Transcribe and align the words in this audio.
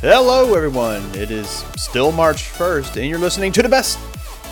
Hello, 0.00 0.54
everyone. 0.54 1.02
It 1.14 1.30
is 1.30 1.48
still 1.76 2.10
March 2.10 2.44
1st, 2.44 2.96
and 2.96 3.06
you're 3.06 3.18
listening 3.18 3.52
to 3.52 3.62
the 3.62 3.68
best 3.68 3.98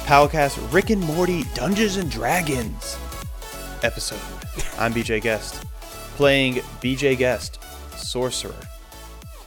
Powcast 0.05 0.73
Rick 0.73 0.91
and 0.91 1.01
Morty 1.01 1.45
Dungeons 1.55 1.97
and 1.97 2.11
Dragons 2.11 2.99
episode. 3.83 4.21
I'm 4.79 4.93
BJ 4.93 5.23
Guest, 5.23 5.65
playing 6.17 6.57
BJ 6.83 7.17
Guest, 7.17 7.63
Sorcerer. 7.97 8.55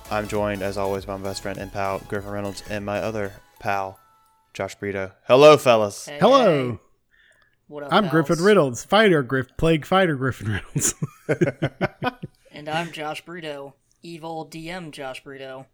I'm 0.10 0.28
joined, 0.28 0.64
as 0.64 0.78
always, 0.78 1.06
by 1.06 1.18
my 1.18 1.24
best 1.24 1.43
friend 1.43 1.60
and 1.60 1.71
pal, 1.71 2.00
Griffin 2.07 2.32
Reynolds, 2.32 2.64
and 2.70 2.83
my 2.83 2.97
other 3.00 3.33
pal, 3.60 4.00
Josh 4.54 4.75
Brito. 4.75 5.11
Hello, 5.28 5.56
fellas. 5.57 6.07
Hey, 6.07 6.18
Hello. 6.20 6.79
What 7.68 7.83
up, 7.83 7.93
I'm 7.93 8.04
pals? 8.06 8.11
Griffin 8.11 8.43
Reynolds, 8.43 8.83
fighter 8.83 9.21
Griff, 9.21 9.56
plague 9.56 9.86
fighter 9.86 10.15
Griffin 10.15 10.50
Reynolds. 10.50 10.96
And 12.54 12.68
I'm 12.68 12.92
Josh 12.92 13.25
Brito, 13.25 13.74
evil 14.04 14.46
DM 14.46 14.92
Josh 14.92 15.24
Brito. 15.24 15.65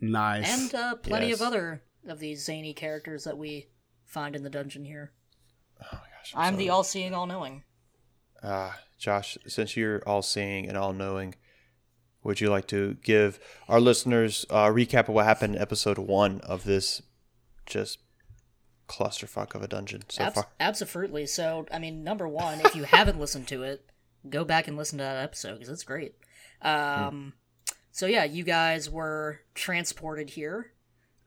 Nice. 0.00 0.48
And 0.62 0.74
uh, 0.74 0.94
plenty 0.96 1.28
Yes. 1.28 1.40
of 1.40 1.46
other 1.46 1.82
of 2.08 2.18
these 2.18 2.44
zany 2.44 2.72
characters 2.74 3.24
that 3.24 3.36
we 3.38 3.68
find 4.06 4.34
in 4.34 4.42
the 4.42 4.50
dungeon 4.50 4.84
here. 4.84 5.12
Oh 5.82 5.86
my 5.92 5.98
gosh. 5.98 6.32
I'm 6.34 6.56
the 6.56 6.70
all 6.70 6.82
seeing, 6.84 7.14
all 7.14 7.26
knowing. 7.26 7.62
Uh, 8.42 8.72
Josh, 8.98 9.36
since 9.46 9.76
you're 9.76 10.02
all 10.06 10.22
seeing 10.22 10.66
and 10.68 10.76
all 10.76 10.92
knowing, 10.92 11.34
would 12.22 12.40
you 12.40 12.50
like 12.50 12.66
to 12.68 12.94
give 13.02 13.38
our 13.68 13.80
listeners 13.80 14.44
a 14.50 14.68
recap 14.70 15.08
of 15.08 15.14
what 15.14 15.24
happened 15.26 15.56
in 15.56 15.60
episode 15.62 15.98
one 15.98 16.40
of 16.42 16.64
this 16.64 17.00
just 17.66 17.98
clusterfuck 18.88 19.54
of 19.54 19.62
a 19.62 19.68
dungeon 19.68 20.02
so 20.08 20.24
Abs- 20.24 20.34
far? 20.34 20.46
absolutely. 20.58 21.26
So, 21.26 21.66
I 21.72 21.78
mean, 21.78 22.02
number 22.02 22.26
one, 22.28 22.60
if 22.60 22.74
you 22.74 22.84
haven't 22.84 23.18
listened 23.20 23.48
to 23.48 23.62
it, 23.62 23.84
go 24.28 24.44
back 24.44 24.68
and 24.68 24.76
listen 24.76 24.98
to 24.98 25.04
that 25.04 25.22
episode 25.22 25.54
because 25.54 25.68
it's 25.68 25.84
great. 25.84 26.14
Um, 26.62 27.32
So, 27.92 28.06
yeah, 28.06 28.24
you 28.24 28.44
guys 28.44 28.88
were 28.88 29.40
transported 29.54 30.30
here. 30.30 30.72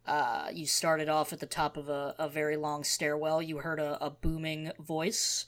Uh, 0.05 0.47
you 0.53 0.65
started 0.65 1.09
off 1.09 1.33
at 1.33 1.39
the 1.39 1.45
top 1.45 1.77
of 1.77 1.89
a, 1.89 2.15
a 2.17 2.27
very 2.27 2.55
long 2.55 2.83
stairwell. 2.83 3.41
You 3.41 3.59
heard 3.59 3.79
a, 3.79 4.03
a 4.03 4.09
booming 4.09 4.71
voice 4.79 5.45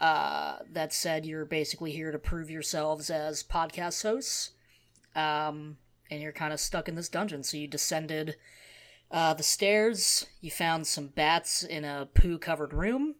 uh, 0.00 0.58
that 0.70 0.92
said 0.92 1.26
you're 1.26 1.44
basically 1.44 1.92
here 1.92 2.12
to 2.12 2.18
prove 2.18 2.50
yourselves 2.50 3.10
as 3.10 3.42
podcast 3.42 4.02
hosts. 4.02 4.50
Um, 5.14 5.78
and 6.10 6.20
you're 6.20 6.32
kind 6.32 6.52
of 6.52 6.60
stuck 6.60 6.88
in 6.88 6.94
this 6.94 7.08
dungeon. 7.08 7.42
So, 7.42 7.56
you 7.56 7.66
descended 7.66 8.36
uh, 9.10 9.34
the 9.34 9.42
stairs. 9.42 10.26
You 10.40 10.50
found 10.50 10.86
some 10.86 11.08
bats 11.08 11.62
in 11.62 11.84
a 11.84 12.08
poo 12.14 12.38
covered 12.38 12.72
room. 12.72 13.16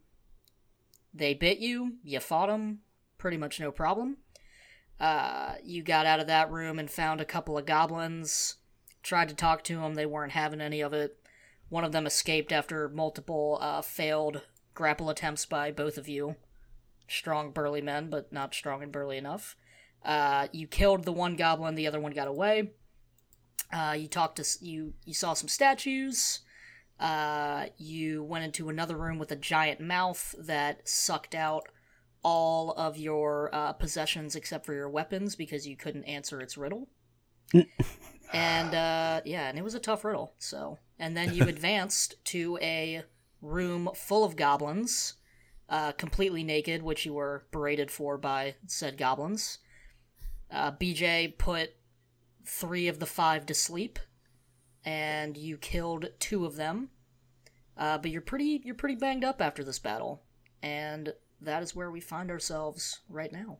They 1.13 1.35
bit 1.35 1.59
you. 1.59 1.95
You 2.03 2.21
fought 2.21 2.49
them. 2.49 2.81
Pretty 3.19 3.37
much 3.37 3.61
no 3.61 3.71
problem. 3.71 4.19
Uh, 5.01 5.55
you 5.63 5.83
got 5.83 6.07
out 6.07 6.21
of 6.21 6.27
that 6.27 6.51
room 6.51 6.79
and 6.79 6.91
found 6.91 7.21
a 7.21 7.25
couple 7.25 7.59
of 7.59 7.67
goblins. 7.67 8.57
Tried 9.03 9.29
to 9.29 9.35
talk 9.35 9.65
to 9.65 9.77
them. 9.77 9.95
They 9.95 10.07
weren't 10.07 10.33
having 10.33 10.61
any 10.61 10.81
of 10.81 10.93
it. 10.93 11.19
One 11.69 11.85
of 11.85 11.93
them 11.93 12.07
escaped 12.07 12.53
after 12.53 12.89
multiple 12.89 13.59
uh, 13.61 13.83
failed 13.83 14.43
grapple 14.75 15.11
attempts 15.11 15.47
by 15.47 15.71
both 15.71 15.99
of 15.99 16.09
you. 16.09 16.37
Strong, 17.09 17.51
burly 17.51 17.81
men, 17.81 18.09
but 18.09 18.33
not 18.33 18.55
strong 18.55 18.83
and 18.83 18.93
burly 18.93 19.17
enough. 19.17 19.57
Uh, 20.05 20.49
you 20.53 20.67
killed 20.67 21.05
the 21.05 21.13
one 21.13 21.37
goblin. 21.37 21.75
The 21.75 21.87
other 21.87 22.01
one 22.01 22.13
got 22.13 22.29
away. 22.29 22.71
Uh, 23.73 23.97
you 23.99 24.09
talked 24.09 24.37
to 24.37 24.65
you. 24.65 24.95
You 25.05 25.15
saw 25.15 25.35
some 25.35 25.49
statues. 25.49 26.41
Uh, 27.01 27.67
you 27.77 28.23
went 28.23 28.45
into 28.45 28.69
another 28.69 28.97
room 28.97 29.19
with 29.19 29.33
a 29.33 29.37
giant 29.37 29.81
mouth 29.81 30.35
that 30.39 30.89
sucked 30.89 31.35
out 31.35 31.69
all 32.25 32.73
of 32.73 32.97
your 32.97 33.55
uh, 33.55 33.73
possessions 33.75 34.35
except 34.35 34.67
for 34.67 34.73
your 34.73 34.89
weapons 34.89 35.37
because 35.37 35.69
you 35.69 35.77
couldn't 35.77 36.05
answer 36.05 36.41
its 36.41 36.57
riddle. 36.57 36.89
and 38.33 38.75
uh, 38.75 39.21
yeah, 39.25 39.49
and 39.49 39.59
it 39.59 39.63
was 39.63 39.75
a 39.75 39.81
tough 39.81 40.05
riddle. 40.05 40.35
So, 40.39 40.79
and 40.99 41.17
then 41.17 41.35
you 41.35 41.45
advanced 41.49 42.17
to 42.27 42.59
a 42.61 43.03
room 43.41 43.91
full 43.95 44.25
of 44.25 44.37
goblins, 44.37 45.15
uh, 45.69 45.93
completely 45.93 46.43
naked, 46.43 46.83
which 46.83 47.05
you 47.05 47.13
were 47.13 47.47
berated 47.53 47.91
for 47.91 48.17
by 48.17 48.57
said 48.67 48.97
goblins. 48.97 49.59
Uh, 50.51 50.73
BJ 50.73 51.37
put 51.37 51.71
three 52.47 52.89
of 52.89 52.99
the 52.99 53.07
five 53.07 53.47
to 53.47 53.55
sleep, 53.55 53.99
and 54.85 55.37
you 55.37 55.59
killed 55.59 56.09
two 56.19 56.47
of 56.47 56.57
them. 56.57 56.91
Uh, 57.77 57.99
but 57.99 58.11
you're 58.11 58.21
pretty 58.21 58.63
you're 58.65 58.75
pretty 58.75 58.95
banged 58.95 59.25
up 59.25 59.43
after 59.43 59.63
this 59.65 59.79
battle, 59.79 60.23
and 60.63 61.13
that 61.45 61.63
is 61.63 61.75
where 61.75 61.91
we 61.91 62.01
find 62.01 62.31
ourselves 62.31 63.01
right 63.09 63.33
now. 63.33 63.59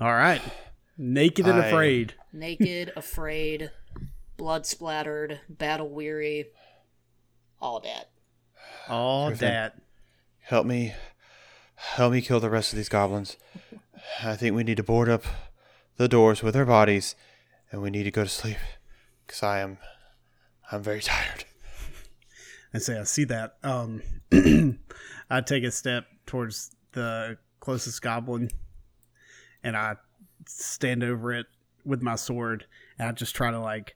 All 0.00 0.12
right, 0.12 0.42
naked 0.98 1.46
and 1.46 1.60
I- 1.60 1.66
afraid. 1.66 2.14
Naked, 2.32 2.92
afraid, 2.96 3.70
blood 4.36 4.66
splattered, 4.66 5.40
battle 5.48 5.88
weary, 5.88 6.46
all 7.60 7.80
that. 7.80 8.10
All 8.88 9.28
Griffin. 9.28 9.48
that. 9.48 9.80
Help 10.40 10.66
me, 10.66 10.92
help 11.76 12.12
me 12.12 12.20
kill 12.20 12.40
the 12.40 12.50
rest 12.50 12.72
of 12.72 12.76
these 12.76 12.88
goblins. 12.88 13.36
I 14.22 14.36
think 14.36 14.54
we 14.54 14.64
need 14.64 14.76
to 14.76 14.82
board 14.82 15.08
up 15.08 15.24
the 15.96 16.08
doors 16.08 16.42
with 16.42 16.56
our 16.56 16.66
bodies, 16.66 17.14
and 17.72 17.80
we 17.80 17.90
need 17.90 18.02
to 18.02 18.10
go 18.10 18.24
to 18.24 18.28
sleep, 18.28 18.58
because 19.26 19.42
I 19.42 19.60
am, 19.60 19.78
I'm 20.70 20.82
very 20.82 21.00
tired. 21.00 21.44
I 22.74 22.78
say 22.78 22.98
I 22.98 23.04
see 23.04 23.24
that. 23.24 23.54
Um, 23.62 24.02
I 25.30 25.40
take 25.40 25.62
a 25.64 25.70
step 25.70 26.06
towards 26.34 26.74
the 26.90 27.38
closest 27.60 28.02
goblin, 28.02 28.50
and 29.62 29.76
I 29.76 29.94
stand 30.48 31.04
over 31.04 31.32
it 31.32 31.46
with 31.84 32.02
my 32.02 32.16
sword, 32.16 32.66
and 32.98 33.08
I 33.08 33.12
just 33.12 33.36
try 33.36 33.52
to 33.52 33.60
like, 33.60 33.94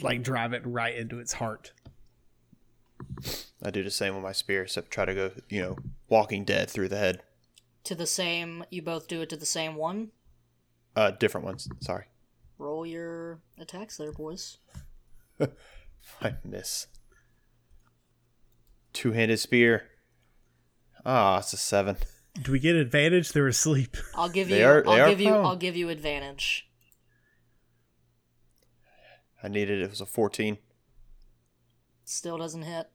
like 0.00 0.24
drive 0.24 0.52
it 0.54 0.62
right 0.66 0.96
into 0.96 1.20
its 1.20 1.34
heart. 1.34 1.72
I 3.62 3.70
do 3.70 3.84
the 3.84 3.92
same 3.92 4.14
with 4.14 4.24
my 4.24 4.32
spear, 4.32 4.62
except 4.62 4.90
try 4.90 5.04
to 5.04 5.14
go, 5.14 5.30
you 5.48 5.62
know, 5.62 5.76
Walking 6.08 6.44
Dead 6.44 6.68
through 6.68 6.88
the 6.88 6.98
head. 6.98 7.22
To 7.84 7.94
the 7.94 8.08
same, 8.08 8.64
you 8.70 8.82
both 8.82 9.06
do 9.06 9.20
it 9.20 9.28
to 9.28 9.36
the 9.36 9.46
same 9.46 9.76
one. 9.76 10.10
Uh, 10.96 11.12
different 11.12 11.46
ones. 11.46 11.68
Sorry, 11.78 12.06
Roll 12.58 12.84
your 12.84 13.38
attacks 13.56 13.98
there, 13.98 14.10
boys. 14.10 14.58
I 16.20 16.34
miss. 16.42 16.88
Two-handed 18.92 19.38
spear. 19.38 19.90
Ah, 21.06 21.38
it's 21.38 21.52
a 21.52 21.56
seven. 21.56 21.96
Do 22.40 22.52
we 22.52 22.58
get 22.58 22.74
advantage? 22.76 23.32
They're 23.32 23.46
asleep. 23.46 23.96
I'll 24.14 24.28
give 24.28 24.48
They 24.48 24.60
you. 24.60 24.66
are- 24.66 24.82
they 24.82 24.90
I'll 24.90 25.00
are 25.02 25.08
give 25.10 25.20
you. 25.20 25.28
prone. 25.30 25.44
I'll 25.44 25.56
give 25.56 25.76
you 25.76 25.88
advantage. 25.88 26.68
I 29.42 29.48
needed 29.48 29.80
it. 29.80 29.84
It 29.84 29.90
was 29.90 30.00
a 30.00 30.06
fourteen. 30.06 30.58
Still 32.04 32.38
doesn't 32.38 32.62
hit. 32.62 32.86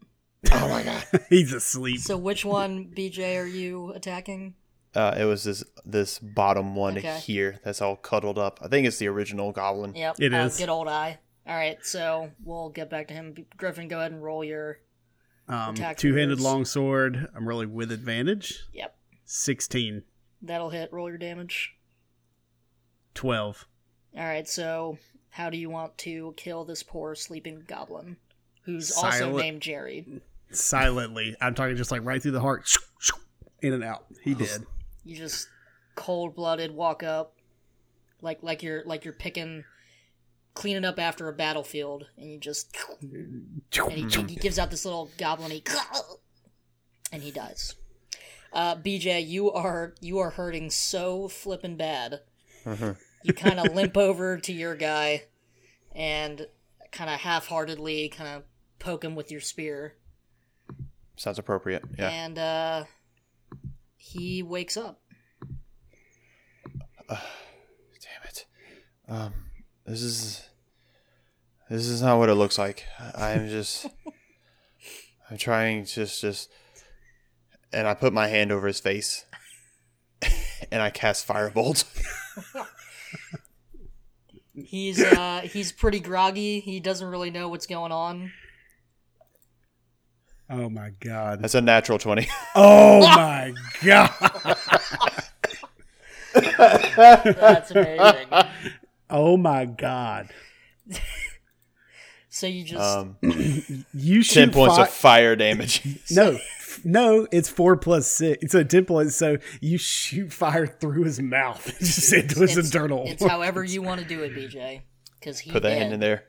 Oh 0.51 0.69
my 0.69 0.83
god. 0.83 1.03
He's 1.29 1.53
asleep. 1.53 1.99
So 1.99 2.17
which 2.17 2.43
one, 2.45 2.91
BJ, 2.95 3.37
are 3.41 3.45
you 3.45 3.91
attacking? 3.93 4.55
Uh, 4.95 5.15
it 5.19 5.25
was 5.25 5.43
this 5.43 5.63
this 5.85 6.17
bottom 6.17 6.75
one 6.75 6.97
Okay. 6.97 7.19
here 7.19 7.59
that's 7.63 7.81
all 7.81 7.95
cuddled 7.95 8.39
up. 8.39 8.59
I 8.63 8.67
think 8.67 8.87
it's 8.87 8.97
the 8.97 9.07
original 9.07 9.51
goblin. 9.51 9.95
Yep. 9.95 10.15
It 10.19 10.33
uh, 10.33 10.45
is. 10.45 10.57
Good 10.57 10.69
old 10.69 10.87
eye. 10.87 11.19
All 11.47 11.55
right, 11.55 11.77
so 11.83 12.29
we'll 12.43 12.69
get 12.69 12.89
back 12.91 13.07
to 13.07 13.13
him. 13.15 13.33
Griffin, 13.57 13.87
go 13.87 13.99
ahead 13.99 14.11
and 14.11 14.23
roll 14.23 14.43
your. 14.43 14.79
Um, 15.49 15.75
two-handed 15.75 16.39
longsword. 16.39 17.27
I'm 17.35 17.47
rolling 17.47 17.73
with 17.73 17.91
advantage. 17.91 18.63
Yep, 18.71 18.95
Sixteen. 19.25 20.03
that'll 20.41 20.69
hit. 20.69 20.93
Roll 20.93 21.09
your 21.09 21.17
damage. 21.17 21.75
12. 23.15 23.67
All 24.17 24.23
right, 24.23 24.47
so 24.47 24.97
how 25.29 25.49
do 25.49 25.57
you 25.57 25.69
want 25.69 25.97
to 25.99 26.33
kill 26.37 26.63
this 26.65 26.83
poor 26.83 27.15
sleeping 27.15 27.63
goblin, 27.67 28.17
who's 28.63 28.91
also 28.91 29.35
named 29.37 29.61
Jerry? 29.61 30.21
Silently. 30.51 31.35
I'm 31.41 31.53
talking 31.53 31.75
just 31.75 31.91
like 31.91 32.03
right 32.05 32.21
through 32.21 32.31
the 32.31 32.39
heart. 32.41 32.71
In 33.61 33.73
and 33.73 33.83
out. 33.83 34.05
He 34.23 34.33
did. 34.35 34.65
You 35.03 35.15
just 35.17 35.49
cold 35.95 36.33
blooded 36.35 36.71
walk 36.73 37.03
up, 37.03 37.33
like 38.21 38.41
like 38.41 38.63
you're 38.63 38.83
like 38.85 39.03
you're 39.03 39.13
picking, 39.13 39.65
cleaning 40.59 40.83
up 40.83 40.99
after 40.99 41.29
a 41.29 41.33
battlefield, 41.33 42.07
and 42.17 42.29
you 42.29 42.37
just 42.37 42.75
and 43.01 43.93
he, 43.93 44.03
he 44.27 44.35
gives 44.35 44.59
out 44.59 44.69
this 44.69 44.83
little 44.83 45.09
goblin 45.17 45.53
and 47.13 47.23
he 47.23 47.31
dies. 47.31 47.75
Uh, 48.51 48.75
BJ, 48.75 49.25
you 49.25 49.49
are 49.51 49.93
you 50.01 50.19
are 50.19 50.31
hurting 50.31 50.69
so 50.69 51.29
flippin' 51.29 51.77
bad. 51.77 52.19
You 53.23 53.33
kind 53.33 53.57
of 53.57 53.73
limp 53.73 53.95
over 53.95 54.37
to 54.37 54.51
your 54.51 54.75
guy, 54.75 55.23
and 55.95 56.45
kind 56.91 57.09
of 57.09 57.21
half-heartedly 57.21 58.09
kind 58.09 58.29
of 58.29 58.43
poke 58.79 59.03
him 59.05 59.15
with 59.15 59.31
your 59.31 59.41
spear, 59.41 59.95
Sounds 61.15 61.39
appropriate. 61.39 61.83
Yeah. 61.97 62.09
and 62.09 62.37
uh, 62.37 62.83
he 63.95 64.43
wakes 64.43 64.75
up. 64.75 64.99
Damn 67.07 67.19
it. 68.25 68.45
Um, 69.07 69.33
this 69.85 70.01
is 70.01 70.48
this 71.69 71.87
is 71.87 72.01
not 72.01 72.17
what 72.17 72.29
it 72.29 72.35
looks 72.35 72.57
like. 72.57 72.85
I'm 73.15 73.47
just 73.49 73.87
I'm 75.29 75.37
trying 75.37 75.85
to 75.85 75.93
just 75.93 76.21
just 76.21 76.49
and 77.71 77.87
I 77.87 77.93
put 77.93 78.13
my 78.13 78.27
hand 78.27 78.51
over 78.51 78.67
his 78.67 78.79
face 78.79 79.25
and 80.71 80.81
I 80.81 80.89
cast 80.89 81.27
firebolt. 81.27 81.85
He's 84.65 85.01
uh 85.01 85.41
he's 85.45 85.71
pretty 85.71 86.01
groggy. 86.01 86.59
He 86.59 86.81
doesn't 86.81 87.07
really 87.07 87.31
know 87.31 87.47
what's 87.47 87.65
going 87.65 87.93
on. 87.93 88.33
Oh 90.49 90.69
my 90.69 90.91
god. 90.99 91.41
That's 91.41 91.55
a 91.55 91.61
natural 91.61 91.97
20. 91.97 92.27
Oh 92.55 92.99
my 92.99 93.53
god. 93.85 94.09
That's 96.33 97.71
amazing. 97.71 98.27
Oh 99.09 99.37
my 99.37 99.65
god. 99.65 100.29
So 102.29 102.47
you 102.47 102.63
just 102.63 102.79
Um, 102.81 103.17
You 103.93 104.23
10 104.23 104.23
shoot 104.23 104.53
points 104.53 104.75
fi- 104.77 104.83
of 104.83 104.89
fire 104.89 105.35
damage. 105.35 105.81
No, 106.11 106.37
no, 106.83 107.27
it's 107.31 107.49
four 107.49 107.75
plus 107.77 108.07
six. 108.07 108.43
It's 108.43 108.53
a 108.53 108.63
ten 108.63 108.85
points. 108.85 109.15
So 109.15 109.37
you 109.59 109.77
shoot 109.77 110.31
fire 110.31 110.67
through 110.67 111.03
his 111.03 111.19
mouth, 111.19 111.65
just 111.79 112.13
into 112.13 112.39
his 112.41 112.57
it's, 112.57 112.67
internal. 112.73 113.03
it's 113.07 113.25
however 113.25 113.63
you 113.63 113.81
want 113.81 114.01
to 114.01 114.07
do 114.07 114.21
it, 114.23 114.35
BJ. 114.35 114.81
Because 115.19 115.39
he 115.39 115.51
Put 115.51 115.63
the 115.63 115.71
hand 115.71 115.93
in 115.93 115.99
there. 115.99 116.23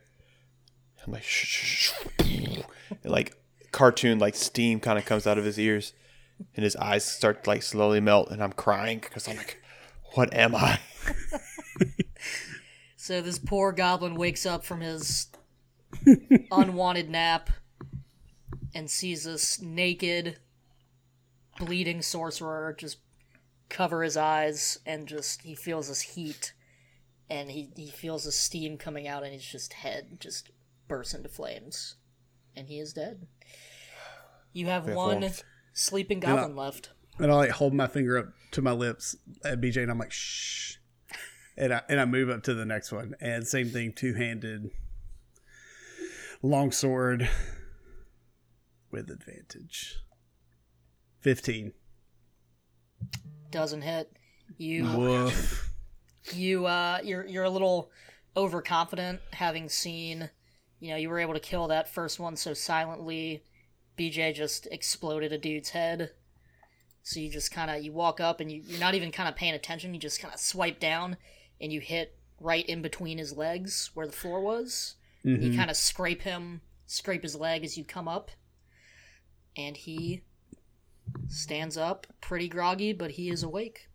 I'm 1.07 1.13
like, 1.13 1.23
shh, 1.23 1.47
shh, 1.47 1.93
shh. 2.23 2.61
Like 3.05 3.37
cartoon, 3.71 4.19
like 4.19 4.35
steam 4.35 4.81
kind 4.81 4.99
of 4.99 5.05
comes 5.07 5.27
out 5.27 5.39
of 5.39 5.45
his 5.45 5.59
ears, 5.59 5.93
and 6.57 6.65
his 6.65 6.77
eyes 6.77 7.05
start 7.05 7.45
to, 7.45 7.51
like 7.51 7.63
slowly 7.63 8.01
melt, 8.01 8.31
and 8.31 8.43
I'm 8.43 8.53
crying 8.53 8.99
because 8.99 9.29
I'm 9.29 9.37
like, 9.37 9.63
what 10.15 10.33
am 10.35 10.55
I? 10.55 10.81
So 12.97 13.21
this 13.23 13.39
poor 13.39 13.73
goblin 13.73 14.15
wakes 14.15 14.45
up 14.47 14.63
from 14.63 14.83
his 14.83 15.29
unwanted 16.53 17.11
nap 17.11 17.51
and 18.75 18.91
sees 18.91 19.25
this 19.25 19.61
naked, 19.61 20.39
bleeding 21.59 22.03
sorcerer 22.03 22.75
just 22.79 22.99
cover 23.69 24.03
his 24.03 24.17
eyes 24.17 24.79
and 24.85 25.07
just 25.07 25.43
he 25.43 25.55
feels 25.55 25.89
this 25.89 26.01
heat 26.01 26.53
and 27.29 27.51
he, 27.51 27.71
he 27.77 27.87
feels 27.89 28.25
the 28.25 28.33
steam 28.33 28.77
coming 28.77 29.07
out 29.07 29.23
and 29.23 29.33
his 29.33 29.45
just 29.45 29.73
head 29.73 30.19
just 30.19 30.51
bursts 30.89 31.15
into 31.15 31.29
flames. 31.29 31.97
And 32.57 32.69
he 32.69 32.81
is 32.81 32.93
dead. 32.93 33.27
You 34.53 34.67
have 34.67 34.87
have 34.87 34.97
one 34.97 35.31
sleeping 35.73 36.19
goblin 36.21 36.57
left. 36.57 36.91
and 37.19 37.31
I 37.31 37.35
like 37.37 37.51
hold 37.51 37.73
my 37.73 37.87
finger 37.87 38.19
up 38.19 38.27
to 38.51 38.63
my 38.63 38.73
lips 38.73 39.17
at 39.45 39.61
BJ, 39.61 39.83
and 39.83 39.91
I'm 39.91 39.99
like, 39.99 40.11
shh. 40.11 40.75
And 41.57 41.73
I 41.73 41.83
and 41.89 42.01
I 42.01 42.05
move 42.05 42.29
up 42.29 42.43
to 42.45 42.55
the 42.55 42.65
next 42.65 42.91
one, 42.91 43.15
and 43.21 43.47
same 43.47 43.69
thing, 43.69 43.93
two 43.93 44.15
handed, 44.15 44.71
long 46.43 46.73
sword 46.73 47.29
with 48.91 49.11
advantage. 49.11 49.97
Fifteen. 51.21 51.73
Doesn't 53.51 53.83
hit. 53.83 54.13
You 54.57 54.85
Woof. 54.97 55.71
you 56.33 56.67
uh 56.67 56.99
you're 57.03 57.27
you're 57.27 57.45
a 57.45 57.51
little 57.51 57.91
overconfident 58.37 59.21
having 59.33 59.69
seen 59.69 60.31
you 60.79 60.91
know 60.91 60.97
you 60.97 61.09
were 61.09 61.19
able 61.19 61.35
to 61.35 61.41
kill 61.41 61.69
that 61.69 61.93
first 61.93 62.21
one 62.21 62.37
so 62.37 62.53
silently 62.55 63.43
bj 63.99 64.35
just 64.35 64.67
exploded 64.71 65.33
a 65.33 65.39
dude's 65.39 65.71
head 65.71 66.11
so 67.03 67.19
you 67.19 67.31
just 67.31 67.51
kind 67.51 67.71
of 67.71 67.83
you 67.83 67.93
walk 67.93 68.21
up 68.21 68.39
and 68.41 68.53
you, 68.53 68.63
you're 68.67 68.79
not 68.79 68.95
even 68.95 69.11
kind 69.11 69.29
of 69.29 69.35
paying 69.35 69.55
attention 69.55 69.95
you 69.95 70.01
just 70.01 70.21
kind 70.21 70.33
of 70.33 70.39
swipe 70.39 70.79
down 70.79 71.17
and 71.61 71.73
you 71.73 71.81
hit 71.81 72.17
right 72.39 72.67
in 72.67 72.83
between 72.83 73.19
his 73.19 73.37
legs 73.37 73.91
where 73.95 74.07
the 74.07 74.13
floor 74.13 74.41
was 74.41 74.97
you 75.23 75.37
mm-hmm. 75.37 75.57
kind 75.57 75.71
of 75.71 75.77
scrape 75.77 76.23
him 76.23 76.61
scrape 76.87 77.23
his 77.23 77.37
leg 77.37 77.65
as 77.65 77.77
you 77.77 77.85
come 77.85 78.09
up 78.09 78.31
and 79.57 79.77
he 79.77 80.23
stands 81.29 81.77
up 81.77 82.07
pretty 82.21 82.49
groggy 82.49 82.93
but 82.93 83.13
he 83.13 83.31
is 83.31 83.43
awake 83.43 83.91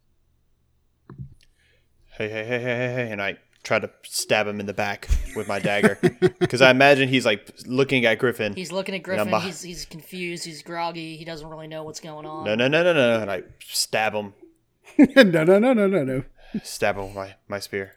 Hey, 2.17 2.29
hey, 2.29 2.45
hey, 2.45 2.59
hey, 2.59 2.75
hey, 2.77 2.93
hey. 2.93 3.11
And 3.11 3.21
I 3.21 3.37
try 3.63 3.77
to 3.77 3.89
stab 4.03 4.47
him 4.47 4.61
in 4.61 4.67
the 4.67 4.73
back 4.73 5.09
with 5.35 5.49
my 5.49 5.59
dagger 5.59 5.99
because 6.39 6.61
I 6.61 6.71
imagine 6.71 7.09
he's 7.09 7.25
like 7.25 7.53
looking 7.65 8.05
at 8.05 8.19
Griffin. 8.19 8.53
He's 8.53 8.71
looking 8.71 8.95
at 8.95 9.03
Griffin. 9.03 9.27
beh- 9.27 9.41
He's 9.41 9.61
he's 9.61 9.83
confused. 9.83 10.45
He's 10.45 10.61
groggy. 10.61 11.17
He 11.17 11.25
doesn't 11.25 11.45
really 11.45 11.67
know 11.67 11.83
what's 11.83 11.99
going 11.99 12.25
on. 12.25 12.45
no, 12.45 12.55
no, 12.55 12.69
no, 12.69 12.83
no, 12.83 12.93
no. 12.93 13.19
And 13.21 13.29
I 13.29 13.43
stab 13.59 14.13
him, 14.13 14.33
no, 14.97 15.23
no, 15.23 15.43
no, 15.43 15.73
no, 15.73 15.87
no, 15.87 16.03
no. 16.05 16.23
stab 16.63 16.95
him 16.95 17.07
with 17.07 17.15
my, 17.15 17.35
my 17.49 17.59
spear. 17.59 17.95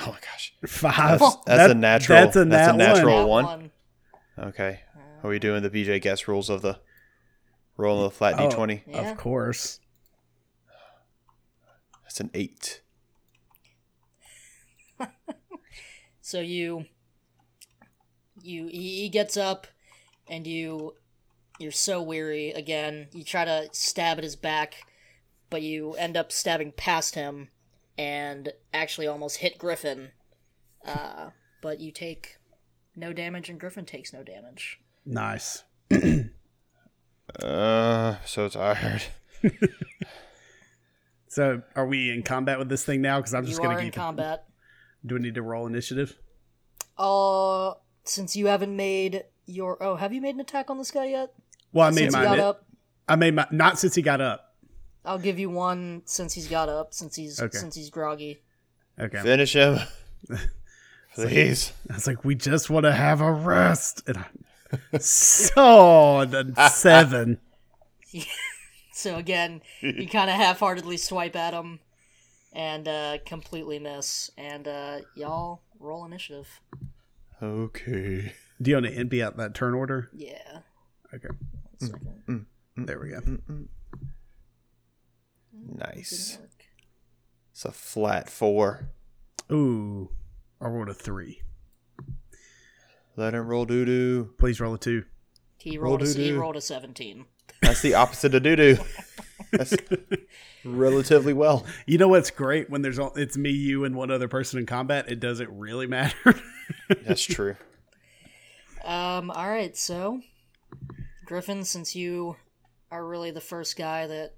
Oh 0.00 0.06
my 0.12 0.18
gosh. 0.20 0.54
Five. 0.66 1.20
That's, 1.20 1.36
that's 1.36 1.44
That- 1.46 1.70
a 1.70 1.74
natural. 1.74 2.18
That's 2.20 2.36
a, 2.36 2.44
that's 2.44 2.72
a 2.72 2.76
natural 2.76 3.28
one. 3.28 3.44
One. 3.44 3.70
Okay. 4.38 4.80
Are 5.22 5.28
we 5.30 5.38
doing 5.38 5.62
the 5.62 5.70
BJ 5.70 6.00
Guest 6.00 6.26
rules 6.28 6.48
of 6.48 6.62
the 6.62 6.78
rolling 7.76 8.04
the 8.04 8.10
flat 8.10 8.34
Oh. 8.38 8.48
d20? 8.48 8.82
Yeah. 8.86 9.10
Of 9.10 9.16
course. 9.18 9.80
That's 12.02 12.20
an 12.20 12.30
eight. 12.34 12.80
So 16.22 16.38
you 16.40 16.84
you 18.42 18.66
he 18.68 19.00
he 19.02 19.08
gets 19.08 19.36
up 19.36 19.66
and 20.28 20.46
you 20.46 20.94
you're 21.58 21.72
so 21.72 22.00
weary 22.00 22.50
again. 22.52 23.08
You 23.12 23.24
try 23.24 23.44
to 23.44 23.68
stab 23.72 24.18
at 24.18 24.24
his 24.24 24.36
back, 24.36 24.84
but 25.50 25.62
you 25.62 25.94
end 25.94 26.16
up 26.16 26.30
stabbing 26.30 26.72
past 26.72 27.16
him 27.16 27.48
and 28.00 28.52
actually 28.72 29.06
almost 29.06 29.36
hit 29.36 29.58
Griffin. 29.58 30.08
Uh, 30.84 31.30
but 31.60 31.80
you 31.80 31.92
take 31.92 32.38
no 32.96 33.12
damage 33.12 33.50
and 33.50 33.60
Griffin 33.60 33.84
takes 33.84 34.12
no 34.12 34.22
damage. 34.22 34.80
Nice. 35.04 35.64
Uh, 37.40 38.16
so 38.24 38.48
tired. 38.48 39.02
So, 41.30 41.62
are 41.76 41.86
we 41.86 42.10
in 42.10 42.24
combat 42.24 42.58
with 42.58 42.68
this 42.68 42.84
thing 42.84 43.02
now? 43.02 43.20
Because 43.20 43.34
I'm 43.34 43.46
just 43.46 43.62
going 43.62 43.76
to 43.76 43.78
in 43.78 43.86
keep. 43.86 43.94
combat. 43.94 44.48
Do 45.06 45.14
we 45.14 45.20
need 45.20 45.36
to 45.36 45.42
roll 45.42 45.64
initiative? 45.64 46.18
Uh, 46.98 47.74
since 48.02 48.34
you 48.34 48.48
haven't 48.48 48.74
made 48.74 49.22
your 49.46 49.80
oh, 49.80 49.94
have 49.94 50.12
you 50.12 50.20
made 50.20 50.34
an 50.34 50.40
attack 50.40 50.70
on 50.70 50.78
this 50.78 50.90
guy 50.90 51.04
yet? 51.04 51.32
Well, 51.72 51.86
I 51.86 51.90
made 51.90 51.98
since 52.10 52.14
he 52.16 52.20
my. 52.20 52.24
got 52.24 52.38
up, 52.40 52.66
I 53.08 53.14
made 53.14 53.36
my. 53.36 53.46
Not 53.52 53.78
since 53.78 53.94
he 53.94 54.02
got 54.02 54.20
up. 54.20 54.49
I'll 55.04 55.18
give 55.18 55.38
you 55.38 55.50
one 55.50 56.02
since 56.04 56.34
he's 56.34 56.48
got 56.48 56.68
up, 56.68 56.92
since 56.94 57.16
he's 57.16 57.40
Okay. 57.40 57.56
since 57.56 57.74
he's 57.74 57.90
groggy. 57.90 58.42
Okay. 58.98 59.20
Finish 59.22 59.54
him. 59.54 59.78
Please. 61.14 61.72
I 61.90 61.94
was 61.94 62.06
like, 62.06 62.24
we 62.24 62.34
just 62.34 62.70
want 62.70 62.84
to 62.84 62.92
have 62.92 63.20
a 63.20 63.32
rest. 63.32 64.02
And 64.06 64.18
I, 64.18 64.98
so 64.98 66.24
then 66.26 66.54
seven. 66.70 67.38
So 68.92 69.16
again, 69.16 69.62
you 69.80 70.06
kind 70.08 70.28
of 70.28 70.36
half-heartedly 70.36 70.98
swipe 70.98 71.34
at 71.34 71.54
him, 71.54 71.80
and 72.52 72.86
uh, 72.86 73.16
completely 73.24 73.78
miss. 73.78 74.30
And 74.36 74.68
uh, 74.68 74.98
y'all 75.14 75.62
roll 75.78 76.04
initiative. 76.04 76.60
Okay. 77.42 78.34
Do 78.60 78.70
you 78.70 78.76
want 78.76 78.86
to 78.86 78.92
empty 78.92 79.22
out 79.22 79.38
that 79.38 79.54
turn 79.54 79.72
order? 79.72 80.10
Yeah. 80.12 80.58
Okay. 81.14 81.28
One 81.78 81.90
second. 81.90 82.22
Mm, 82.28 82.34
mm, 82.34 82.44
mm, 82.82 82.86
there 82.86 83.00
we 83.00 83.08
go. 83.08 83.20
Nice. 85.66 86.38
It's 87.52 87.64
a 87.64 87.72
flat 87.72 88.28
four. 88.30 88.88
Ooh, 89.52 90.10
I 90.60 90.68
rolled 90.68 90.88
a 90.88 90.94
three. 90.94 91.42
Let 93.16 93.34
him 93.34 93.46
roll 93.46 93.64
doo 93.66 93.84
doo. 93.84 94.30
Please 94.38 94.60
roll 94.60 94.74
a 94.74 94.78
two. 94.78 95.04
He 95.58 95.76
rolled 95.76 96.02
a, 96.02 96.06
he 96.06 96.14
doo-doo. 96.14 96.40
rolled 96.40 96.56
a 96.56 96.60
seventeen. 96.60 97.26
That's 97.60 97.82
the 97.82 97.94
opposite 97.94 98.34
of 98.34 98.42
doo 98.42 98.56
doo. 98.56 98.78
That's 99.52 99.76
relatively 100.64 101.32
well. 101.32 101.66
You 101.86 101.98
know 101.98 102.08
what's 102.08 102.30
great 102.30 102.70
when 102.70 102.82
there's 102.82 102.98
all, 102.98 103.12
it's 103.16 103.36
me, 103.36 103.50
you, 103.50 103.84
and 103.84 103.94
one 103.96 104.10
other 104.10 104.28
person 104.28 104.58
in 104.58 104.66
combat. 104.66 105.10
It 105.10 105.18
doesn't 105.20 105.50
really 105.50 105.86
matter. 105.86 106.40
That's 107.04 107.22
true. 107.22 107.56
Um. 108.84 109.30
All 109.30 109.48
right. 109.48 109.76
So, 109.76 110.20
Griffin, 111.26 111.64
since 111.64 111.94
you 111.94 112.36
are 112.90 113.04
really 113.04 113.30
the 113.30 113.40
first 113.40 113.76
guy 113.76 114.06
that 114.06 114.34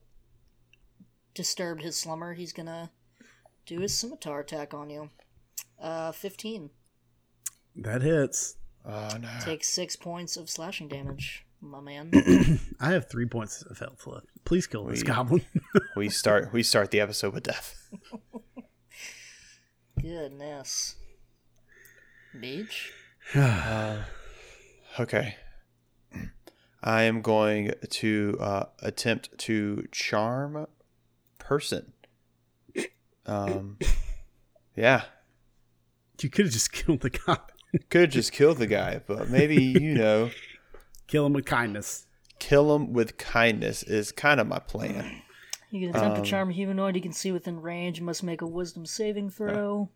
disturbed 1.34 1.82
his 1.82 1.96
slumber, 1.96 2.34
he's 2.34 2.52
gonna 2.52 2.90
do 3.66 3.80
his 3.80 3.96
scimitar 3.96 4.40
attack 4.40 4.74
on 4.74 4.90
you. 4.90 5.10
Uh, 5.80 6.12
fifteen. 6.12 6.70
that 7.76 8.02
hits. 8.02 8.56
Oh 8.84 9.16
no. 9.20 9.28
Take 9.40 9.64
six 9.64 9.94
points 9.96 10.36
of 10.36 10.50
slashing 10.50 10.88
damage, 10.88 11.44
my 11.60 11.80
man. 11.80 12.10
I 12.80 12.90
have 12.92 13.08
three 13.08 13.26
points 13.26 13.62
of 13.62 13.78
health 13.78 14.06
left. 14.06 14.26
Please 14.44 14.66
kill 14.66 14.84
this 14.86 15.00
We- 15.02 15.06
goblin. 15.06 15.44
We 15.96 16.08
start 16.08 16.52
we 16.52 16.62
start 16.62 16.90
the 16.90 17.00
episode 17.00 17.34
with 17.34 17.44
death. 17.44 17.88
Goodness. 20.00 20.96
Beach. 22.38 22.92
Okay. 25.00 25.36
I 26.82 27.04
am 27.04 27.22
going 27.22 27.72
to 27.88 28.36
uh, 28.38 28.64
attempt 28.80 29.30
to 29.38 29.86
charm 29.90 30.66
person. 31.42 31.92
Um, 33.26 33.78
yeah, 34.76 35.02
you 36.20 36.30
could 36.30 36.46
have 36.46 36.52
just 36.52 36.72
killed 36.72 37.00
the 37.00 37.10
goblin. 37.10 37.46
could 37.90 38.00
have 38.02 38.10
just 38.10 38.32
killed 38.32 38.58
the 38.58 38.66
guy, 38.66 39.00
but 39.06 39.28
maybe 39.28 39.56
you 39.62 39.94
know, 39.98 40.30
Kill 41.06 41.26
him 41.26 41.32
with 41.34 41.44
kindness. 41.44 42.06
kill 42.38 42.74
him 42.74 42.92
with 42.92 43.18
kindness 43.18 43.82
is 43.82 44.12
kind 44.12 44.40
of 44.40 44.46
my 44.46 44.58
plan. 44.58 45.22
You 45.70 45.88
can 45.88 45.96
attempt 45.96 46.18
Um, 46.18 46.24
to 46.24 46.28
charm 46.30 46.50
a 46.50 46.52
humanoid 46.52 46.96
you 46.96 47.02
can 47.02 47.12
see 47.12 47.32
within 47.32 47.60
range. 47.60 47.98
You 47.98 48.04
must 48.04 48.22
make 48.22 48.40
a 48.42 48.46
wisdom 48.46 48.84
saving 48.86 49.30
throw. 49.30 49.88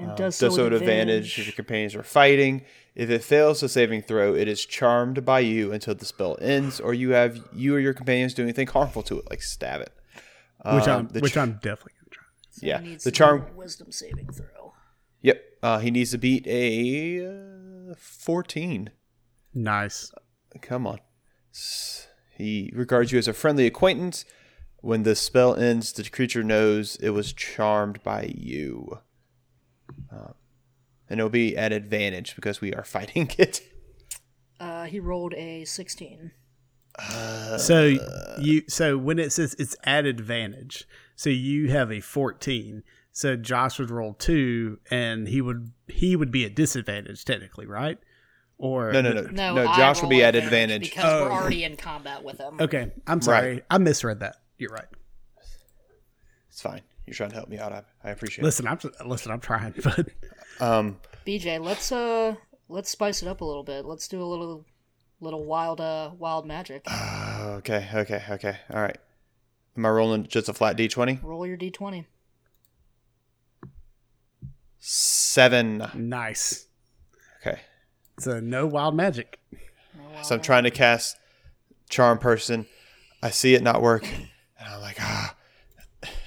And 0.00 0.10
Uh, 0.12 0.14
does 0.14 0.36
so, 0.36 0.46
does 0.46 0.56
so 0.56 0.64
with 0.64 0.72
with 0.72 0.82
advantage 0.82 1.38
if 1.38 1.46
your 1.46 1.52
companions 1.54 1.94
are 1.94 2.02
fighting. 2.02 2.64
If 2.94 3.10
it 3.10 3.22
fails 3.22 3.60
the 3.60 3.68
saving 3.68 4.02
throw, 4.02 4.34
it 4.34 4.48
is 4.48 4.64
charmed 4.64 5.24
by 5.24 5.40
you 5.40 5.72
until 5.72 5.94
the 5.94 6.04
spell 6.04 6.36
ends, 6.40 6.80
or 6.80 6.92
you 6.94 7.10
have 7.10 7.38
you 7.54 7.74
or 7.74 7.78
your 7.78 7.94
companions 7.94 8.34
do 8.34 8.42
anything 8.42 8.66
harmful 8.66 9.02
to 9.04 9.18
it, 9.18 9.28
like 9.30 9.42
stab 9.42 9.80
it. 9.82 9.92
which 10.74 10.88
Um, 10.88 11.08
I'm 11.14 11.20
which 11.20 11.32
ch- 11.34 11.36
I'm 11.36 11.52
definitely 11.62 11.92
gonna 12.00 12.10
try. 12.10 12.24
So 12.50 12.66
yeah, 12.66 12.80
needs 12.80 13.04
the 13.04 13.10
charm- 13.12 13.46
wisdom 13.54 13.92
saving 13.92 14.28
throw. 14.32 14.74
Yep, 15.22 15.42
uh, 15.62 15.78
he 15.78 15.90
needs 15.90 16.10
to 16.12 16.18
beat 16.18 16.46
a 16.46 17.90
uh, 17.90 17.94
fourteen. 17.98 18.90
Nice. 19.54 20.12
Come 20.62 20.86
on. 20.86 20.98
He 22.36 22.70
regards 22.74 23.12
you 23.12 23.18
as 23.18 23.28
a 23.28 23.32
friendly 23.32 23.66
acquaintance. 23.66 24.24
When 24.82 25.02
the 25.02 25.14
spell 25.14 25.54
ends, 25.56 25.92
the 25.92 26.08
creature 26.08 26.42
knows 26.42 26.96
it 26.96 27.10
was 27.10 27.32
charmed 27.34 28.02
by 28.02 28.32
you. 28.34 29.00
Uh, 30.12 30.32
and 31.08 31.18
it'll 31.20 31.30
be 31.30 31.56
at 31.56 31.72
advantage 31.72 32.34
because 32.36 32.60
we 32.60 32.72
are 32.74 32.84
fighting 32.84 33.30
it. 33.38 33.62
Uh, 34.58 34.84
he 34.84 35.00
rolled 35.00 35.34
a 35.34 35.64
16. 35.64 36.32
So 37.58 37.96
you 38.40 38.62
so 38.68 38.98
when 38.98 39.18
it 39.18 39.32
says 39.32 39.54
it's 39.58 39.74
at 39.84 40.04
advantage, 40.06 40.86
so 41.16 41.30
you 41.30 41.70
have 41.70 41.90
a 41.90 42.00
14. 42.00 42.82
So 43.12 43.36
Josh 43.36 43.78
would 43.78 43.90
roll 43.90 44.12
2 44.14 44.78
and 44.90 45.26
he 45.28 45.40
would 45.40 45.72
he 45.88 46.14
would 46.16 46.30
be 46.30 46.44
at 46.44 46.54
disadvantage 46.54 47.24
technically, 47.24 47.66
right? 47.66 47.98
Or 48.58 48.92
No, 48.92 49.00
no, 49.00 49.12
no. 49.12 49.22
No, 49.22 49.54
No, 49.54 49.64
Josh 49.74 50.02
would 50.02 50.10
be 50.10 50.22
at 50.22 50.34
advantage. 50.36 50.90
because 50.90 51.04
Oh. 51.04 51.24
we're 51.24 51.32
already 51.32 51.64
in 51.64 51.76
combat 51.76 52.22
with 52.22 52.38
him. 52.38 52.56
Okay, 52.60 52.92
I'm 53.06 53.22
sorry. 53.22 53.52
Right. 53.54 53.64
I 53.70 53.78
misread 53.78 54.20
that. 54.20 54.36
You're 54.58 54.70
right. 54.72 54.88
It's 56.50 56.60
fine. 56.60 56.82
You're 57.10 57.16
trying 57.16 57.30
to 57.30 57.34
help 57.34 57.48
me 57.48 57.58
out. 57.58 57.72
I, 57.72 57.82
I 58.04 58.10
appreciate 58.12 58.44
Listen, 58.44 58.68
I'm 58.68 58.78
listen, 59.04 59.32
I'm 59.32 59.40
trying, 59.40 59.74
but. 59.82 60.10
Um, 60.60 60.98
BJ, 61.26 61.60
let's 61.60 61.90
uh 61.90 62.36
let's 62.68 62.88
spice 62.88 63.20
it 63.20 63.26
up 63.26 63.40
a 63.40 63.44
little 63.44 63.64
bit. 63.64 63.84
Let's 63.84 64.06
do 64.06 64.22
a 64.22 64.24
little 64.24 64.64
little 65.20 65.44
wild 65.44 65.80
uh 65.80 66.12
wild 66.16 66.46
magic. 66.46 66.86
okay, 66.88 67.88
okay, 67.92 68.22
okay. 68.30 68.58
All 68.72 68.80
right. 68.80 68.96
Am 69.76 69.84
I 69.84 69.88
rolling 69.88 70.28
just 70.28 70.48
a 70.48 70.54
flat 70.54 70.76
d20? 70.76 71.20
Roll 71.24 71.44
your 71.44 71.56
d20. 71.56 72.04
Seven. 74.78 75.84
nice. 75.94 76.68
Okay. 77.40 77.58
So 78.20 78.38
no 78.38 78.68
wild 78.68 78.94
magic. 78.94 79.40
So 80.22 80.36
I'm 80.36 80.40
trying 80.40 80.62
to 80.62 80.70
cast 80.70 81.16
Charm 81.88 82.18
Person. 82.18 82.66
I 83.20 83.30
see 83.30 83.56
it 83.56 83.64
not 83.64 83.82
work. 83.82 84.06
And 84.60 84.68
I'm 84.68 84.80
like, 84.80 84.98
ah. 85.00 85.19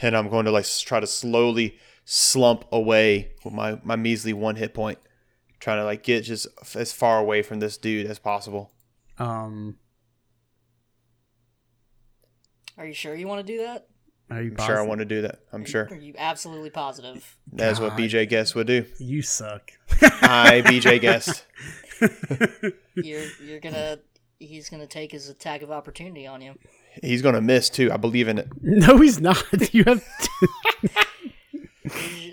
And 0.03 0.15
I'm 0.15 0.29
going 0.29 0.45
to 0.45 0.51
like 0.51 0.65
try 0.81 0.99
to 0.99 1.07
slowly 1.07 1.77
slump 2.05 2.65
away 2.71 3.31
with 3.43 3.53
my, 3.53 3.79
my 3.83 3.95
measly 3.95 4.33
one 4.33 4.55
hit 4.57 4.73
point. 4.73 4.99
Trying 5.59 5.77
to 5.77 5.85
like 5.85 6.03
get 6.03 6.21
just 6.25 6.47
f- 6.61 6.75
as 6.75 6.91
far 6.91 7.19
away 7.19 7.41
from 7.41 7.59
this 7.59 7.77
dude 7.77 8.05
as 8.05 8.19
possible. 8.19 8.71
Um 9.17 9.77
Are 12.77 12.85
you 12.85 12.93
sure 12.93 13.15
you 13.15 13.27
want 13.27 13.45
to 13.45 13.53
do 13.53 13.59
that? 13.59 13.87
are 14.29 14.41
you 14.41 14.55
I'm 14.57 14.65
sure 14.65 14.79
I 14.79 14.85
want 14.85 14.99
to 14.99 15.05
do 15.05 15.21
that. 15.21 15.39
I'm 15.51 15.63
sure. 15.63 15.87
Are 15.91 15.95
you 15.95 16.15
absolutely 16.17 16.69
positive? 16.69 17.37
That's 17.51 17.79
what 17.79 17.93
BJ 17.93 18.27
Guest 18.27 18.55
would 18.55 18.67
do. 18.67 18.85
You 18.97 19.21
suck. 19.21 19.71
I, 20.01 20.63
BJ 20.65 20.99
Guest. 20.99 21.45
You're 22.95 23.25
you're 23.43 23.59
gonna 23.59 23.99
he's 24.39 24.69
gonna 24.69 24.87
take 24.87 25.11
his 25.11 25.29
attack 25.29 25.61
of 25.61 25.71
opportunity 25.71 26.27
on 26.27 26.41
you. 26.41 26.55
He's 27.01 27.21
going 27.21 27.35
to 27.35 27.41
miss 27.41 27.69
too. 27.69 27.91
I 27.91 27.97
believe 27.97 28.27
in 28.27 28.37
it. 28.37 28.47
No, 28.61 28.97
he's 28.97 29.19
not. 29.19 29.43
You 29.73 29.83
have 29.85 30.03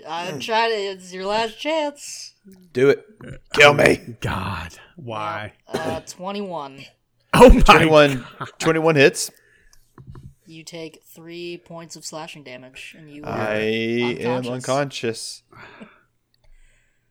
I'm 0.07 0.39
trying 0.39 0.71
to. 0.71 0.75
It's 0.77 1.13
your 1.13 1.25
last 1.25 1.59
chance. 1.59 2.33
Do 2.73 2.89
it. 2.89 3.05
Kill 3.53 3.73
me. 3.73 4.15
God. 4.19 4.73
Why? 4.95 5.53
Uh, 5.67 5.99
21. 6.01 6.85
Oh 7.33 7.49
my 7.49 7.59
21, 7.61 8.25
21 8.59 8.95
hits. 8.95 9.31
You 10.45 10.63
take 10.63 11.01
three 11.05 11.61
points 11.63 11.95
of 11.95 12.03
slashing 12.05 12.43
damage, 12.43 12.93
and 12.97 13.09
you. 13.09 13.23
I 13.23 13.55
am 14.19 14.45
Unconscious. 14.47 15.43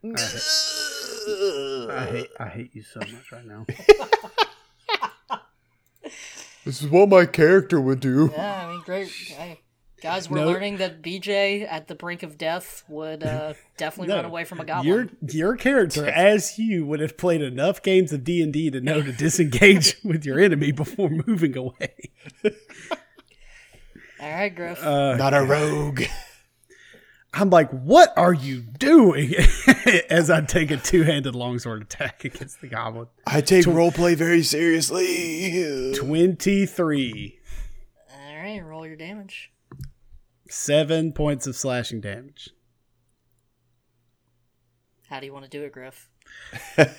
unconscious. 0.05 1.89
I 1.91 2.07
hate 2.11 2.31
I 2.39 2.49
hate 2.49 2.75
you 2.75 2.83
so 2.83 3.01
much 3.01 3.33
right 3.33 3.47
now. 3.47 3.67
This 6.65 6.83
is 6.83 6.89
what 6.89 7.09
my 7.09 7.27
character 7.27 7.81
would 7.81 8.01
do. 8.01 8.31
Yeah, 8.33 8.67
I 8.67 8.73
mean, 8.73 8.83
great. 8.85 9.09
Hey, 9.09 9.61
guys, 10.03 10.29
we're 10.29 10.41
No. 10.41 10.47
learning 10.47 10.77
that 10.77 11.01
BJ 11.03 11.67
at 11.67 11.89
the 11.89 11.95
brink 11.95 12.23
of 12.23 12.37
death 12.37 12.85
would 12.89 13.23
uh, 13.23 13.55
definitely 13.79 14.09
No. 14.09 14.17
run 14.17 14.25
away 14.27 14.45
from 14.45 14.61
a 14.61 14.65
goblin. 14.65 14.87
Your 14.87 15.09
your 15.23 15.57
character, 15.57 16.07
as 16.09 16.59
you, 16.59 16.85
would 16.87 17.01
have 17.01 17.17
played 17.17 17.41
enough 17.43 17.83
games 17.83 18.13
of 18.13 18.25
D 18.25 18.43
and 18.43 18.53
D 18.53 18.71
to 18.71 18.81
know 18.81 19.01
to 19.03 19.13
disengage 19.13 19.97
with 20.05 20.25
your 20.27 20.39
enemy 20.39 20.71
before 20.73 21.09
moving 21.09 21.57
away. 21.57 21.95
All 24.21 24.31
right, 24.31 24.55
Griff. 24.55 24.85
Uh, 24.85 25.17
Not 25.17 25.33
a 25.33 25.43
rogue. 25.43 26.03
I'm 27.33 27.49
like, 27.51 27.71
what 27.71 28.13
are 28.17 28.33
you 28.35 28.61
doing? 28.61 29.35
as 30.11 30.31
I 30.31 30.41
take 30.41 30.71
a 30.73 30.77
two 30.77 31.03
handed 31.05 31.35
longsword 31.37 31.83
attack 31.83 32.25
against 32.25 32.61
the 32.61 32.67
goblin. 32.69 33.07
I 33.27 33.41
take 33.41 33.67
roleplay 33.67 34.17
very 34.17 34.43
seriously. 34.43 35.93
Twenty 35.97 36.67
three, 36.67 37.39
All 38.13 38.37
right, 38.37 38.59
roll 38.65 38.85
your 38.87 38.97
damage. 38.97 39.53
seven 40.49 41.13
points 41.13 41.47
of 41.47 41.55
slashing 41.55 42.01
damage. 42.01 42.51
How 45.09 45.21
do 45.21 45.27
you 45.27 45.33
want 45.33 45.45
to 45.45 45.51
do 45.51 45.65
it, 45.65 45.73
Griff? 45.73 46.09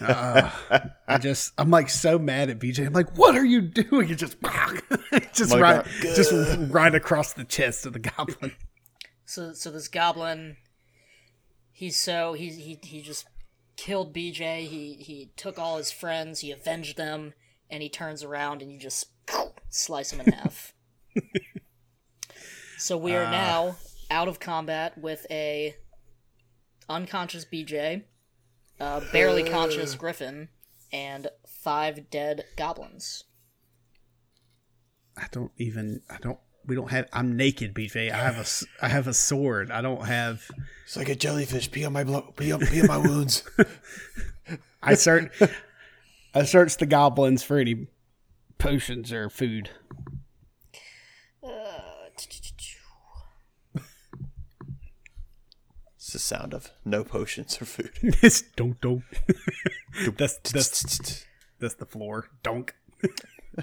Ah, 0.01 0.91
I 1.07 1.17
just, 1.17 1.53
I'm 1.57 1.69
like 1.69 1.89
so 1.89 2.19
mad 2.19 2.49
at 2.49 2.59
BJ. 2.59 2.85
I'm 2.85 2.91
like, 2.93 3.17
what 3.17 3.35
are 3.35 3.45
you 3.45 3.61
doing? 3.61 4.09
You 4.09 4.15
just, 4.15 4.35
just 5.33 5.53
Oh 5.53 5.59
right, 5.59 5.85
God. 5.85 6.15
just 6.15 6.33
right 6.71 6.93
across 6.93 7.31
the 7.33 7.45
chest 7.45 7.85
of 7.85 7.93
the 7.93 7.99
goblin. 7.99 8.51
So, 9.31 9.53
so 9.53 9.71
this 9.71 9.87
goblin, 9.87 10.57
he's 11.71 11.95
so 11.95 12.33
he 12.33 12.49
he 12.49 12.77
he 12.83 13.01
just 13.01 13.25
killed 13.77 14.13
BJ. 14.13 14.67
He 14.67 14.95
he 14.95 15.31
took 15.37 15.57
all 15.57 15.77
his 15.77 15.89
friends. 15.89 16.41
He 16.41 16.51
avenged 16.51 16.97
them, 16.97 17.33
and 17.69 17.81
he 17.81 17.87
turns 17.87 18.25
around 18.25 18.61
and 18.61 18.69
you 18.69 18.77
just 18.77 19.05
slice 19.69 20.11
him 20.11 20.19
in 20.19 20.33
half. 20.33 20.73
so 22.77 22.97
we 22.97 23.15
are 23.15 23.31
now 23.31 23.77
out 24.09 24.27
of 24.27 24.41
combat 24.41 24.97
with 24.97 25.25
a 25.31 25.77
unconscious 26.89 27.45
BJ, 27.45 28.03
uh, 28.81 28.99
barely 29.13 29.43
conscious 29.43 29.95
Griffin, 29.95 30.49
and 30.91 31.29
five 31.47 32.09
dead 32.09 32.43
goblins. 32.57 33.23
I 35.15 35.27
don't 35.31 35.53
even. 35.55 36.01
I 36.09 36.17
don't. 36.17 36.39
We 36.65 36.75
don't 36.75 36.91
have. 36.91 37.07
I'm 37.11 37.35
naked, 37.35 37.73
BJ. 37.73 38.11
I 38.11 38.17
have 38.17 38.37
a. 38.37 38.41
s- 38.41 38.65
I 38.81 38.87
have 38.87 39.07
a 39.07 39.13
sword. 39.13 39.71
I 39.71 39.81
don't 39.81 40.05
have. 40.05 40.49
It's 40.85 40.95
like 40.97 41.09
a 41.09 41.15
jellyfish. 41.15 41.71
Pee 41.71 41.85
on 41.85 41.93
my 41.93 42.03
blood. 42.03 42.35
Pee 42.35 42.51
on, 42.51 42.59
pee 42.59 42.81
on 42.81 42.87
my 42.87 42.97
wounds. 42.97 43.43
I 44.83 44.93
search. 44.95 45.31
I 46.33 46.43
search 46.43 46.77
the 46.77 46.85
goblins 46.85 47.43
for 47.43 47.57
any 47.57 47.87
potions 48.57 49.11
or 49.11 49.29
food. 49.29 49.69
It's 55.95 56.13
the 56.13 56.19
sound 56.19 56.53
of 56.53 56.71
no 56.83 57.03
potions 57.03 57.61
or 57.61 57.65
food. 57.65 57.91
It's 58.23 58.41
don't 58.41 58.79
don't. 58.81 59.03
that's 60.17 60.37
that's 60.51 61.25
that's 61.59 61.75
the 61.75 61.85
floor. 61.85 62.29
Donk. 62.43 62.75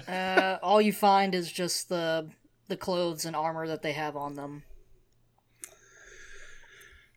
Uh, 0.07 0.57
all 0.61 0.81
you 0.81 0.93
find 0.93 1.35
is 1.35 1.51
just 1.51 1.89
the 1.89 2.29
the 2.69 2.77
clothes 2.77 3.25
and 3.25 3.35
armor 3.35 3.67
that 3.67 3.81
they 3.81 3.93
have 3.93 4.15
on 4.15 4.35
them. 4.35 4.63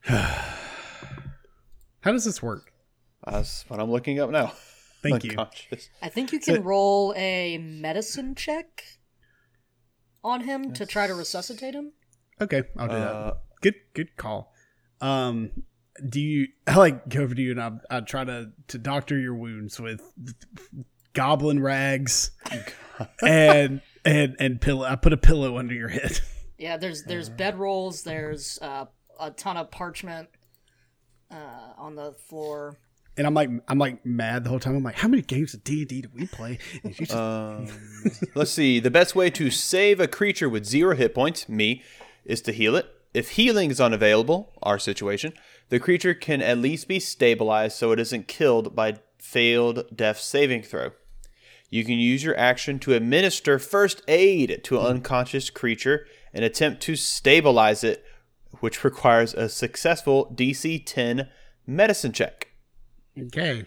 How 0.04 2.10
does 2.10 2.24
this 2.24 2.42
work? 2.42 2.72
That's 3.24 3.64
what 3.68 3.80
I'm 3.80 3.90
looking 3.90 4.18
up 4.18 4.30
now. 4.30 4.52
Thank 5.02 5.24
you. 5.24 5.36
I 6.00 6.08
think 6.08 6.32
you 6.32 6.40
can 6.40 6.62
roll 6.62 7.12
a 7.16 7.58
medicine 7.58 8.34
check 8.34 8.84
on 10.24 10.42
him 10.42 10.72
to 10.74 10.86
try 10.86 11.06
to 11.06 11.14
resuscitate 11.14 11.74
him. 11.74 11.92
Okay, 12.40 12.62
I'll 12.76 12.88
do 12.88 12.94
Uh, 12.94 13.24
that. 13.26 13.36
Good 13.60 13.74
good 13.94 14.16
call. 14.16 14.52
Um, 15.00 15.50
do 16.08 16.20
you? 16.20 16.48
I 16.66 16.76
like 16.76 17.08
go 17.08 17.22
over 17.22 17.34
to 17.34 17.42
you 17.42 17.52
and 17.52 17.60
I 17.60 17.72
I 17.90 18.00
try 18.00 18.24
to 18.24 18.50
to 18.68 18.78
doctor 18.78 19.18
your 19.18 19.34
wounds 19.36 19.78
with 19.80 20.00
goblin 21.12 21.60
rags 21.60 22.30
and 23.22 23.80
and 24.04 24.36
and 24.38 24.60
pillow. 24.60 24.84
I 24.86 24.96
put 24.96 25.12
a 25.12 25.16
pillow 25.16 25.58
under 25.58 25.74
your 25.74 25.88
head. 25.88 26.20
Yeah, 26.58 26.76
there's 26.76 27.02
there's 27.02 27.28
bed 27.28 27.58
rolls. 27.58 28.04
There's 28.04 28.56
uh, 28.62 28.84
a 29.18 29.32
ton 29.32 29.56
of 29.56 29.72
parchment 29.72 30.28
uh, 31.28 31.72
on 31.76 31.96
the 31.96 32.12
floor. 32.12 32.76
and 33.16 33.26
I'm 33.26 33.34
like 33.34 33.50
I'm 33.66 33.78
like 33.78 34.06
mad 34.06 34.44
the 34.44 34.50
whole 34.50 34.60
time. 34.60 34.76
I'm 34.76 34.82
like, 34.84 34.94
how 34.94 35.08
many 35.08 35.22
games 35.22 35.54
of 35.54 35.64
D 35.64 35.80
and 35.80 35.88
D 35.88 36.02
do 36.02 36.08
we 36.14 36.26
play? 36.28 36.58
And 36.84 36.94
just, 36.94 37.12
Um, 37.12 37.66
let's 38.36 38.52
see. 38.52 38.78
The 38.78 38.92
best 38.92 39.16
way 39.16 39.28
to 39.30 39.50
save 39.50 39.98
a 39.98 40.06
creature 40.06 40.48
with 40.48 40.64
zero 40.64 40.94
hit 40.94 41.16
points, 41.16 41.48
me, 41.48 41.82
is 42.24 42.40
to 42.42 42.52
heal 42.52 42.76
it. 42.76 42.86
If 43.12 43.30
healing 43.30 43.72
is 43.72 43.80
unavailable, 43.80 44.52
our 44.62 44.78
situation, 44.78 45.32
the 45.68 45.80
creature 45.80 46.14
can 46.14 46.40
at 46.42 46.58
least 46.58 46.86
be 46.86 47.00
stabilized 47.00 47.76
so 47.76 47.90
it 47.90 47.98
isn't 47.98 48.28
killed 48.28 48.76
by 48.76 49.00
failed 49.18 49.84
death 49.96 50.20
saving 50.20 50.62
throw. 50.62 50.92
You 51.72 51.86
can 51.86 51.98
use 51.98 52.22
your 52.22 52.36
action 52.38 52.78
to 52.80 52.92
administer 52.92 53.58
first 53.58 54.02
aid 54.06 54.60
to 54.64 54.78
an 54.78 54.84
unconscious 54.86 55.48
creature 55.48 56.06
and 56.34 56.44
attempt 56.44 56.82
to 56.82 56.96
stabilize 56.96 57.82
it, 57.82 58.04
which 58.60 58.84
requires 58.84 59.32
a 59.32 59.48
successful 59.48 60.30
DC 60.36 60.82
10 60.84 61.30
medicine 61.66 62.12
check. 62.12 62.48
okay, 63.18 63.64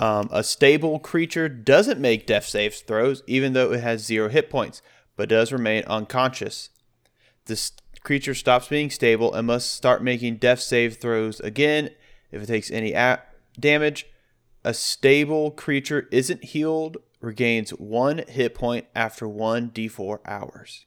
Um, 0.00 0.30
a 0.32 0.42
stable 0.42 0.98
creature 0.98 1.50
doesn't 1.50 2.00
make 2.00 2.26
death 2.26 2.46
save 2.46 2.74
throws, 2.74 3.22
even 3.26 3.52
though 3.52 3.70
it 3.74 3.82
has 3.82 4.02
zero 4.02 4.30
hit 4.30 4.48
points, 4.48 4.80
but 5.14 5.28
does 5.28 5.52
remain 5.52 5.84
unconscious. 5.86 6.70
This 7.44 7.72
creature 8.02 8.34
stops 8.34 8.68
being 8.68 8.88
stable 8.88 9.34
and 9.34 9.46
must 9.46 9.72
start 9.74 10.02
making 10.02 10.36
death 10.36 10.60
save 10.60 10.96
throws 10.96 11.38
again 11.40 11.90
if 12.30 12.42
it 12.42 12.46
takes 12.46 12.70
any 12.70 12.94
a- 12.94 13.20
damage. 13.60 14.06
A 14.64 14.72
stable 14.72 15.50
creature 15.50 16.08
isn't 16.10 16.44
healed, 16.44 16.96
regains 17.22 17.70
one 17.70 18.22
hit 18.28 18.54
point 18.54 18.86
after 18.94 19.26
one 19.26 19.70
d4 19.70 20.18
hours. 20.26 20.84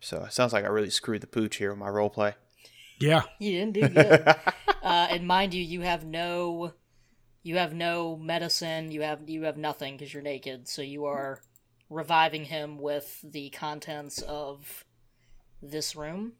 So 0.00 0.24
it 0.24 0.32
sounds 0.32 0.54
like 0.54 0.64
I 0.64 0.68
really 0.68 0.88
screwed 0.88 1.20
the 1.20 1.26
pooch 1.26 1.56
here 1.56 1.70
with 1.70 1.78
my 1.78 1.88
roleplay. 1.88 2.34
yeah, 2.98 3.22
You 3.38 3.52
didn't 3.52 3.72
do 3.74 3.88
good. 3.88 4.26
uh, 4.82 5.08
and 5.10 5.26
mind 5.26 5.52
you, 5.52 5.62
you 5.62 5.82
have 5.82 6.06
no, 6.06 6.72
you 7.42 7.56
have 7.56 7.74
no 7.74 8.16
medicine. 8.16 8.90
You 8.90 9.02
have 9.02 9.28
you 9.28 9.42
have 9.42 9.58
nothing 9.58 9.96
because 9.96 10.14
you're 10.14 10.22
naked. 10.22 10.68
So 10.68 10.80
you 10.80 11.04
are 11.04 11.40
reviving 11.90 12.44
him 12.44 12.78
with 12.78 13.20
the 13.22 13.50
contents 13.50 14.22
of 14.22 14.84
this 15.60 15.94
room. 15.96 16.32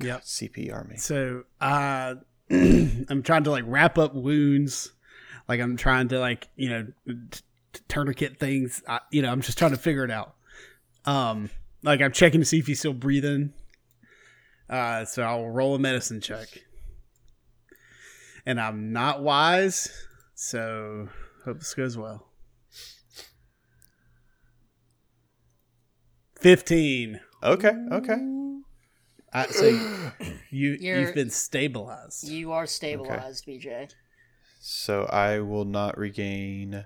Yeah, 0.00 0.18
CPR 0.18 0.86
me. 0.88 0.96
So 0.96 1.44
uh, 1.60 2.16
I'm 2.50 3.22
trying 3.22 3.44
to 3.44 3.50
like 3.50 3.64
wrap 3.66 3.96
up 3.96 4.14
wounds, 4.14 4.92
like 5.48 5.60
I'm 5.60 5.76
trying 5.76 6.08
to 6.08 6.18
like 6.18 6.48
you 6.56 6.68
know 6.68 6.86
t- 7.06 7.14
t- 7.30 7.40
tourniquet 7.88 8.38
things. 8.38 8.82
I, 8.88 9.00
you 9.10 9.22
know, 9.22 9.30
I'm 9.30 9.40
just 9.40 9.58
trying 9.58 9.70
to 9.72 9.76
figure 9.76 10.04
it 10.04 10.10
out. 10.10 10.34
Um, 11.04 11.50
like 11.82 12.00
I'm 12.00 12.12
checking 12.12 12.40
to 12.40 12.44
see 12.46 12.58
if 12.58 12.66
he's 12.66 12.78
still 12.78 12.92
breathing. 12.94 13.52
Uh, 14.68 15.04
so 15.04 15.22
I'll 15.22 15.48
roll 15.48 15.74
a 15.74 15.78
medicine 15.78 16.20
check, 16.20 16.48
and 18.44 18.60
I'm 18.60 18.92
not 18.92 19.22
wise, 19.22 19.90
so 20.34 21.08
hope 21.46 21.58
this 21.60 21.72
goes 21.74 21.96
well. 21.96 22.26
Fifteen. 26.38 27.20
Okay, 27.42 27.72
okay. 27.92 28.16
Uh, 29.32 29.46
so 29.46 29.64
you 30.50 30.76
You're- 30.80 31.00
you've 31.02 31.14
been 31.14 31.30
stabilized. 31.30 32.28
You 32.28 32.52
are 32.52 32.66
stabilized, 32.66 33.46
BJ. 33.46 33.92
So 34.60 35.04
I 35.04 35.40
will 35.40 35.64
not 35.64 35.96
regain. 35.98 36.84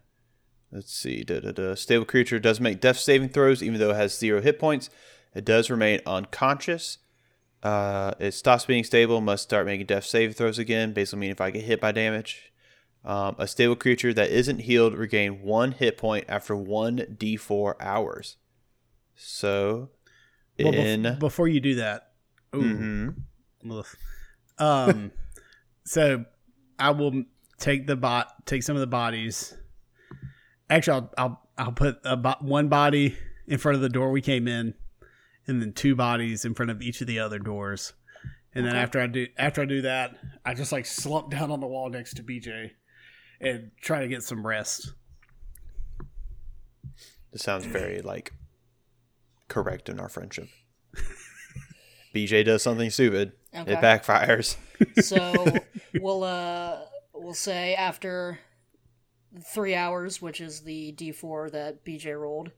Let's 0.72 0.92
see. 0.92 1.22
Da, 1.22 1.40
da, 1.40 1.52
da. 1.52 1.74
Stable 1.74 2.06
creature 2.06 2.38
does 2.38 2.58
make 2.58 2.80
death 2.80 2.98
saving 2.98 3.28
throws, 3.28 3.62
even 3.62 3.78
though 3.78 3.90
it 3.90 3.96
has 3.96 4.16
zero 4.18 4.40
hit 4.40 4.58
points. 4.58 4.88
It 5.34 5.44
does 5.44 5.68
remain 5.70 6.00
unconscious. 6.06 6.98
Uh, 7.62 8.12
it 8.18 8.32
stops 8.32 8.64
being 8.64 8.82
stable, 8.82 9.20
must 9.20 9.42
start 9.44 9.66
making 9.66 9.86
death 9.86 10.04
saving 10.04 10.34
throws 10.34 10.58
again. 10.58 10.92
Basically, 10.92 11.20
meaning 11.20 11.32
if 11.32 11.40
I 11.40 11.50
get 11.50 11.64
hit 11.64 11.80
by 11.80 11.92
damage. 11.92 12.52
Um, 13.04 13.34
a 13.38 13.46
stable 13.48 13.76
creature 13.76 14.14
that 14.14 14.30
isn't 14.30 14.60
healed 14.60 14.94
regain 14.94 15.42
one 15.42 15.72
hit 15.72 15.98
point 15.98 16.24
after 16.28 16.54
one 16.56 16.98
d4 16.98 17.74
hours. 17.80 18.36
So, 19.16 19.90
Well, 20.58 20.72
bef- 20.72 20.84
in 21.12 21.18
before 21.18 21.48
you 21.48 21.60
do 21.60 21.74
that, 21.76 22.12
ooh, 22.54 23.14
Mhm. 23.64 23.82
um, 24.58 25.12
so 25.84 26.24
I 26.78 26.90
will 26.90 27.24
take 27.58 27.86
the 27.86 27.96
bot, 27.96 28.46
take 28.46 28.62
some 28.62 28.76
of 28.76 28.80
the 28.80 28.86
bodies. 28.86 29.56
Actually, 30.72 30.94
I'll 30.94 31.10
I'll, 31.18 31.40
I'll 31.58 31.72
put 31.72 31.98
a 32.04 32.16
bo- 32.16 32.36
one 32.40 32.68
body 32.68 33.16
in 33.46 33.58
front 33.58 33.76
of 33.76 33.82
the 33.82 33.88
door 33.88 34.10
we 34.10 34.22
came 34.22 34.48
in, 34.48 34.74
and 35.46 35.60
then 35.60 35.72
two 35.72 35.94
bodies 35.94 36.44
in 36.44 36.54
front 36.54 36.70
of 36.70 36.80
each 36.80 37.00
of 37.02 37.06
the 37.06 37.18
other 37.18 37.38
doors. 37.38 37.92
And 38.54 38.66
then 38.66 38.74
after 38.76 39.00
I 39.00 39.06
do 39.06 39.26
after 39.36 39.62
I 39.62 39.64
do 39.66 39.82
that, 39.82 40.16
I 40.44 40.54
just 40.54 40.72
like 40.72 40.86
slump 40.86 41.30
down 41.30 41.50
on 41.50 41.60
the 41.60 41.66
wall 41.66 41.90
next 41.90 42.14
to 42.14 42.22
BJ 42.22 42.70
and 43.40 43.70
try 43.80 44.00
to 44.00 44.08
get 44.08 44.22
some 44.22 44.46
rest. 44.46 44.92
This 47.32 47.42
sounds 47.42 47.66
very 47.66 48.00
like 48.00 48.32
correct 49.48 49.88
in 49.88 50.00
our 50.00 50.08
friendship. 50.08 50.48
BJ 52.14 52.44
does 52.44 52.62
something 52.62 52.90
stupid. 52.90 53.32
Okay. 53.54 53.72
It 53.72 53.78
backfires. 53.78 54.56
So 55.02 55.46
we'll 56.00 56.24
uh 56.24 56.78
we'll 57.14 57.34
say 57.34 57.74
after 57.74 58.38
three 59.40 59.74
hours, 59.74 60.20
which 60.20 60.40
is 60.40 60.60
the 60.62 60.92
D 60.92 61.12
four 61.12 61.50
that 61.50 61.84
BJ 61.84 62.18
rolled, 62.18 62.52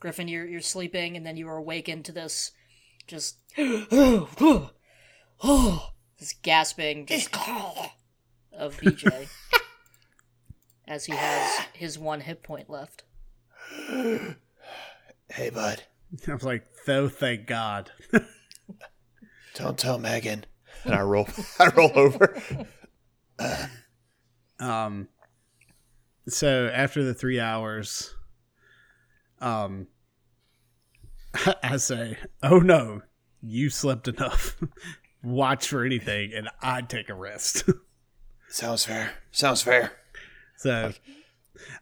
Griffin, 0.00 0.28
you're 0.28 0.46
you're 0.46 0.60
sleeping, 0.60 1.16
and 1.16 1.24
then 1.24 1.36
you 1.36 1.48
are 1.48 1.56
awakened 1.56 2.04
to 2.06 2.12
this 2.12 2.52
just 3.06 3.38
this 3.56 3.80
gasping 6.42 7.06
just 7.06 7.34
of 8.52 8.76
BJ 8.78 9.28
as 10.86 11.06
he 11.06 11.12
has 11.14 11.66
his 11.72 11.98
one 11.98 12.20
hit 12.20 12.42
point 12.42 12.68
left. 12.70 13.04
Hey, 15.30 15.50
bud, 15.50 15.82
I 16.28 16.34
was 16.34 16.44
like, 16.44 16.66
though, 16.86 17.08
thank 17.08 17.46
God. 17.46 17.90
don't 19.54 19.78
tell 19.78 19.98
Megan. 19.98 20.44
And 20.84 20.94
I 20.94 21.00
roll. 21.00 21.26
I 21.58 21.68
roll 21.68 21.92
over. 21.94 22.36
Um, 24.60 25.08
so 26.28 26.70
after 26.72 27.02
the 27.04 27.14
three 27.14 27.40
hours, 27.40 28.14
um, 29.40 29.86
I 31.62 31.76
say, 31.78 32.18
"Oh 32.42 32.58
no, 32.58 33.02
you 33.42 33.70
slept 33.70 34.08
enough. 34.08 34.56
Watch 35.22 35.68
for 35.68 35.84
anything, 35.84 36.32
and 36.34 36.48
I'd 36.62 36.88
take 36.88 37.08
a 37.08 37.14
rest." 37.14 37.64
Sounds 38.48 38.84
fair. 38.84 39.12
Sounds 39.32 39.62
fair. 39.62 39.92
so 40.56 40.92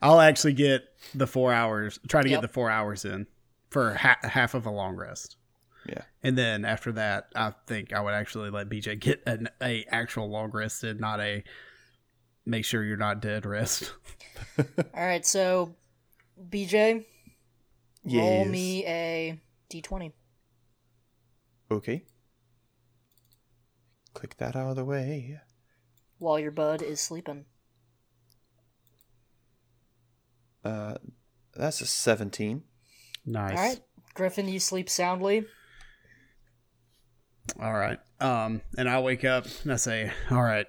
I'll 0.00 0.20
actually 0.20 0.54
get 0.54 0.84
the 1.14 1.26
four 1.26 1.52
hours. 1.52 1.98
Try 2.08 2.22
to 2.22 2.28
Yep. 2.30 2.40
get 2.40 2.42
the 2.48 2.52
four 2.52 2.70
hours 2.70 3.04
in 3.04 3.26
for 3.70 3.94
ha- 3.94 4.16
half 4.22 4.54
of 4.54 4.64
a 4.66 4.70
long 4.70 4.96
rest. 4.96 5.36
Yeah. 5.86 6.02
And 6.22 6.38
then 6.38 6.64
after 6.64 6.92
that, 6.92 7.26
I 7.34 7.52
think 7.66 7.92
I 7.92 8.00
would 8.00 8.14
actually 8.14 8.48
let 8.50 8.68
BJ 8.70 8.98
get 8.98 9.22
an 9.26 9.48
a 9.60 9.84
actual 9.90 10.30
long 10.30 10.50
rest 10.52 10.84
and 10.84 10.98
not 11.00 11.20
a 11.20 11.42
make 12.46 12.64
sure 12.64 12.82
you're 12.84 12.96
not 12.96 13.20
dead 13.20 13.46
rest. 13.46 13.92
All 14.58 14.64
right, 14.94 15.24
so 15.24 15.74
BJ, 16.50 17.04
roll 18.04 18.44
me 18.44 18.84
a 18.86 19.40
D 19.68 19.80
twenty. 19.82 20.12
Okay. 21.70 22.04
Click 24.14 24.36
that 24.36 24.54
out 24.56 24.68
of 24.70 24.76
the 24.76 24.84
way. 24.84 25.40
while 26.18 26.38
your 26.38 26.50
bud 26.50 26.82
is 26.82 27.00
sleeping. 27.00 27.46
Uh, 30.64 30.94
that's 31.54 31.80
a 31.80 31.86
seventeen. 31.86 32.62
Nice. 33.24 33.58
All 33.58 33.64
right, 33.64 33.80
Griffin, 34.14 34.48
you 34.48 34.60
sleep 34.60 34.88
soundly. 34.90 35.46
All 37.60 37.72
right. 37.72 37.98
Um, 38.20 38.62
and 38.78 38.88
I 38.88 39.00
wake 39.00 39.24
up 39.24 39.46
and 39.64 39.72
I 39.72 39.76
say, 39.76 40.10
"All 40.30 40.42
right, 40.42 40.66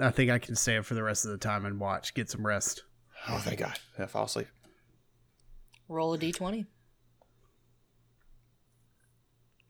I 0.00 0.10
think 0.10 0.30
I 0.30 0.38
can 0.38 0.54
stay 0.56 0.76
up 0.78 0.84
for 0.84 0.94
the 0.94 1.02
rest 1.02 1.24
of 1.24 1.30
the 1.32 1.38
time 1.38 1.64
and 1.66 1.78
watch, 1.80 2.14
get 2.14 2.30
some 2.30 2.46
rest." 2.46 2.82
Oh, 3.28 3.38
thank 3.38 3.58
God. 3.60 3.78
I 3.98 4.06
fall 4.06 4.24
asleep. 4.24 4.48
Roll 5.88 6.14
a 6.14 6.18
d20. 6.18 6.66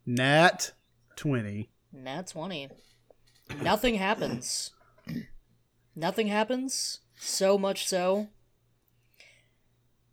Nat 0.06 0.72
twenty. 1.16 1.70
Nat 1.92 2.28
20. 2.28 2.70
Nothing 3.60 3.96
happens. 3.96 4.70
Nothing 5.94 6.28
happens. 6.28 7.00
So 7.16 7.58
much 7.58 7.86
so 7.86 8.28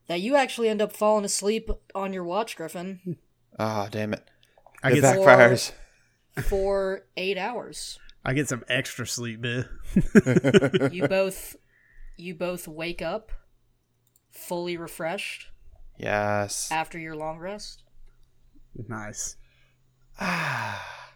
that 0.08 0.20
you 0.22 0.36
actually 0.36 0.68
end 0.70 0.82
up 0.82 0.92
falling 0.92 1.24
asleep 1.24 1.70
on 1.96 2.12
your 2.12 2.24
watch, 2.26 2.58
Griffin, 2.58 3.18
Ah, 3.58 3.88
damn 3.90 4.14
it. 4.14 4.28
I 4.84 4.92
it 4.92 4.96
get 4.96 5.04
some, 5.04 5.18
backfires. 5.24 5.72
for 6.44 7.06
eight 7.16 7.38
hours. 7.38 7.98
I 8.30 8.34
get 8.34 8.48
some 8.48 8.64
extra 8.70 9.08
sleep, 9.08 9.42
bit. 9.42 9.66
You 10.94 11.08
both, 11.08 11.56
you 12.16 12.36
both 12.36 12.68
wake 12.68 13.02
up 13.02 13.32
fully 14.30 14.78
refreshed 14.78 15.48
Yes. 15.98 16.72
after 16.72 17.00
your 17.00 17.16
long 17.16 17.40
rest. 17.40 17.82
nice. 18.88 19.36
Ah. 20.20 21.10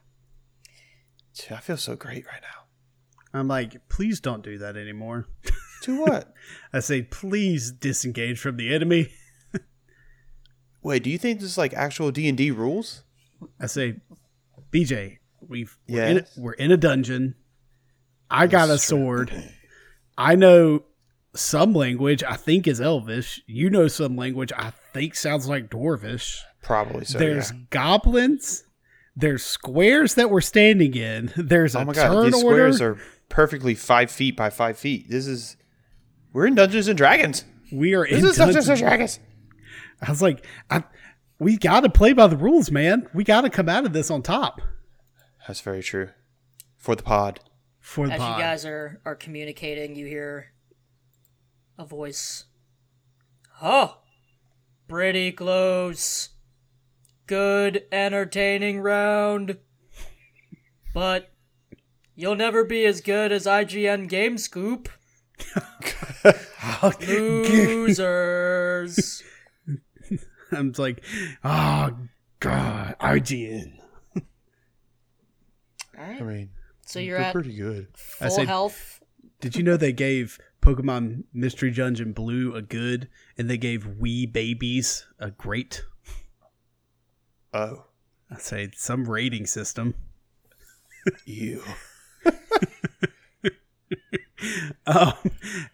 Dude, 1.36 1.52
I 1.56 1.60
feel 1.60 1.78
so 1.78 1.96
great 1.96 2.26
right 2.26 2.42
now. 2.42 3.40
I'm 3.40 3.48
like, 3.48 3.88
please 3.90 4.20
don't 4.20 4.44
do 4.44 4.58
that 4.58 4.76
anymore. 4.76 5.28
To 5.84 6.02
what? 6.02 6.34
I 6.74 6.80
say, 6.80 7.04
please 7.04 7.72
disengage 7.72 8.40
from 8.40 8.58
the 8.58 8.74
enemy. 8.74 9.10
Wait, 10.82 11.04
do 11.04 11.12
you 11.12 11.20
think 11.20 11.40
this 11.42 11.52
is 11.52 11.58
like 11.60 11.76
actual 11.76 12.10
D 12.10 12.28
and 12.28 12.36
D 12.38 12.50
rules? 12.50 13.04
I 13.62 13.68
say, 13.68 13.98
BJ, 14.72 15.20
we've 15.50 15.78
we're, 15.88 16.04
in, 16.04 16.16
Yes. 16.18 16.38
we're 16.38 16.54
in 16.54 16.72
a 16.72 16.78
dungeon. 16.78 17.36
I 18.30 18.48
got 18.48 18.70
a 18.70 18.78
sword. 18.78 19.32
I 20.18 20.36
know 20.36 20.84
some 21.36 21.74
language. 21.74 22.24
I 22.24 22.36
think 22.36 22.68
is 22.68 22.82
Elvish. 22.82 23.42
You 23.48 23.70
know 23.70 23.88
some 23.88 24.16
language. 24.16 24.52
I 24.56 24.72
think 24.94 25.16
sounds 25.16 25.48
like 25.48 25.70
Dwarvish. 25.70 26.38
Probably 26.62 27.06
so. 27.06 27.18
There's 27.18 27.52
yeah. 27.52 27.58
goblins. 27.70 28.64
There's 29.16 29.44
squares 29.44 30.16
that 30.16 30.30
we're 30.32 30.42
standing 30.42 30.96
in. 30.96 31.32
There's 31.36 31.76
oh 31.76 31.80
a 31.80 31.82
Oh 31.84 31.86
my 31.86 31.94
god, 31.94 32.08
turn 32.08 32.26
these 32.32 32.44
order. 32.44 32.72
squares 32.72 32.82
are 32.82 32.98
perfectly 33.30 33.76
five 33.76 34.10
feet 34.10 34.36
by 34.36 34.50
five 34.50 34.78
feet. 34.78 35.10
This 35.10 35.28
is 35.28 35.58
we're 36.32 36.48
in 36.48 36.56
Dungeons 36.56 36.88
and 36.88 36.98
Dragons. 36.98 37.46
we 37.72 37.94
are 37.94 38.06
in 38.06 38.26
is 38.26 38.38
Dungeons 38.38 38.66
dungeons. 38.66 38.70
and 38.70 38.80
Dragons. 38.80 39.20
I 40.02 40.10
was 40.10 40.22
like, 40.22 40.46
I, 40.70 40.84
we 41.40 41.58
got 41.58 41.82
to 41.82 41.90
play 41.90 42.14
by 42.14 42.28
the 42.28 42.38
rules, 42.38 42.72
man. 42.72 43.08
We 43.14 43.24
got 43.24 43.42
to 43.42 43.50
come 43.50 43.70
out 43.70 43.86
of 43.86 43.94
this 43.94 44.10
on 44.10 44.22
top 44.24 44.62
That's 45.48 45.62
very 45.62 45.84
true. 45.84 46.10
For 46.78 46.96
the 46.96 47.04
pod. 47.04 47.40
for 47.80 48.08
the 48.08 48.12
pod. 48.12 48.20
As 48.20 48.28
pod. 48.28 48.38
you 48.38 48.44
guys 48.44 48.66
are 48.66 49.02
are 49.06 49.16
communicating, 49.16 49.96
you 49.96 50.06
hear 50.06 50.54
a 51.78 51.86
voice. 51.86 52.46
Oh, 53.62 54.00
pretty 54.88 55.32
close. 55.32 56.30
Good, 57.28 57.86
entertaining 57.92 58.82
round. 58.82 59.58
But 60.94 61.32
you'll 62.16 62.36
never 62.36 62.64
be 62.64 62.86
as 62.86 63.02
good 63.02 63.32
as 63.32 63.46
IGN 63.46 64.08
Game 64.10 64.38
Scoop. 64.38 64.90
Losers. 67.08 68.44
I'm 70.52 70.74
like, 70.78 71.04
oh 71.44 71.98
god, 72.40 72.96
IGN. 73.00 73.83
All 75.98 76.04
I 76.06 76.20
mean, 76.22 76.50
So 76.86 77.00
you're 77.00 77.18
at 77.18 77.34
pretty 77.34 77.56
good. 77.56 77.88
I 78.20 78.28
full 78.28 78.36
said- 78.38 78.48
health. 78.48 79.00
Did 79.40 79.56
you 79.58 79.64
know 79.64 79.76
they 79.76 79.92
gave 79.92 80.40
Pokemon 80.62 81.26
Mystery 81.34 81.70
Dungeon 81.70 82.14
Blue 82.14 82.56
a 82.56 82.62
good, 82.62 83.10
and 83.38 83.50
they 83.50 83.58
gave 83.58 83.86
Wee 83.86 84.26
Babies 84.26 85.06
a 85.20 85.32
great? 85.32 85.84
Oh, 87.54 87.86
I 88.32 88.38
say 88.38 88.70
some 88.76 89.04
rating 89.06 89.46
system. 89.46 89.96
you. 91.26 91.62
Um, 94.86 95.14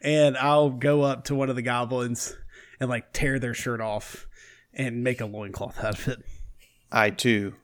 and 0.00 0.36
I'll 0.36 0.70
go 0.70 1.02
up 1.02 1.24
to 1.24 1.34
one 1.34 1.50
of 1.50 1.56
the 1.56 1.62
goblins 1.62 2.36
and 2.78 2.88
like 2.88 3.12
tear 3.12 3.40
their 3.40 3.54
shirt 3.54 3.80
off 3.80 4.28
and 4.72 5.02
make 5.02 5.20
a 5.20 5.26
loincloth 5.26 5.82
out 5.82 5.98
of 5.98 6.06
it. 6.06 6.22
I 6.92 7.10
too 7.10 7.54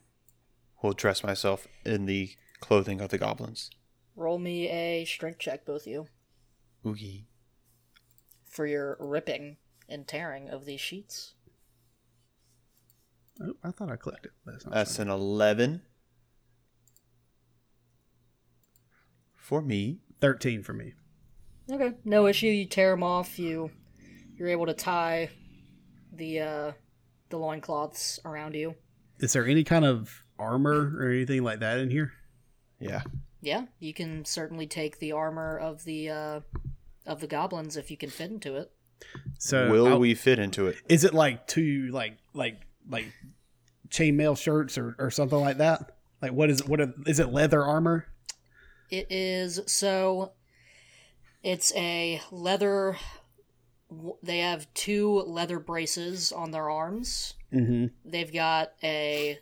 will 0.83 0.93
dress 0.93 1.23
myself 1.23 1.69
in 1.85 2.07
the 2.07 2.31
clothing 2.61 3.01
of 3.01 3.11
the 3.11 3.19
goblins. 3.19 3.71
Roll 4.15 4.39
me 4.39 4.69
a 4.69 5.05
strength 5.05 5.39
check, 5.39 5.65
both 5.67 5.83
of 5.83 5.87
you, 5.89 6.07
Oogie. 6.87 7.27
for 8.49 8.67
your 8.67 8.97
ripping 8.99 9.57
and 9.89 10.07
tearing 10.09 10.49
of 10.49 10.65
these 10.65 10.81
sheets. 10.81 11.35
Oh, 13.43 13.53
I 13.63 13.71
thought 13.71 13.91
I 13.91 13.97
clicked 13.97 14.25
it. 14.27 14.33
but 14.45 14.55
it's 14.55 14.65
not 14.65 14.73
That's 14.75 14.99
an 14.99 15.11
eleven. 15.11 15.83
For 19.35 19.61
me. 19.63 20.01
thirteen 20.21 20.63
for 20.63 20.73
me. 20.73 20.95
Okay, 21.71 21.93
no 22.05 22.27
issue. 22.27 22.47
You 22.47 22.65
tear 22.67 22.91
them 22.93 23.03
off. 23.03 23.39
You 23.39 23.71
you're 24.37 24.49
able 24.49 24.67
to 24.67 24.75
tie 24.75 25.31
the 26.13 26.41
uh, 26.41 26.73
the 27.29 27.37
loincloths 27.39 28.19
around 28.25 28.55
you. 28.55 28.75
Is 29.19 29.33
there 29.35 29.47
any 29.47 29.65
kind 29.65 29.85
of 29.85 30.25
armor 30.39 30.95
or 30.99 31.11
anything 31.11 31.43
like 31.43 31.61
that 31.61 31.79
in 31.79 31.91
here? 31.91 32.13
Yeah. 32.79 33.03
Yeah, 33.41 33.67
you 33.79 33.95
can 33.95 34.25
certainly 34.25 34.67
take 34.67 34.99
the 34.99 35.13
armor 35.13 35.57
of 35.59 35.85
the 35.85 36.11
uh, 36.11 36.41
of 37.07 37.21
the 37.21 37.27
goblins 37.27 37.77
if 37.77 37.91
you 37.91 37.97
can 37.97 38.11
fit 38.11 38.31
into 38.31 38.57
it. 38.57 38.73
So 39.39 39.71
Will 39.71 39.87
I'll- 39.89 39.99
we 39.99 40.15
fit 40.15 40.39
into 40.39 40.67
it? 40.67 40.77
Is 40.89 41.05
it 41.05 41.15
like 41.15 41.47
two 41.47 41.89
like 41.93 42.19
like 42.35 42.63
like 42.89 43.07
chainmail 43.89 44.37
shirts 44.39 44.77
or, 44.79 44.97
or 44.99 45.11
something 45.11 45.39
like 45.39 45.59
that? 45.59 45.97
Like 46.23 46.33
what 46.33 46.51
is 46.51 46.65
what 46.65 46.81
are, 46.81 46.93
is 47.07 47.21
it 47.21 47.29
leather 47.33 47.63
armor? 47.63 48.07
It 48.91 49.07
is 49.11 49.61
so. 49.67 50.33
It's 51.43 51.73
a 51.77 52.21
leather. 52.33 52.97
They 54.23 54.39
have 54.39 54.73
two 54.75 55.21
leather 55.21 55.61
braces 55.61 56.33
on 56.33 56.51
their 56.51 56.69
arms. 56.69 57.35
Mm-hmm. 57.53 57.87
They've 58.05 58.33
got 58.33 58.73
a 58.83 59.39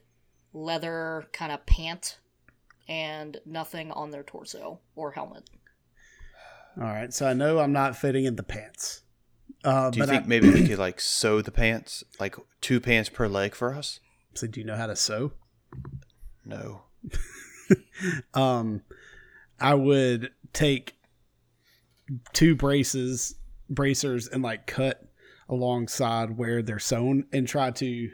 leather 0.52 1.26
kind 1.32 1.50
of 1.52 1.64
pant 1.64 2.18
and 2.88 3.38
nothing 3.46 3.90
on 3.90 4.10
their 4.10 4.22
torso 4.22 4.80
or 4.94 5.12
helmet. 5.12 5.48
All 6.76 6.84
right, 6.84 7.12
so 7.12 7.26
I 7.28 7.32
know 7.34 7.60
I'm 7.60 7.72
not 7.72 7.96
fitting 7.96 8.24
in 8.24 8.36
the 8.36 8.42
pants. 8.42 9.02
Uh, 9.62 9.90
Do 9.90 9.98
you 9.98 10.02
but 10.02 10.10
think 10.10 10.24
I, 10.24 10.26
maybe 10.26 10.50
we 10.50 10.66
could 10.68 10.78
like 10.78 11.00
sew 11.00 11.40
the 11.40 11.52
pants, 11.52 12.02
like 12.18 12.36
two 12.60 12.80
pants 12.80 13.08
per 13.08 13.28
leg 13.28 13.54
for 13.54 13.74
us? 13.74 14.00
so 14.34 14.48
do 14.48 14.58
you 14.58 14.66
know 14.66 14.76
how 14.76 14.88
to 14.88 14.96
sew? 14.96 15.32
No. 16.44 16.82
Um, 18.34 18.82
I 19.60 19.74
would 19.74 20.30
take 20.52 20.96
two 22.32 22.54
braces, 22.54 23.36
bracers, 23.70 24.28
and 24.28 24.42
like 24.42 24.66
cut 24.66 25.08
alongside 25.48 26.36
where 26.36 26.60
they're 26.62 26.78
sewn, 26.78 27.26
and 27.32 27.48
try 27.48 27.70
to 27.70 28.10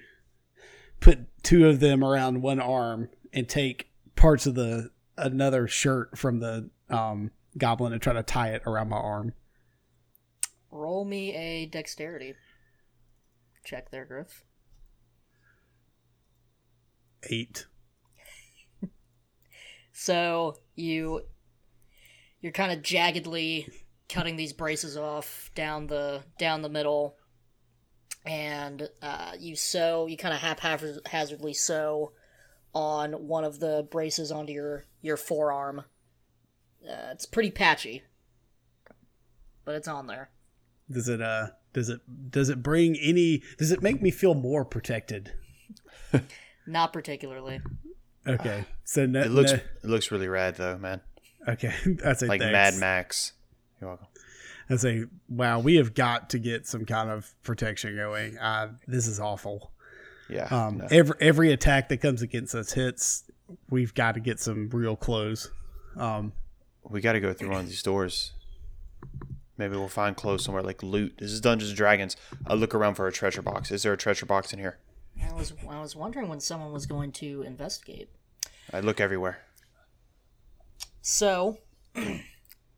put 1.01 1.21
two 1.43 1.67
of 1.67 1.81
them 1.81 2.05
around 2.05 2.43
one 2.43 2.61
arm, 2.61 3.09
and 3.33 3.49
take 3.49 3.90
parts 4.21 4.47
of 4.47 4.55
the 4.55 4.91
another 5.17 5.67
shirt 5.67 6.17
from 6.17 6.41
the 6.41 6.71
um 6.89 7.31
goblin 7.59 7.93
and 7.93 8.01
try 8.01 8.13
to 8.13 8.23
tie 8.23 8.51
it 8.51 8.63
around 8.67 8.89
my 8.89 8.97
arm. 8.97 9.33
Roll 10.71 11.05
me 11.05 11.35
a 11.35 11.67
dexterity 11.67 12.35
check 13.65 13.91
there, 13.91 14.05
Griff. 14.05 14.45
Eight. 17.29 17.67
So 19.93 20.57
you 20.77 21.27
you're 22.41 22.53
kind 22.53 22.73
of 22.73 22.79
jaggedly 22.79 23.71
cutting 24.09 24.37
these 24.37 24.55
braces 24.55 24.97
off 24.97 25.51
down 25.55 25.89
the 25.89 26.23
down 26.39 26.63
the 26.63 26.71
middle, 26.71 27.17
and 28.25 28.89
uh, 29.03 29.33
you 29.39 29.57
sew 29.57 30.07
you 30.07 30.17
kind 30.17 30.33
of 30.33 30.41
haphazardly 30.41 31.53
sew 31.53 32.13
on 32.75 33.13
one 33.29 33.45
of 33.45 33.61
the 33.61 33.87
braces 33.91 34.31
onto 34.33 34.53
your 34.53 34.85
your 35.03 35.17
forearm. 35.17 35.81
Uh, 36.89 37.11
it's 37.13 37.27
pretty 37.27 37.51
patchy, 37.51 38.03
but 39.65 39.75
it's 39.75 39.89
on 39.89 40.07
there. 40.07 40.31
Does 40.91 41.09
it 41.09 41.21
uh 41.21 41.49
does 41.73 41.89
it 41.89 42.01
does 42.31 42.49
it 42.49 42.63
bring 42.63 42.97
any 42.97 43.43
does 43.59 43.71
it 43.71 43.83
make 43.83 44.01
me 44.03 44.11
feel 44.11 44.35
more 44.35 44.65
protected? 44.65 45.33
Not 46.67 46.93
particularly. 46.93 47.61
Okay. 48.27 48.65
So 48.85 49.07
no, 49.07 49.21
It 49.23 49.31
looks 49.31 49.53
no- 49.53 49.59
it 49.59 49.85
looks 49.85 50.11
really 50.11 50.29
rad 50.29 50.57
though, 50.57 50.79
man. 50.79 51.01
okay. 51.49 51.73
That's 51.87 52.23
a 52.23 52.27
Like 52.27 52.41
thanks. 52.41 52.53
Mad 52.53 52.75
Max. 52.81 53.33
You're 53.81 53.91
welcome. 53.91 54.07
I 54.69 54.77
say, 54.77 55.05
wow, 55.29 55.59
we 55.59 55.77
have 55.77 55.95
got 55.95 56.31
to 56.31 56.39
get 56.39 56.65
some 56.67 56.85
kind 56.85 57.11
of 57.11 57.35
protection 57.43 57.97
going. 57.97 58.39
Uh, 58.39 58.75
this 58.87 59.09
is 59.09 59.19
awful. 59.19 59.73
Yeah. 60.31 60.45
Um, 60.45 60.79
no. 60.79 60.89
Every 60.91 61.17
every 61.21 61.53
attack 61.53 61.89
that 61.89 61.99
comes 61.99 62.23
against 62.23 62.55
us 62.55 62.73
hits. 62.73 63.25
We've 63.69 63.93
got 63.95 64.15
to 64.15 64.21
get 64.21 64.39
some 64.39 64.71
real 64.71 64.97
clothes. 64.97 65.51
Um, 65.97 66.33
we 66.89 67.01
got 67.01 67.13
to 67.13 67.21
go 67.21 67.33
through 67.33 67.51
one 67.51 67.61
of 67.61 67.67
these 67.67 67.83
doors. 67.83 68.33
Maybe 69.59 69.77
we'll 69.77 69.89
find 69.89 70.17
clothes 70.17 70.45
somewhere 70.45 70.63
like 70.63 70.83
loot. 70.83 71.19
This 71.19 71.33
is 71.33 71.41
Dungeons 71.41 71.71
and 71.71 71.77
Dragons. 71.77 72.17
I'll 72.47 72.57
look 72.57 72.75
around 72.75 72.95
for 72.95 73.07
a 73.07 73.13
treasure 73.13 73.43
box. 73.43 73.71
Is 73.71 73.83
there 73.83 73.93
a 73.93 73.97
treasure 73.97 74.25
box 74.25 74.53
in 74.53 74.59
here? 74.59 74.79
I 75.23 75.33
was 75.35 75.53
I 75.69 75.81
was 75.81 75.95
wondering 75.95 76.29
when 76.29 76.41
someone 76.41 76.73
was 76.73 76.87
going 76.87 77.13
to 77.13 77.43
investigate. 77.43 78.09
I 78.73 78.81
look 78.81 79.01
everywhere. 79.01 79.39
So, 81.03 81.59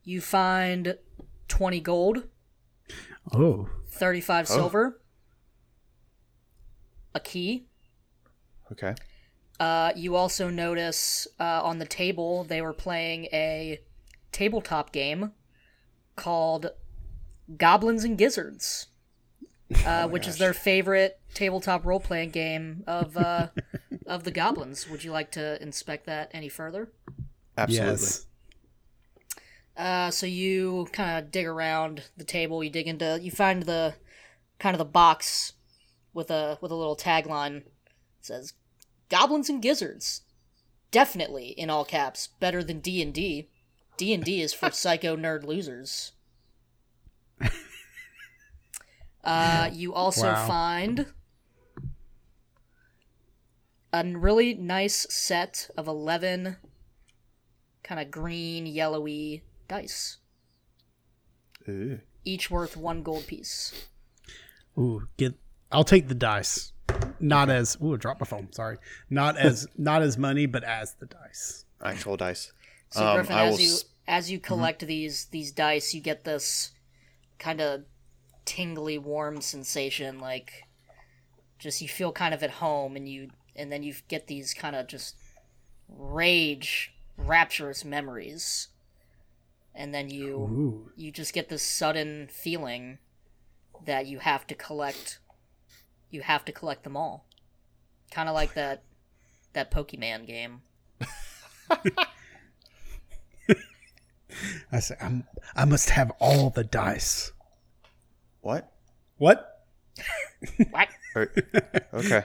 you 0.05 0.21
find 0.21 0.97
20 1.49 1.81
gold, 1.81 2.25
oh, 3.33 3.69
35 3.91 4.49
silver, 4.49 5.01
a 7.14 7.20
key. 7.20 7.66
Okay. 8.70 8.94
Uh, 9.61 9.92
you 9.94 10.16
also 10.16 10.48
notice 10.48 11.29
uh, 11.38 11.61
on 11.62 11.79
the 11.79 11.87
table 11.87 12.44
they 12.44 12.61
were 12.61 12.72
playing 12.72 13.27
a 13.27 13.81
tabletop 14.33 14.92
game 14.92 15.33
called 16.16 16.70
Goblins 17.57 18.05
and 18.05 18.18
Gizzards, 18.18 18.88
uh, 19.87 20.09
which 20.09 20.27
is 20.27 20.38
their 20.38 20.55
favorite 20.55 21.20
tabletop 21.35 21.85
role 21.85 22.01
playing 22.01 22.31
game 22.31 22.83
of 22.87 23.16
uh, 23.16 23.48
of 24.07 24.25
the 24.25 24.31
goblins. 24.31 24.88
Would 24.88 25.05
you 25.05 25.12
like 25.12 25.31
to 25.33 25.62
inspect 25.62 26.07
that 26.07 26.31
any 26.33 26.48
further? 26.48 26.90
Absolutely. 27.57 27.90
yes. 27.90 28.27
Uh, 29.77 30.11
so 30.11 30.27
you 30.27 30.88
kind 30.92 31.18
of 31.18 31.31
dig 31.31 31.46
around 31.46 32.03
the 32.16 32.25
table. 32.25 32.62
You 32.62 32.70
dig 32.70 32.88
into. 32.88 33.18
You 33.22 33.31
find 33.31 33.62
the 33.62 33.94
kind 34.59 34.75
of 34.75 34.79
the 34.79 34.85
box 34.85 35.55
with 36.14 36.31
a 36.31 36.59
with 36.61 36.70
a 36.70 36.75
little 36.77 36.96
tagline. 36.96 37.64
Says, 38.20 38.53
"Goblins 39.09 39.48
and 39.48 39.62
Gizzards." 39.62 40.22
Definitely 40.90 41.48
in 41.48 41.70
all 41.70 41.85
caps, 41.87 42.29
better 42.38 42.62
than 42.62 42.81
D 42.81 43.01
and 43.01 43.14
D. 43.14 43.48
D 43.96 44.12
and 44.12 44.22
D 44.22 44.42
is 44.42 44.53
for 44.53 44.70
psycho 44.72 45.16
nerd 45.16 45.44
losers. 45.44 46.12
Uh, 49.25 49.70
you 49.72 49.94
also 49.94 50.33
Wow. 50.33 50.46
find 50.48 51.07
a 53.92 54.05
really 54.05 54.55
nice 54.55 55.07
set 55.11 55.70
of 55.77 55.87
11 55.87 56.57
kind 57.85 58.01
of 58.01 58.11
green, 58.11 58.66
yellowy 58.66 59.44
dice, 59.68 60.18
Ooh. 61.68 62.01
each 62.25 62.51
worth 62.51 62.77
one 62.77 63.05
gold 63.05 63.27
piece. 63.29 63.87
Ooh, 64.77 65.07
get. 65.16 65.35
I'll 65.73 65.85
take 65.85 66.09
the 66.09 66.15
dice. 66.15 66.73
Not 67.19 67.49
as. 67.51 67.77
Ooh, 67.83 67.97
drop 67.97 68.21
my 68.21 68.27
phone. 68.27 68.53
Sorry. 68.53 68.79
Not 69.11 69.37
as 69.39 69.67
not 69.77 70.03
as 70.03 70.19
money, 70.19 70.47
but 70.47 70.65
as 70.65 70.95
the 70.95 71.07
dice. 71.07 71.65
Actual 71.83 72.17
dice. 72.17 72.53
So 72.91 73.07
Um, 73.07 73.17
Griffin, 73.17 73.37
I 73.37 73.47
as 73.47 73.53
will 73.53 73.61
you 73.61 73.73
s- 73.73 73.85
as 74.07 74.31
you 74.31 74.39
collect 74.39 74.87
these 74.87 75.27
these 75.27 75.53
dice, 75.53 75.95
you 75.95 76.01
get 76.01 76.25
this 76.25 76.73
kind 77.39 77.61
of 77.61 77.85
tingly, 78.45 78.99
warm 78.99 79.41
sensation, 79.41 80.19
like 80.21 80.65
just 81.59 81.81
you 81.81 81.89
feel 81.89 82.13
kind 82.13 82.35
of 82.35 82.43
at 82.43 82.51
home, 82.51 82.97
and 82.97 83.09
you 83.09 83.31
and 83.57 83.71
then 83.73 83.83
you 83.83 83.95
get 84.09 84.27
these 84.27 84.53
kind 84.55 84.75
of 84.77 84.87
just 84.89 85.15
rage, 85.89 86.93
rapturous 87.17 87.85
memories, 87.85 88.69
and 89.75 89.95
then 89.95 90.11
you 90.11 90.37
Ooh. 90.37 90.91
you 90.97 91.11
just 91.13 91.33
get 91.33 91.49
this 91.49 91.63
sudden 91.63 92.29
feeling 92.31 92.99
that 93.85 94.07
you 94.07 94.19
have 94.21 94.47
to 94.47 94.55
collect 94.55 95.19
you 96.12 96.20
have 96.20 96.44
to 96.44 96.53
collect 96.53 96.85
them 96.85 96.96
all 96.96 97.27
kind 98.11 98.29
of 98.29 98.35
like 98.35 98.55
that 98.55 98.85
that 99.53 99.70
pokemon 99.70 100.27
game 100.27 100.61
I 104.72 104.81
say 104.81 104.96
I'm. 105.01 105.25
I 105.55 105.64
must 105.64 105.90
have 105.90 106.11
all 106.18 106.51
the 106.51 106.64
dice. 106.64 107.33
What? 108.40 108.72
What? 109.18 109.64
what 110.70 110.88
okay. 111.92 112.25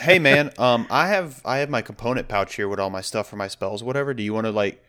hey 0.00 0.18
man, 0.18 0.52
um, 0.58 0.86
I 0.90 1.08
have 1.08 1.40
I 1.44 1.58
have 1.58 1.70
my 1.70 1.82
component 1.82 2.28
pouch 2.28 2.54
here 2.56 2.68
with 2.68 2.78
all 2.78 2.90
my 2.90 3.00
stuff 3.00 3.28
for 3.28 3.36
my 3.36 3.48
spells, 3.48 3.82
whatever. 3.82 4.14
Do 4.14 4.22
you 4.22 4.34
want 4.34 4.46
to 4.46 4.52
like? 4.52 4.84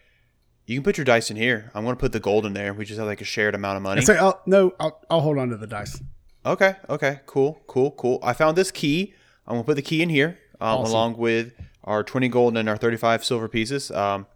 You 0.66 0.78
can 0.78 0.84
put 0.84 0.98
your 0.98 1.06
dice 1.06 1.32
in 1.32 1.38
here. 1.38 1.72
I'm 1.74 1.84
gonna 1.84 1.96
put 1.96 2.12
the 2.12 2.20
gold 2.20 2.46
in 2.46 2.54
there. 2.54 2.74
We 2.74 2.86
just 2.86 3.00
have 3.00 3.08
like 3.08 3.22
a 3.22 3.26
shared 3.26 3.56
amount 3.56 3.78
of 3.78 3.84
money. 3.84 4.02
I 4.02 4.04
say. 4.04 4.18
Oh 4.20 4.40
no. 4.46 4.74
I'll. 4.80 5.00
I'll 5.10 5.22
hold 5.22 5.38
on 5.38 5.50
to 5.50 5.58
the 5.58 5.68
dice. 5.68 6.02
Okay. 6.46 6.76
Okay. 6.90 7.20
Cool. 7.26 7.62
Cool. 7.68 7.92
Cool. 7.92 8.20
I 8.24 8.34
found 8.34 8.58
this 8.58 8.72
key. 8.72 9.14
I'm 9.48 9.56
gonna 9.56 9.64
put 9.64 9.76
the 9.76 9.82
key 9.82 10.02
in 10.02 10.10
here, 10.10 10.40
um, 10.60 10.80
Awesome. 10.80 10.92
along 10.92 11.18
with 11.18 11.54
our 11.84 12.04
20 12.04 12.30
gold 12.30 12.58
and 12.58 12.70
our 12.70 12.78
35 12.78 13.24
silver 13.26 13.48
pieces. 13.48 13.92
Um, 13.92 14.28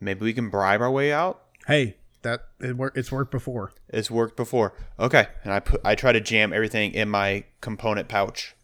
maybe 0.00 0.20
we 0.24 0.32
can 0.32 0.50
bribe 0.50 0.80
our 0.80 0.90
way 0.90 1.12
out. 1.12 1.42
Hey, 1.66 1.96
that 2.22 2.42
it 2.60 2.76
worked. 2.76 2.96
It's 2.96 3.10
worked 3.10 3.30
before. 3.30 3.72
It's 3.88 4.10
worked 4.10 4.36
before. 4.36 4.74
Okay. 4.98 5.26
And 5.44 5.52
I 5.52 5.60
put 5.60 5.80
I 5.84 5.94
try 5.94 6.12
to 6.12 6.20
jam 6.20 6.52
everything 6.52 6.92
in 6.92 7.08
my 7.08 7.44
component 7.60 8.08
pouch. 8.08 8.54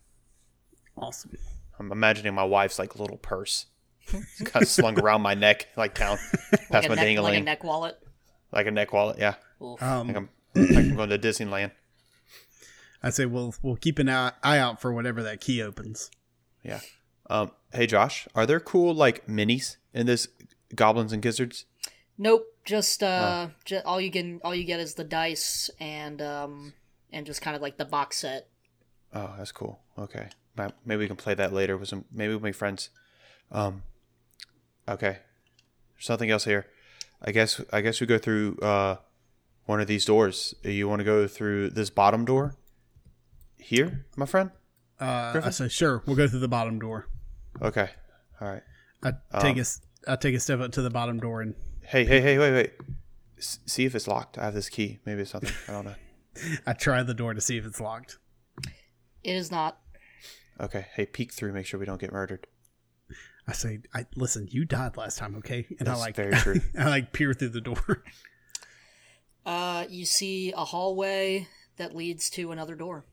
Awesome. 0.97 1.37
I'm 1.79 1.93
imagining 1.93 2.35
my 2.35 2.45
wife's 2.45 2.79
like 2.79 2.99
little 2.99 3.19
purse. 3.19 3.67
It's 4.13 4.43
kind 4.51 4.63
of 4.63 4.69
slung 4.69 4.99
around 5.03 5.23
my 5.23 5.35
neck, 5.35 5.69
like 5.77 5.95
down 5.95 6.19
past 6.71 6.73
like 6.73 6.87
a, 6.87 6.89
my 6.89 6.95
neck, 6.97 7.19
like 7.21 7.37
a 7.39 7.41
neck 7.43 7.65
wallet 7.65 7.99
like 8.51 8.67
a 8.67 8.71
neck 8.71 8.93
wallet. 8.93 9.19
Yeah, 9.19 9.35
Oof. 9.63 9.81
like 9.81 9.91
Um, 9.91 10.09
I'm, 10.17 10.29
like 10.55 10.77
I'm 10.77 10.97
going 10.97 11.11
to 11.11 11.19
Disneyland. 11.19 11.71
I 13.03 13.11
say 13.11 13.27
we'll 13.27 13.55
we'll 13.63 13.77
keep 13.77 13.99
an 13.99 14.09
eye, 14.09 14.33
eye 14.43 14.59
out 14.59 14.81
for 14.81 14.93
whatever 14.93 15.23
that 15.23 15.41
key 15.41 15.63
opens. 15.63 16.11
Yeah. 16.63 16.81
Um. 17.31 17.53
Hey, 17.73 17.87
Josh, 17.87 18.27
are 18.35 18.47
there 18.47 18.61
cool 18.61 18.95
like 18.95 19.27
minis 19.27 19.77
in 19.93 20.07
this 20.07 20.29
Goblins 20.75 21.13
and 21.13 21.23
Gizzards? 21.23 21.65
nope 22.21 22.47
just 22.65 23.01
uh 23.05 23.47
ju- 23.65 23.81
all 23.85 24.01
you 24.01 24.11
can 24.11 24.41
all 24.43 24.53
you 24.53 24.65
get 24.65 24.81
is 24.81 24.95
the 24.95 25.05
dice 25.05 25.71
and 25.79 26.21
um 26.21 26.73
and 27.13 27.25
just 27.25 27.41
kind 27.41 27.55
of 27.55 27.63
like 27.63 27.77
the 27.77 27.85
box 27.85 28.19
set 28.19 28.49
Oh, 29.15 29.35
that's 29.39 29.53
cool. 29.53 29.81
Okay, 29.99 30.29
maybe 30.85 30.97
we 30.99 31.07
can 31.07 31.17
play 31.17 31.35
that 31.35 31.53
later 31.53 31.77
with 31.77 31.89
some. 31.89 32.05
Maybe 32.13 32.35
with 32.35 32.43
my 32.43 32.53
friends. 32.53 32.91
Um. 33.51 33.83
Okay. 34.87 35.19
There's 35.95 36.05
something 36.05 36.31
else 36.31 36.45
here. 36.45 36.67
I 37.23 37.33
guess. 37.33 37.61
I 37.73 37.81
guess 37.81 38.01
we 38.01 38.07
go 38.07 38.19
through 38.19 38.59
uh, 38.59 38.97
one 39.65 39.81
of 39.81 39.87
these 39.87 40.05
doors. 40.05 40.55
You 40.63 40.89
want 40.89 41.01
to 41.01 41.05
go 41.05 41.27
through 41.27 41.71
this 41.71 41.91
bottom 41.91 42.25
door? 42.25 42.55
Here, 43.59 44.07
my 44.17 44.27
friend. 44.27 44.51
Uh, 45.01 45.41
I 45.45 45.51
say 45.51 45.69
sure. 45.69 46.03
We'll 46.07 46.17
go 46.17 46.27
through 46.29 46.41
the 46.41 46.49
bottom 46.49 46.79
door. 46.79 47.07
Okay. 47.63 47.91
All 48.41 48.49
right. 48.49 48.63
I 49.03 49.13
take 49.41 49.57
a 49.57 49.61
s- 49.61 49.81
I 50.07 50.17
take 50.17 50.35
a 50.35 50.41
step 50.41 50.61
up 50.61 50.73
to 50.73 50.83
the 50.83 50.91
bottom 50.91 51.19
door 51.21 51.41
and 51.43 51.55
Hey, 51.83 52.05
hey, 52.05 52.21
hey, 52.21 52.39
wait, 52.39 52.53
wait. 52.53 52.73
S- 53.39 53.61
see 53.67 53.85
if 53.85 53.95
it's 53.95 54.09
locked. 54.09 54.39
I 54.39 54.45
have 54.45 54.55
this 54.55 54.69
key. 54.69 54.99
Maybe 55.05 55.23
it's 55.23 55.31
something. 55.31 55.53
I 55.69 55.73
don't 55.73 55.85
know. 55.85 55.95
I 56.67 56.73
try 56.73 57.03
the 57.03 57.15
door 57.15 57.35
to 57.35 57.41
see 57.41 57.57
if 57.57 57.65
it's 57.67 57.81
locked. 57.81 58.19
it 59.25 59.35
is 59.35 59.51
not 59.51 59.79
Okay. 60.61 60.87
Hey, 60.95 61.07
peek 61.07 61.33
through. 61.33 61.53
Make 61.53 61.67
sure 61.67 61.79
we 61.79 61.87
don't 61.87 62.01
get 62.01 62.13
murdered. 62.13 62.47
I 63.47 63.53
say, 63.53 63.81
I 63.95 64.07
listen. 64.17 64.49
You 64.51 64.65
died 64.65 64.97
last 64.97 65.19
time, 65.19 65.37
okay? 65.37 65.67
And 65.79 65.89
I 65.89 65.93
That's 65.93 66.01
like 66.01 66.17
very 66.17 66.33
true. 66.37 66.61
I 66.79 66.89
like 66.89 67.13
peer 67.13 67.33
through 67.35 67.51
the 67.51 67.61
door. 67.61 68.03
uh 69.47 69.85
you 69.89 70.05
see 70.05 70.53
a 70.53 70.65
hallway 70.65 71.47
that 71.77 71.95
leads 71.95 72.29
to 72.31 72.51
another 72.53 72.75
door 72.75 73.05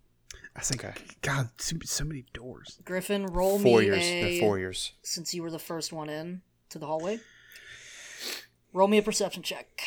I 0.56 0.62
think, 0.62 0.84
Okay. 0.86 0.94
God, 1.22 1.50
so, 1.58 1.76
so 1.84 2.04
many 2.06 2.26
doors. 2.34 2.80
griffin 2.86 3.26
roll 3.26 3.60
Four 3.60 3.80
me 3.80 3.86
years. 3.86 4.04
a 4.04 4.22
They're 4.22 4.40
four 4.40 4.58
years. 4.60 4.94
since 5.02 5.34
you 5.34 5.42
were 5.44 5.52
the 5.52 5.60
first 5.60 5.92
one 5.94 6.10
in 6.10 6.42
to 6.70 6.80
the 6.80 6.86
hallway. 6.88 7.20
Roll 8.74 8.88
me 8.88 8.98
a 8.98 9.02
perception 9.02 9.44
check. 9.44 9.82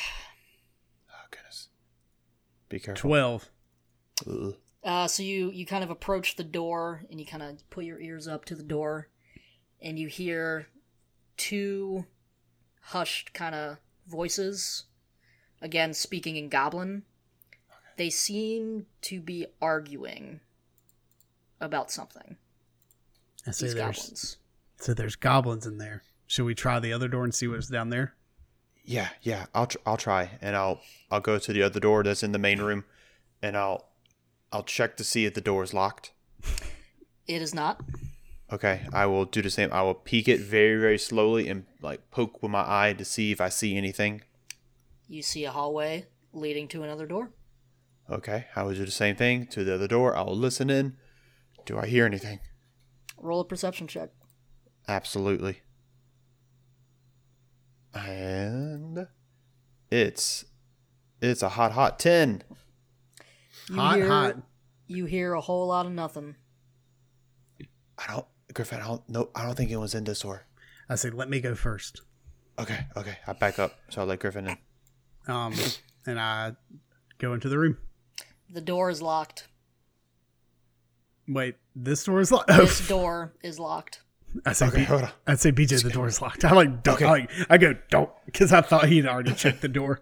Oh 1.11 1.26
goodness. 1.30 1.68
Be 2.68 2.78
careful. 2.78 3.08
Twelve. 3.08 3.50
Ugh. 4.26 4.54
Uh, 4.84 5.06
so 5.08 5.22
you 5.22 5.50
you 5.50 5.66
kind 5.66 5.84
of 5.84 5.90
approach 5.90 6.37
the 6.37 6.44
door 6.44 7.02
and 7.11 7.18
you 7.20 7.26
kind 7.26 7.42
of 7.42 7.68
put 7.70 7.84
your 7.84 8.00
ears 8.00 8.26
up 8.28 8.44
to 8.46 8.54
the 8.54 8.62
door, 8.62 9.08
and 9.82 9.98
you 9.98 10.08
hear 10.08 10.68
two 11.37 12.06
hushed 12.80 13.32
kind 13.34 13.54
of 13.54 13.78
voices, 14.06 14.84
again 15.61 15.92
speaking 15.92 16.37
in 16.37 16.48
Goblin. 16.48 17.02
They 17.98 18.11
seem 18.11 18.87
to 19.02 19.20
be 19.20 19.46
arguing 19.61 20.38
about 21.61 21.90
something. 21.90 22.37
I 23.44 23.50
say 23.50 23.66
These 23.66 23.74
there's 23.74 23.96
goblins. 23.98 24.37
so 24.78 24.94
there's 24.94 25.16
goblins 25.16 25.66
in 25.66 25.78
there. 25.78 26.04
Should 26.28 26.44
we 26.44 26.54
try 26.54 26.78
the 26.78 26.92
other 26.92 27.08
door 27.08 27.24
and 27.24 27.34
see 27.34 27.48
what's 27.48 27.66
down 27.66 27.90
there? 27.90 28.14
Yeah, 28.84 29.08
yeah. 29.22 29.46
I'll 29.52 29.66
tr- 29.66 29.78
I'll 29.84 29.96
try, 29.96 30.30
and 30.40 30.54
I'll 30.54 30.80
I'll 31.11 31.20
go 31.20 31.38
to 31.40 31.52
the 31.52 31.62
other 31.64 31.80
door 31.80 32.04
that's 32.04 32.22
in 32.22 32.30
the 32.30 32.38
main 32.38 32.61
room, 32.61 32.84
and 33.42 33.56
I'll 33.56 33.88
I'll 34.52 34.62
check 34.62 34.96
to 34.98 35.04
see 35.04 35.24
if 35.26 35.34
the 35.34 35.40
door 35.40 35.64
is 35.64 35.74
locked. 35.74 36.12
It 37.26 37.42
is 37.42 37.52
not. 37.52 37.80
Okay, 38.52 38.87
I 38.92 39.06
will 39.06 39.24
do 39.24 39.42
the 39.42 39.50
same. 39.50 39.72
I 39.72 39.82
will 39.82 39.94
peek 39.94 40.28
it 40.28 40.38
very 40.40 40.80
very 40.80 40.98
slowly 40.98 41.48
and 41.48 41.66
like 41.82 42.11
poke 42.12 42.42
with 42.42 42.52
my 42.52 42.64
eye 42.64 42.92
to 42.92 43.04
see 43.04 43.32
if 43.32 43.40
I 43.40 43.48
see 43.48 43.76
anything. 43.76 44.22
You 45.08 45.22
see 45.22 45.44
a 45.44 45.50
hallway 45.50 46.06
leading 46.32 46.68
to 46.68 46.84
another 46.84 47.04
door. 47.06 47.30
Okay, 48.11 48.47
I 48.57 48.62
will 48.62 48.75
do 48.75 48.85
the 48.85 48.90
same 48.90 49.16
thing 49.16 49.47
to 49.49 49.64
the 49.64 49.75
other 49.75 49.87
door. 49.87 50.16
I 50.16 50.23
will 50.23 50.37
listen 50.37 50.71
in. 50.71 50.97
Do 51.66 51.79
I 51.79 51.87
hear 51.87 52.07
anything? 52.07 52.40
Roll 53.18 53.40
a 53.40 53.44
perception 53.44 53.87
check. 53.87 54.11
Absolutely. 54.87 55.61
And 57.92 59.07
it's 59.90 60.47
it's 61.21 61.42
a 61.42 61.51
hot 61.51 61.73
hot 61.73 61.99
10. 61.99 62.42
You 63.68 63.77
hot, 63.77 63.97
hear, 63.97 64.09
hot. 64.09 64.37
You 64.87 65.05
hear 65.05 65.35
a 65.35 65.40
whole 65.40 65.66
lot 65.66 65.85
of 65.85 65.92
nothing. 65.92 66.37
I 67.99 68.12
don't 68.14 68.27
Griffin, 68.55 68.81
I 68.81 68.87
don't 68.87 69.09
no 69.09 69.29
I 69.35 69.44
don't 69.44 69.55
think 69.55 69.71
it 69.71 69.77
was 69.77 69.94
in 69.94 70.05
this 70.05 70.21
door. 70.21 70.47
I 70.88 70.94
say, 70.94 71.11
let 71.11 71.29
me 71.29 71.40
go 71.40 71.55
first. 71.55 72.01
Okay, 72.59 72.87
okay. 72.97 73.18
I 73.27 73.35
back 73.35 73.59
up. 73.59 73.79
So 73.90 74.01
I 74.01 74.05
let 74.05 74.21
Griffin 74.21 74.49
in. 74.49 74.57
Um, 75.33 75.55
and 76.07 76.18
I 76.18 76.53
go 77.18 77.35
into 77.35 77.51
the 77.51 77.59
room. 77.59 77.77
The 78.50 78.61
door 78.61 78.90
is 78.90 79.02
locked. 79.02 79.48
Wait, 81.26 81.56
this 81.76 82.04
door 82.04 82.20
is 82.20 82.32
locked. 82.32 82.50
Oh, 82.50 82.62
This 82.62 82.87
door 82.88 83.32
is 83.42 83.58
locked. 83.58 84.00
I 84.46 84.52
say, 84.52 84.66
Okay, 84.66 84.78
B- 84.78 84.84
hold 84.84 85.02
on. 85.02 85.11
I'd 85.26 85.40
say, 85.40 85.52
BJ, 85.52 85.82
the 85.82 85.90
door 85.90 86.06
is 86.06 86.20
locked. 86.22 86.44
I 86.44 86.52
like, 86.52 86.82
don't, 86.82 86.94
Okay. 86.94 87.04
I, 87.06 87.11
like, 87.11 87.30
I 87.50 87.58
go, 87.58 87.74
don't, 87.90 88.11
because 88.26 88.52
I 88.52 88.61
thought 88.61 88.88
he'd 88.88 89.06
already 89.06 89.32
checked 89.34 89.61
the 89.62 89.68
door, 89.68 90.00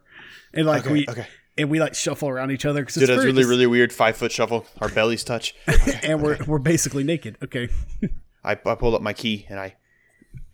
and 0.52 0.66
like 0.66 0.84
Okay, 0.84 0.92
we, 0.92 1.06
okay. 1.08 1.26
and 1.58 1.70
we 1.70 1.80
like 1.80 1.94
shuffle 1.94 2.28
around 2.28 2.50
each 2.50 2.64
other 2.64 2.80
because 2.82 2.94
Dude, 2.94 3.04
it's 3.04 3.10
that's 3.10 3.24
really, 3.24 3.44
really 3.44 3.66
weird. 3.66 3.92
Five 3.92 4.16
foot 4.16 4.32
shuffle. 4.32 4.66
Our 4.80 4.88
bellies 4.88 5.22
touch. 5.24 5.54
Okay. 5.68 6.00
and 6.02 6.22
we're 6.22 6.38
we're 6.46 6.58
basically 6.58 7.04
naked. 7.04 7.36
Okay, 7.42 7.68
I, 8.44 8.52
I 8.52 8.74
pull 8.74 8.94
up 8.96 9.02
my 9.02 9.12
key 9.12 9.46
and 9.48 9.58
I 9.60 9.76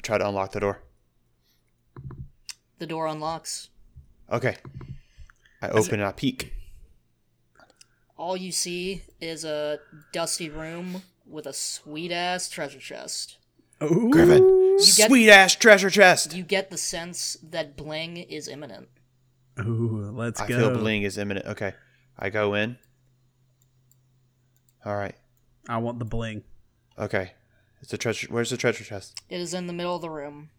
try 0.03 0.19
to 0.19 0.27
unlock 0.29 0.53
the 0.53 0.61
door. 0.61 0.83
The 2.79 2.87
door 2.87 3.07
unlocks. 3.07 3.71
Okay. 4.31 4.57
I 5.63 5.69
open 5.69 5.95
and 6.01 6.05
I 6.05 6.13
peek. 6.13 6.53
All 8.23 8.37
you 8.37 8.53
see 8.53 9.03
is 9.21 9.45
a 9.45 9.81
dusty 10.13 10.49
room 10.49 11.03
with 11.27 11.45
a 11.45 11.53
sweet 11.53 12.13
ass 12.13 12.49
treasure 12.49 12.79
chest. 12.79 13.37
Ooh. 13.83 14.11
Griffin, 14.13 14.77
get- 14.77 15.09
sweet 15.09 15.29
ass 15.29 15.57
treasure 15.57 15.91
chest. 15.91 16.33
You 16.33 16.45
get 16.45 16.71
the 16.71 16.79
sense 16.79 17.37
that 17.43 17.77
bling 17.77 18.19
is 18.19 18.47
imminent. 18.47 18.91
Ooh, 19.59 20.13
let's 20.15 20.41
I 20.41 20.47
go. 20.47 20.57
feel 20.57 20.79
bling 20.79 21.03
is 21.03 21.19
imminent. 21.19 21.47
Okay. 21.47 21.75
I 22.17 22.31
go 22.31 22.55
in. 22.55 22.79
All 24.85 24.95
right. 24.95 25.17
I 25.69 25.79
want 25.79 25.99
the 25.99 26.05
bling. 26.05 26.45
Okay. 26.97 27.33
It's 27.81 27.91
the 27.91 27.99
treasure. 27.99 28.29
Where's 28.31 28.51
the 28.51 28.57
treasure 28.57 28.85
chest? 28.85 29.21
It 29.31 29.41
is 29.41 29.53
in 29.53 29.67
the 29.67 29.73
middle 29.73 29.97
of 29.97 30.01
the 30.01 30.11
room. 30.11 30.51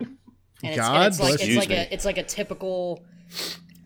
And 0.00 0.18
it's, 0.64 0.76
God 0.76 0.96
and 0.96 1.06
it's 1.06 1.20
like 1.20 1.36
bless 1.36 1.48
it's 1.48 1.56
like 1.56 1.70
a 1.70 1.94
it's 1.94 2.04
like 2.04 2.18
a 2.18 2.24
typical 2.24 3.04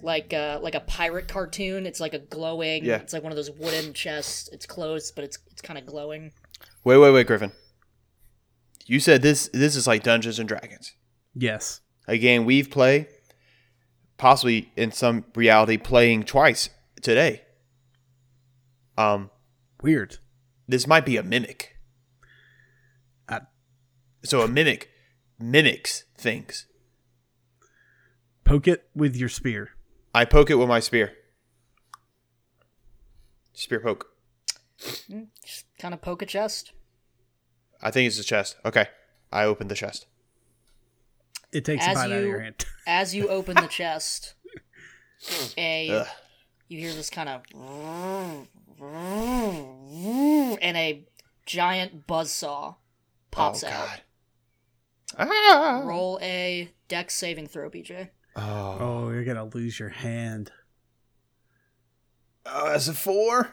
like 0.06 0.32
uh 0.32 0.58
like 0.62 0.74
a 0.74 0.80
pirate 0.80 1.28
cartoon. 1.28 1.84
It's 1.84 2.00
like 2.00 2.14
a 2.14 2.18
glowing 2.18 2.84
Yeah. 2.84 2.96
it's 2.96 3.12
like 3.12 3.22
one 3.22 3.32
of 3.32 3.36
those 3.36 3.50
wooden 3.50 3.92
chests. 3.92 4.48
It's 4.52 4.64
closed, 4.64 5.14
but 5.14 5.24
it's 5.24 5.38
it's 5.50 5.60
kinda 5.60 5.82
glowing. 5.82 6.32
Wait, 6.84 6.96
wait, 6.96 7.10
wait, 7.12 7.26
Griffin. 7.26 7.52
You 8.86 9.00
said 9.00 9.20
this. 9.20 9.50
This 9.52 9.74
is 9.76 9.86
like 9.86 10.02
Dungeons 10.04 10.38
and 10.38 10.48
Dragons, 10.48 10.92
Yes. 11.34 11.80
a 12.06 12.16
game 12.16 12.44
we've 12.44 12.70
played, 12.70 13.08
possibly 14.16 14.70
in 14.76 14.92
some 14.92 15.24
reality 15.34 15.76
playing 15.76 16.22
twice 16.22 16.70
today. 17.02 17.42
Um, 18.96 19.30
Weird. 19.82 20.18
this 20.68 20.86
might 20.86 21.04
be 21.04 21.16
a 21.16 21.22
mimic. 21.24 21.76
I- 23.28 23.40
So 24.24 24.40
a 24.42 24.48
mimic 24.48 24.88
mimics 25.38 26.04
things. 26.16 26.66
Poke 28.44 28.68
it 28.68 28.88
with 28.94 29.16
your 29.16 29.28
spear. 29.28 29.70
I 30.16 30.24
poke 30.24 30.48
it 30.48 30.54
with 30.54 30.66
my 30.66 30.80
spear. 30.80 31.12
Spear 33.52 33.80
poke. 33.80 34.06
Just 35.44 35.66
kinda 35.76 35.98
poke 35.98 36.22
a 36.22 36.26
chest. 36.26 36.72
I 37.82 37.90
think 37.90 38.06
it's 38.06 38.16
the 38.16 38.24
chest. 38.24 38.56
Okay. 38.64 38.86
I 39.30 39.44
open 39.44 39.68
the 39.68 39.74
chest. 39.74 40.06
It 41.52 41.66
takes 41.66 41.84
As 41.86 41.90
a 41.90 41.94
bite 41.94 42.12
out 42.12 42.12
of 42.12 42.24
your 42.24 42.40
hand. 42.40 42.64
As 42.86 43.14
you 43.14 43.28
open 43.28 43.56
the 43.56 43.66
chest, 43.66 44.32
a 45.58 45.90
Ugh. 45.90 46.06
you 46.68 46.78
hear 46.78 46.94
this 46.94 47.10
kind 47.10 47.28
of 47.28 47.42
and 50.62 50.76
a 50.78 51.04
giant 51.44 52.06
buzzsaw 52.06 52.76
pops 53.30 53.62
oh 53.62 53.68
out. 53.68 54.00
God. 55.18 55.28
Ah. 55.28 55.82
Roll 55.84 56.18
a 56.22 56.70
dex 56.88 57.14
saving 57.14 57.48
throw, 57.48 57.68
BJ. 57.68 58.08
Oh. 58.36 58.76
Oh, 58.80 59.10
you're 59.10 59.24
gonna 59.24 59.44
lose 59.46 59.78
your 59.78 59.88
hand. 59.88 60.50
oh, 62.44 62.68
that's 62.70 62.88
a 62.88 62.94
four. 62.94 63.52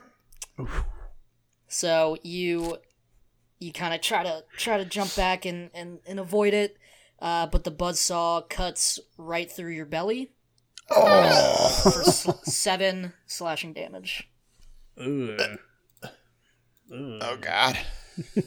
So 1.68 2.18
you 2.24 2.78
you 3.60 3.72
kind 3.72 3.94
of 3.94 4.02
try 4.02 4.24
to 4.24 4.44
try 4.58 4.78
to 4.78 4.86
jump 4.86 5.16
back 5.16 5.46
and 5.46 5.70
and, 5.74 6.00
and 6.06 6.20
avoid 6.20 6.54
it, 6.54 6.78
uh, 7.20 7.48
but 7.48 7.64
the 7.64 7.72
buzzsaw 7.72 8.48
cuts 8.50 9.00
right 9.18 9.50
through 9.52 9.72
your 9.72 9.86
belly 9.86 10.32
Oh. 10.92 11.70
for 11.84 12.04
sl- 12.04 12.32
seven 12.44 13.14
slashing 13.26 13.74
damage. 13.74 14.30
Ugh. 15.00 15.58
Oh 16.92 17.38
God. 17.40 17.78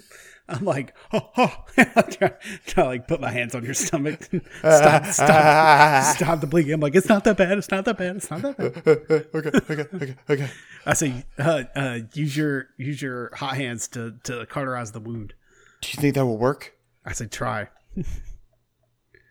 I'm 0.48 0.64
like, 0.64 0.94
oh, 1.12 1.28
oh. 1.36 1.64
I 1.76 2.02
try, 2.02 2.32
try 2.66 2.82
to 2.82 2.84
like 2.84 3.08
put 3.08 3.20
my 3.20 3.30
hands 3.30 3.54
on 3.54 3.64
your 3.64 3.74
stomach. 3.74 4.22
stop, 4.60 5.06
stop, 5.06 6.16
stop 6.16 6.40
the 6.40 6.46
bleeding. 6.46 6.72
I'm 6.72 6.80
like, 6.80 6.94
it's 6.94 7.08
not 7.08 7.24
that 7.24 7.36
bad. 7.36 7.58
It's 7.58 7.70
not 7.70 7.84
that 7.84 7.98
bad. 7.98 8.16
It's 8.16 8.30
not 8.30 8.42
that 8.42 8.56
bad. 8.56 8.86
okay, 9.34 9.50
okay, 9.72 9.96
okay, 9.96 10.16
okay. 10.30 10.50
I 10.84 10.94
say, 10.94 11.24
uh, 11.38 11.64
uh, 11.74 11.98
use 12.14 12.36
your 12.36 12.68
use 12.78 13.02
your 13.02 13.34
hot 13.34 13.56
hands 13.56 13.88
to 13.88 14.14
to 14.24 14.46
cauterize 14.46 14.92
the 14.92 15.00
wound. 15.00 15.34
Do 15.80 15.88
you 15.92 16.00
think 16.00 16.14
that 16.14 16.24
will 16.24 16.38
work? 16.38 16.74
I 17.04 17.12
say, 17.12 17.26
try. 17.26 17.68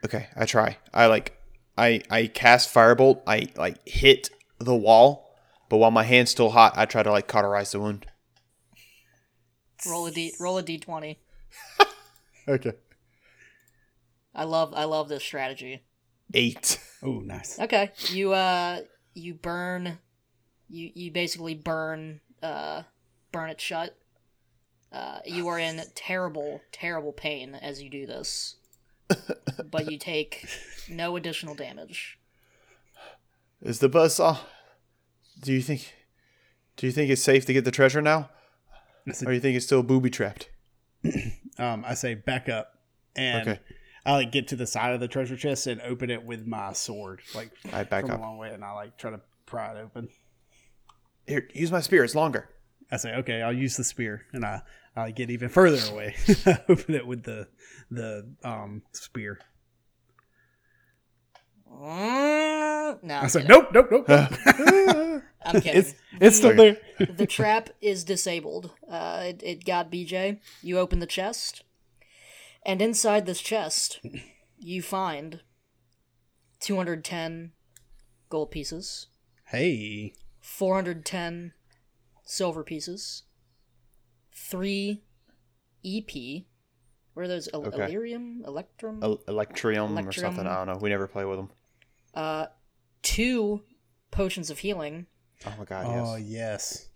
Okay, 0.04 0.28
I 0.36 0.46
try. 0.46 0.78
I 0.94 1.06
like, 1.06 1.38
I 1.78 2.02
I 2.10 2.28
cast 2.28 2.74
firebolt. 2.74 3.22
I 3.26 3.48
like 3.56 3.88
hit 3.88 4.30
the 4.60 4.76
wall, 4.76 5.34
but 5.70 5.78
while 5.78 5.92
my 5.92 6.04
hand's 6.04 6.32
still 6.32 6.50
hot, 6.50 6.74
I 6.76 6.86
try 6.86 7.04
to 7.04 7.12
like 7.12 7.30
cauterize 7.30 7.72
the 7.72 7.80
wound. 7.80 8.06
Roll 9.88 10.08
a 10.08 10.12
d 10.12 10.34
roll 10.40 10.58
a 10.58 10.64
d 10.64 10.78
twenty. 10.78 11.20
Okay. 12.48 12.74
I 14.36 14.44
love 14.44 14.74
I 14.76 14.84
love 14.84 15.10
this 15.10 15.24
strategy. 15.24 15.84
Eight. 16.34 16.80
Oh, 17.02 17.20
nice. 17.20 17.60
Okay, 17.60 17.92
you 18.10 18.34
uh 18.34 18.82
you 19.14 19.34
burn, 19.34 19.98
you 20.70 20.92
you 20.94 21.12
basically 21.12 21.56
burn 21.56 22.22
uh 22.44 22.84
burn 23.32 23.50
it 23.50 23.60
shut. 23.62 23.98
Uh, 24.92 25.20
you 25.26 25.48
are 25.48 25.60
in 25.60 25.82
terrible 25.94 26.62
terrible 26.72 27.12
pain 27.12 27.56
as 27.56 27.82
you 27.82 27.90
do 27.90 28.06
this, 28.06 28.56
but 29.72 29.92
you 29.92 29.98
take 29.98 30.48
no 30.90 31.16
additional 31.16 31.54
damage. 31.54 32.18
Is 33.62 33.80
the 33.80 33.90
buzzsaw? 33.90 34.38
Do 35.42 35.52
you 35.52 35.62
think? 35.62 35.94
Do 36.78 36.86
you 36.86 36.94
think 36.94 37.10
it's 37.10 37.22
safe 37.22 37.46
to 37.46 37.54
get 37.54 37.66
the 37.66 37.72
treasure 37.72 38.02
now, 38.02 38.20
I 38.20 38.28
said, 39.14 39.28
or 39.28 39.34
you 39.34 39.40
think 39.40 39.56
it's 39.56 39.66
still 39.66 39.84
booby 39.84 40.10
trapped? 40.10 40.50
um, 41.60 41.84
I 41.86 41.94
say, 41.94 42.16
back 42.16 42.50
up, 42.50 42.80
and 43.16 43.48
Okay. 43.50 43.60
I 44.06 44.14
like 44.14 44.32
get 44.32 44.48
to 44.50 44.56
the 44.56 44.68
side 44.68 44.94
of 44.94 45.00
the 45.00 45.08
treasure 45.08 45.36
chest 45.36 45.66
and 45.68 45.82
open 45.82 46.10
it 46.12 46.24
with 46.24 46.46
my 46.46 46.74
sword, 46.74 47.22
like 47.34 47.52
I 47.74 47.84
back 47.84 48.02
from 48.04 48.12
up. 48.12 48.20
a 48.20 48.22
long 48.22 48.38
way, 48.38 48.52
and 48.52 48.64
I 48.64 48.72
like 48.74 48.98
try 48.98 49.12
to 49.12 49.20
pry 49.46 49.72
it 49.72 49.78
open. 49.84 50.10
Here, 51.28 51.48
use 51.54 51.72
my 51.72 51.82
spear. 51.82 52.04
It's 52.04 52.14
longer. 52.14 52.48
I 52.92 52.98
say, 52.98 53.16
okay, 53.16 53.42
I'll 53.42 53.52
use 53.52 53.78
the 53.78 53.84
spear, 53.84 54.26
and 54.32 54.46
I 54.46 54.62
I 54.96 55.10
get 55.12 55.32
even 55.32 55.50
further 55.50 55.84
away. 55.92 56.16
Open 56.70 56.94
it 56.94 57.08
with 57.08 57.24
the 57.24 57.48
the 57.90 58.28
um 58.44 58.84
spear. 58.92 59.40
Mm, 61.72 63.04
No, 63.04 63.14
I 63.16 63.20
I'm 63.24 63.30
said, 63.30 63.48
nope, 63.50 63.70
nope, 63.74 63.88
nope. 63.92 64.08
nope. 64.08 64.30
I'm 65.46 65.62
kidding. 65.62 65.80
it's 65.82 65.96
it's 66.20 66.38
still 66.38 66.56
there. 66.56 66.78
the 67.00 67.26
trap 67.38 67.70
is 67.82 68.04
disabled. 68.04 68.72
Uh, 68.90 69.22
it, 69.26 69.42
it 69.44 69.66
got 69.66 69.92
BJ. 69.92 70.40
You 70.62 70.80
open 70.80 71.00
the 71.00 71.06
chest, 71.06 71.64
and 72.66 72.82
inside 72.82 73.26
this 73.26 73.42
chest, 73.42 74.00
you 74.58 74.82
find 74.82 75.42
210 76.60 77.52
gold 78.30 78.52
pieces, 78.52 79.08
Hey, 79.48 80.14
410 80.42 81.54
silver 82.24 82.64
pieces, 82.64 83.24
three 84.34 85.04
EP. 85.86 86.44
What 87.14 87.24
are 87.24 87.28
those? 87.28 87.48
El- 87.54 87.68
Okay. 87.68 87.78
Elerium? 87.94 88.46
Electrum? 88.46 89.00
El- 89.04 89.22
Electrium, 89.28 89.98
or 89.98 90.12
something. 90.12 90.46
I 90.48 90.56
don't 90.58 90.68
know. 90.68 90.80
We 90.82 90.90
never 90.90 91.08
play 91.08 91.26
with 91.26 91.38
them. 91.38 91.50
uh, 92.14 92.48
two 93.04 93.62
potions 94.12 94.50
of 94.50 94.60
healing, 94.60 95.06
Oh 95.48 95.54
my 95.60 95.66
god. 95.66 95.86
oh 95.88 96.16
yes. 96.16 96.28
yes, 96.28 96.90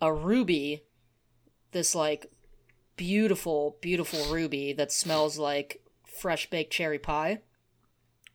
a 0.00 0.12
ruby, 0.12 0.82
this 1.72 1.94
like 1.94 2.30
beautiful, 2.96 3.76
beautiful 3.80 4.32
ruby 4.32 4.72
that 4.74 4.92
smells 4.92 5.38
like 5.38 5.82
fresh 6.04 6.48
baked 6.50 6.72
cherry 6.72 6.98
pie, 6.98 7.40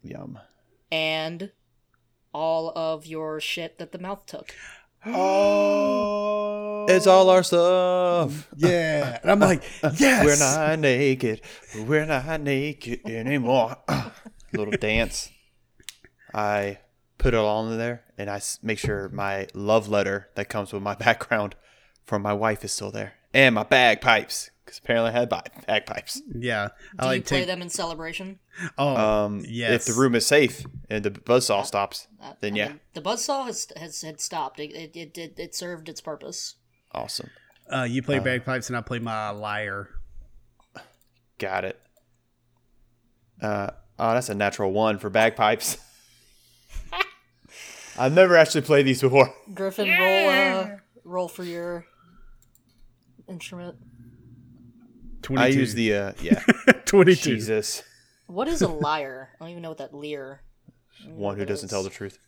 Yum. 0.04 0.39
and 0.91 1.52
all 2.34 2.71
of 2.75 3.06
your 3.06 3.39
shit 3.39 3.78
that 3.80 3.91
the 3.91 3.99
mouth 3.99 4.25
took. 4.25 4.54
oh, 5.06 6.86
It's 6.89 7.06
all 7.06 7.30
our 7.30 7.43
stuff. 7.43 8.47
yeah. 8.58 9.19
And 9.21 9.32
I'm 9.32 9.39
like, 9.39 9.63
yes, 9.97 10.25
We're 10.25 10.38
not 10.39 10.80
naked. 10.80 11.41
We're 11.86 12.06
not 12.06 12.41
naked 12.41 13.05
anymore. 13.05 13.78
Little 14.53 14.74
dance. 14.74 15.30
I 16.34 16.80
put 17.20 17.36
it 17.36 17.38
all 17.38 17.70
in 17.72 17.78
there, 17.78 18.03
and 18.17 18.30
I 18.30 18.41
make 18.63 18.80
sure 18.80 19.07
my 19.09 19.45
love 19.53 19.88
letter 19.88 20.30
that 20.36 20.49
comes 20.49 20.74
with 20.74 20.82
my 20.82 20.95
background 21.05 21.55
from 22.05 22.24
my 22.24 22.34
wife 22.34 22.63
is 22.65 22.72
still 22.72 22.89
there, 22.91 23.13
and 23.34 23.53
my 23.53 23.63
bagpipes, 23.63 24.49
because 24.65 24.80
apparently 24.80 25.11
I 25.11 25.13
had 25.20 25.30
bagpipes. 25.30 26.22
Yeah, 26.34 26.70
I 26.97 27.03
Do 27.03 27.07
like 27.09 27.15
you 27.17 27.22
play 27.24 27.38
take. 27.41 27.47
them 27.47 27.61
in 27.61 27.70
celebration? 27.70 28.39
Oh, 28.78 28.95
Um, 29.26 29.43
yes. 29.47 29.88
If 29.88 29.93
the 29.95 30.01
room 30.01 30.15
is 30.15 30.26
safe 30.26 30.65
and 30.89 31.03
the 31.05 31.11
buzzsaw 31.11 31.65
stops, 31.65 32.07
Uh, 32.22 32.34
then 32.41 32.53
I 32.53 32.57
yeah, 32.57 32.67
mean, 32.70 32.80
the 32.93 33.01
buzzsaw 33.01 33.45
has 33.45 33.67
has 33.78 34.01
had 34.01 34.20
stopped. 34.20 34.59
It 34.59 34.72
it, 34.74 34.95
it 34.95 35.17
it 35.17 35.34
it 35.39 35.55
served 35.55 35.88
its 35.89 36.01
purpose. 36.01 36.55
awesome. 36.91 37.30
uh, 37.72 37.84
you 37.84 38.01
play 38.01 38.17
bagpipes 38.20 38.67
and 38.70 38.76
I 38.78 38.82
play 38.82 38.97
my 38.99 39.30
lyre. 39.30 39.89
Got 41.38 41.63
it. 41.65 41.80
Uh, 43.41 43.70
oh, 43.97 44.13
that's 44.13 44.30
a 44.30 44.36
natural 44.36 44.72
one 44.72 44.97
for 44.99 45.09
bagpipes. 45.09 45.78
I've 48.00 48.14
never 48.14 48.38
actually 48.38 48.62
played 48.62 48.86
these 48.86 49.02
before. 49.02 49.34
Griffin, 49.54 49.89
roll 49.89 50.30
uh, 50.30 50.68
roll 51.04 51.28
for 51.28 51.43
your 51.43 51.86
instrument. 53.28 53.76
Twenty-two. 55.22 55.43
I 55.45 55.47
use 55.60 55.74
the 55.74 55.93
uh, 55.93 56.14
yeah. 56.22 56.39
twenty-two. 56.86 57.36
Jesus. 57.36 57.84
What 58.28 58.47
is 58.47 58.62
a 58.62 58.68
liar? 58.68 59.30
I 59.39 59.43
don't 59.43 59.50
even 59.52 59.64
know 59.64 59.70
what 59.70 59.80
that 59.80 59.93
lyre. 59.93 60.41
one 61.08 61.38
who 61.38 61.45
doesn't 61.45 61.70
tell 61.70 61.84
the 61.84 61.89
truth. 61.89 62.20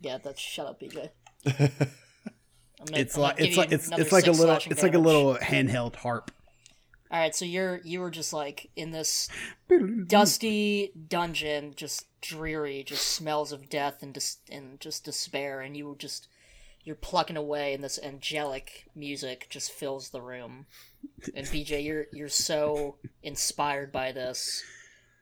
Yeah, 0.00 0.18
that's 0.22 0.40
shut 0.40 0.66
up, 0.66 0.80
BJ. 0.80 1.10
I'm 1.46 1.56
gonna- 2.86 3.00
It's 3.00 3.16
I'm 3.16 3.22
like 3.22 3.40
it's 3.40 3.56
like 3.56 3.72
it's 3.72 3.90
it's 3.90 4.12
like 4.12 4.26
a 4.26 4.30
little 4.32 4.46
slashing 4.46 4.72
it's 4.72 4.82
like 4.82 4.94
a 4.94 4.98
little 4.98 5.36
handheld 5.36 5.96
harp. 5.96 6.30
All 7.10 7.20
right, 7.20 7.34
so 7.34 7.44
you're 7.44 7.80
you 7.84 8.00
were 8.00 8.10
just 8.10 8.32
like 8.32 8.70
in 8.76 8.90
this 8.90 9.28
dusty 10.06 10.92
dungeon, 11.08 11.74
just 11.76 12.06
dreary, 12.20 12.82
just 12.82 13.06
smells 13.08 13.52
of 13.52 13.68
death 13.68 14.02
and 14.02 14.14
dis- 14.14 14.38
and 14.50 14.80
just 14.80 15.04
despair, 15.04 15.60
and 15.60 15.76
you 15.76 15.86
were 15.88 15.96
just 15.96 16.28
you're 16.82 16.96
plucking 16.96 17.36
away, 17.36 17.74
and 17.74 17.84
this 17.84 17.98
angelic 18.02 18.86
music 18.94 19.46
just 19.48 19.70
fills 19.70 20.10
the 20.10 20.20
room. 20.20 20.66
And 21.34 21.46
BJ, 21.46 21.84
you're 21.84 22.06
you're 22.12 22.28
so 22.28 22.96
inspired 23.22 23.92
by 23.92 24.12
this, 24.12 24.62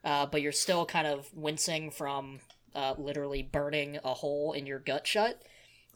uh, 0.04 0.26
but 0.26 0.42
you're 0.42 0.52
still 0.52 0.86
kind 0.86 1.06
of 1.06 1.28
wincing 1.34 1.90
from 1.90 2.40
uh, 2.74 2.94
literally 2.96 3.42
burning 3.42 3.98
a 4.04 4.14
hole 4.14 4.52
in 4.52 4.66
your 4.66 4.78
gut 4.78 5.06
shut. 5.06 5.42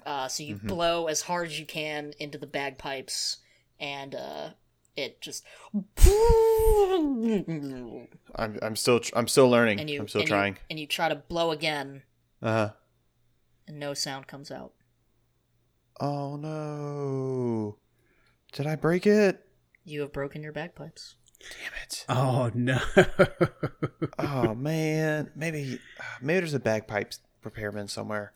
Uh, 0.05 0.29
so 0.29 0.45
you 0.45 0.55
blow 0.55 1.07
as 1.07 1.23
hard 1.23 1.49
as 1.49 1.59
you 1.59 1.67
can 1.67 2.13
into 2.21 2.39
the 2.39 2.47
bagpipes, 2.47 3.39
and 3.81 4.15
uh, 4.15 4.51
it 4.97 5.21
just 5.21 5.45
I'm 8.37 8.59
I'm 8.63 8.77
still 8.77 9.01
tr- 9.01 9.13
I'm 9.17 9.29
still 9.29 9.49
learning. 9.49 9.81
and 9.81 9.89
you 9.91 10.01
I'm 10.01 10.09
still 10.09 10.21
and 10.23 10.29
you- 10.29 10.35
trying. 10.35 10.59
and 10.71 10.79
you 10.79 10.87
try 10.87 11.09
to 11.09 11.17
blow 11.17 11.51
again, 11.51 12.03
Uh 12.43 12.53
huh. 12.53 12.71
and 13.67 13.79
no 13.79 13.95
sound 13.95 14.27
comes 14.27 14.51
out. 14.51 14.73
Oh 16.01 16.37
no! 16.37 17.79
Did 18.53 18.67
I 18.67 18.77
break 18.77 19.07
it? 19.07 19.43
You 19.85 20.01
have 20.03 20.13
broken 20.13 20.43
your 20.43 20.53
bagpipes. 20.53 21.17
Damn 21.41 21.73
it! 21.83 22.05
Oh 22.09 22.51
no! 22.55 22.79
Oh 24.19 24.55
man, 24.55 25.31
maybe 25.37 25.79
maybe 26.23 26.41
there's 26.41 26.55
a 26.55 26.59
bagpipes 26.61 27.21
repairman 27.45 27.89
somewhere. 27.89 28.33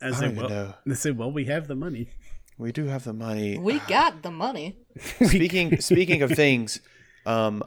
I 0.00 0.08
I 0.08 0.10
don't 0.10 0.24
even 0.24 0.36
well, 0.36 0.48
know. 0.48 0.74
I 0.90 0.94
say, 0.94 1.10
well, 1.10 1.30
we 1.30 1.44
have 1.46 1.68
the 1.68 1.74
money. 1.74 2.10
We 2.58 2.72
do 2.72 2.86
have 2.86 3.04
the 3.04 3.12
money. 3.12 3.58
We 3.58 3.78
got 3.80 4.22
the 4.22 4.30
money. 4.30 4.78
speaking 5.26 5.80
speaking 5.80 6.22
of 6.22 6.30
things, 6.32 6.80
um, 7.24 7.62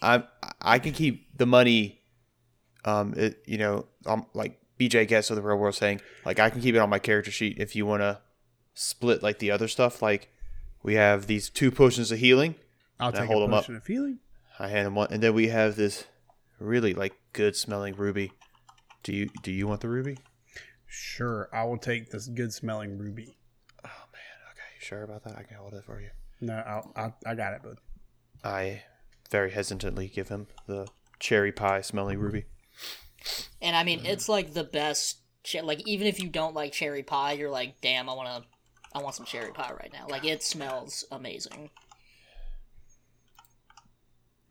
I 0.00 0.24
I 0.60 0.78
can 0.78 0.92
keep 0.92 1.36
the 1.36 1.46
money. 1.46 2.00
Um, 2.84 3.14
it, 3.16 3.42
you 3.46 3.58
know, 3.58 3.86
um, 4.06 4.26
like 4.34 4.60
BJ 4.78 5.06
Guest 5.06 5.30
of 5.30 5.36
the 5.36 5.42
real 5.42 5.56
world 5.56 5.74
saying, 5.76 6.00
like 6.24 6.40
I 6.40 6.50
can 6.50 6.60
keep 6.60 6.74
it 6.74 6.78
on 6.78 6.90
my 6.90 6.98
character 6.98 7.30
sheet 7.30 7.58
if 7.58 7.76
you 7.76 7.86
want 7.86 8.02
to 8.02 8.20
split 8.74 9.22
like 9.22 9.38
the 9.38 9.50
other 9.52 9.68
stuff. 9.68 10.02
Like 10.02 10.28
we 10.82 10.94
have 10.94 11.26
these 11.28 11.48
two 11.48 11.70
potions 11.70 12.10
of 12.10 12.18
healing. 12.18 12.56
I'll 12.98 13.12
take 13.12 13.24
hold 13.26 13.42
a 13.42 13.44
'em 13.46 13.54
up. 13.54 13.62
potion 13.64 13.76
of 13.76 13.86
healing. 13.86 14.18
I 14.58 14.68
hand 14.68 14.86
him 14.86 14.94
one, 14.96 15.08
and 15.10 15.22
then 15.22 15.34
we 15.34 15.48
have 15.48 15.76
this 15.76 16.04
really 16.58 16.92
like 16.94 17.14
good 17.32 17.54
smelling 17.56 17.94
ruby. 17.94 18.32
Do 19.04 19.12
you 19.14 19.30
do 19.42 19.52
you 19.52 19.66
want 19.68 19.80
the 19.80 19.88
ruby? 19.88 20.18
Sure, 20.86 21.48
I 21.52 21.64
will 21.64 21.78
take 21.78 22.10
this 22.10 22.26
good 22.26 22.52
smelling 22.52 22.98
ruby. 22.98 23.36
Oh 23.84 23.88
man, 24.12 24.50
okay, 24.50 24.62
you 24.76 24.80
sure 24.84 25.02
about 25.04 25.24
that? 25.24 25.36
I 25.38 25.42
can 25.44 25.56
hold 25.56 25.74
it 25.74 25.84
for 25.84 26.00
you. 26.00 26.10
No, 26.42 26.54
I'll, 26.54 26.92
I 26.96 27.30
I 27.30 27.34
got 27.34 27.54
it, 27.54 27.62
bud. 27.62 27.78
I 28.44 28.82
very 29.30 29.52
hesitantly 29.52 30.08
give 30.08 30.28
him 30.28 30.48
the 30.66 30.88
cherry 31.20 31.52
pie 31.52 31.80
smelling 31.80 32.18
ruby. 32.18 32.44
And 33.62 33.76
I 33.76 33.84
mean, 33.84 34.04
it's 34.04 34.28
like 34.28 34.52
the 34.52 34.64
best. 34.64 35.18
Che- 35.44 35.62
like 35.62 35.86
even 35.86 36.06
if 36.06 36.20
you 36.20 36.28
don't 36.28 36.54
like 36.54 36.72
cherry 36.72 37.02
pie, 37.04 37.32
you're 37.32 37.50
like, 37.50 37.80
damn, 37.80 38.10
I 38.10 38.14
want 38.14 38.42
to. 38.42 38.48
I 38.94 39.00
want 39.02 39.14
some 39.14 39.24
cherry 39.24 39.52
pie 39.52 39.72
right 39.72 39.90
now. 39.92 40.06
Like 40.08 40.24
it 40.24 40.42
smells 40.42 41.04
amazing. 41.10 41.70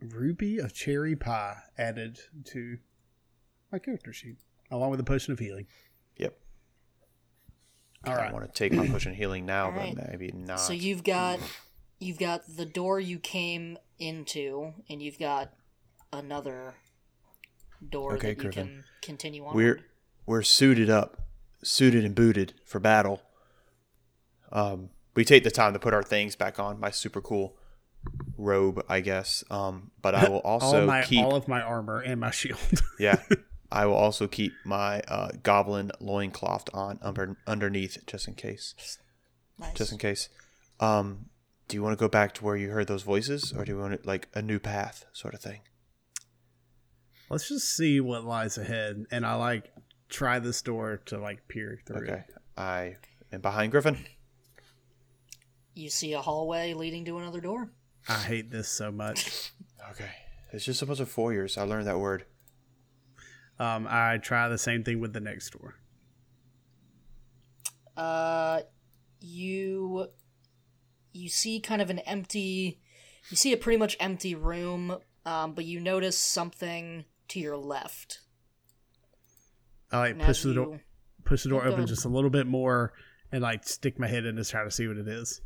Ruby 0.00 0.58
of 0.58 0.74
cherry 0.74 1.14
pie 1.14 1.58
added 1.78 2.18
to 2.46 2.78
my 3.70 3.78
character 3.78 4.12
sheet, 4.12 4.38
along 4.70 4.90
with 4.90 4.98
a 4.98 5.04
potion 5.04 5.32
of 5.32 5.38
healing. 5.38 5.66
Yep. 6.16 6.36
All 8.06 8.12
I 8.14 8.16
right. 8.16 8.32
want 8.32 8.46
to 8.46 8.50
take 8.52 8.72
my 8.72 8.88
potion 8.88 9.12
of 9.12 9.16
healing 9.16 9.46
now, 9.46 9.66
Alright. 9.66 9.94
but 9.94 10.08
maybe 10.10 10.32
not. 10.34 10.58
So 10.58 10.72
you've 10.72 11.04
got 11.04 11.38
you've 12.02 12.18
got 12.18 12.42
the 12.56 12.66
door 12.66 12.98
you 13.00 13.18
came 13.18 13.78
into, 13.98 14.72
and 14.90 15.00
you've 15.02 15.18
got 15.18 15.52
another 16.12 16.74
door 17.88 18.14
Okay, 18.14 18.28
that 18.34 18.36
you 18.36 18.50
Griffin. 18.50 18.66
can 18.66 18.84
continue 19.02 19.44
on. 19.46 19.54
we're 19.56 19.80
we're 20.26 20.42
suited 20.42 20.88
up, 20.90 21.22
suited 21.64 22.04
and 22.04 22.14
booted 22.14 22.54
for 22.64 22.78
battle. 22.78 23.22
Um, 24.50 24.90
we 25.14 25.24
take 25.24 25.44
the 25.44 25.50
time 25.50 25.72
to 25.72 25.78
put 25.78 25.94
our 25.94 26.02
things 26.02 26.36
back 26.36 26.58
on. 26.58 26.78
My 26.78 26.90
super 26.90 27.20
cool 27.20 27.56
robe, 28.36 28.84
I 28.88 29.00
guess. 29.00 29.42
Um, 29.50 29.90
but 30.00 30.14
I 30.14 30.28
will 30.30 30.40
also 30.40 30.82
of 30.82 30.86
my 30.86 31.02
keep. 31.02 31.24
all 31.24 31.34
of 31.34 31.48
my 31.48 31.60
armor 31.60 32.00
and 32.00 32.20
my 32.20 32.30
shield. 32.30 32.58
yeah, 32.98 33.20
I 33.72 33.86
will 33.86 33.94
also 33.96 34.26
keep 34.28 34.52
my 34.64 35.00
uh, 35.08 35.30
goblin 35.42 35.90
loincloth 36.00 36.68
on 36.74 36.98
under, 37.02 37.36
underneath, 37.46 37.98
just 38.06 38.28
in 38.28 38.34
case. 38.34 38.98
nice. 39.58 39.74
Just 39.74 39.92
in 39.92 39.98
case. 39.98 40.28
Um, 40.80 41.26
do 41.68 41.76
you 41.76 41.82
want 41.82 41.96
to 41.98 42.02
go 42.02 42.08
back 42.08 42.34
to 42.34 42.44
where 42.44 42.56
you 42.56 42.70
heard 42.70 42.86
those 42.86 43.02
voices, 43.02 43.52
or 43.56 43.64
do 43.64 43.72
you 43.72 43.78
want 43.78 43.94
it 43.94 44.06
like 44.06 44.28
a 44.34 44.42
new 44.42 44.58
path, 44.58 45.06
sort 45.12 45.34
of 45.34 45.40
thing? 45.40 45.60
Let's 47.30 47.48
just 47.48 47.74
see 47.76 48.00
what 48.00 48.24
lies 48.24 48.58
ahead, 48.58 49.06
and 49.10 49.24
I 49.24 49.34
like 49.34 49.72
try 50.08 50.38
this 50.38 50.60
door 50.60 51.00
to 51.06 51.18
like 51.18 51.48
peer 51.48 51.80
through. 51.86 52.08
Okay, 52.08 52.24
I 52.56 52.96
am 53.32 53.40
behind 53.40 53.72
Griffin. 53.72 54.04
you 55.74 55.88
see 55.88 56.12
a 56.12 56.20
hallway 56.20 56.74
leading 56.74 57.04
to 57.06 57.16
another 57.18 57.40
door. 57.40 57.70
I 58.08 58.14
hate 58.18 58.50
this 58.50 58.68
so 58.68 58.90
much. 58.92 59.52
Okay, 59.90 60.10
it's 60.52 60.64
just 60.64 60.80
a 60.80 60.86
bunch 60.86 61.00
of 61.00 61.08
foyers. 61.10 61.58
I 61.58 61.62
learned 61.64 61.88
that 61.88 61.98
word. 61.98 62.24
Um, 63.58 63.86
I 63.90 64.18
try 64.18 64.48
the 64.48 64.56
same 64.56 64.84
thing 64.84 65.00
with 65.00 65.12
the 65.12 65.20
next 65.20 65.50
door. 65.50 65.74
Uh, 67.96 68.60
you 69.20 70.06
you 71.12 71.28
see 71.28 71.60
kind 71.60 71.82
of 71.82 71.90
an 71.90 72.00
empty. 72.00 72.80
You 73.30 73.36
see 73.36 73.52
a 73.52 73.56
pretty 73.56 73.78
much 73.78 73.96
empty 74.00 74.34
room, 74.34 74.96
um, 75.24 75.54
but 75.54 75.64
you 75.64 75.80
notice 75.80 76.18
something 76.18 77.04
to 77.28 77.40
your 77.40 77.56
left. 77.56 78.20
I 79.90 79.98
like 79.98 80.12
And 80.12 80.22
push 80.22 80.42
the 80.42 80.54
door, 80.54 80.80
push 81.24 81.42
the 81.42 81.50
door 81.50 81.64
open 81.64 81.86
just 81.86 82.04
a 82.04 82.08
little 82.08 82.30
bit 82.30 82.46
more, 82.46 82.92
and 83.30 83.42
like 83.42 83.64
stick 83.64 83.98
my 83.98 84.08
head 84.08 84.24
in 84.24 84.36
to 84.36 84.44
try 84.44 84.64
to 84.64 84.70
see 84.70 84.88
what 84.88 84.96
it 84.96 85.08
is. 85.08 85.40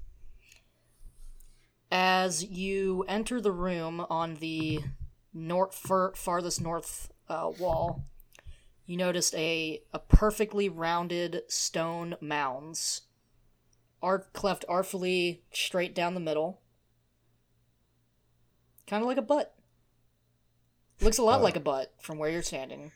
As 1.91 2.45
you 2.45 3.05
enter 3.09 3.41
the 3.41 3.53
room 3.53 4.05
on 4.09 4.37
the 4.37 4.81
north 5.33 5.75
far, 5.75 6.13
farthest 6.15 6.61
north 6.61 7.13
uh, 7.29 7.51
wall, 7.59 8.05
you 8.87 8.97
noticed 8.97 9.35
a 9.35 9.83
a 9.93 9.99
perfectly 9.99 10.69
rounded 10.69 11.43
stone 11.49 12.17
mounds, 12.21 13.03
art 14.03 14.33
cleft 14.33 14.65
artfully 14.69 15.43
straight 15.53 15.95
down 15.95 16.15
the 16.15 16.21
middle, 16.21 16.61
kind 18.87 19.03
of 19.03 19.07
like 19.07 19.19
a 19.19 19.23
butt. 19.23 19.55
Looks 21.01 21.19
a 21.19 21.23
lot 21.23 21.41
Uh. 21.41 21.45
like 21.45 21.57
a 21.57 21.61
butt 21.61 21.95
from 22.01 22.19
where 22.19 22.31
you're 22.31 22.43
standing. 22.43 22.93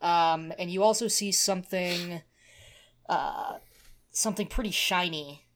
Um, 0.00 0.52
and 0.58 0.70
you 0.70 0.82
also 0.82 1.06
see 1.06 1.30
something, 1.30 2.22
uh, 3.08 3.58
something 4.10 4.46
pretty 4.48 4.70
shiny 4.70 5.46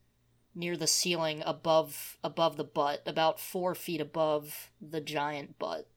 near 0.55 0.77
the 0.77 0.87
ceiling 0.87 1.43
above 1.45 2.17
above 2.23 2.57
the 2.57 2.65
butt, 2.65 3.03
about 3.07 3.41
four 3.41 3.75
feet 3.75 4.01
above 4.01 4.71
the 4.81 5.01
giant 5.01 5.59
butt. 5.59 5.89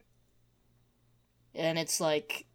And 1.54 1.78
it's 1.78 2.00
like 2.02 2.46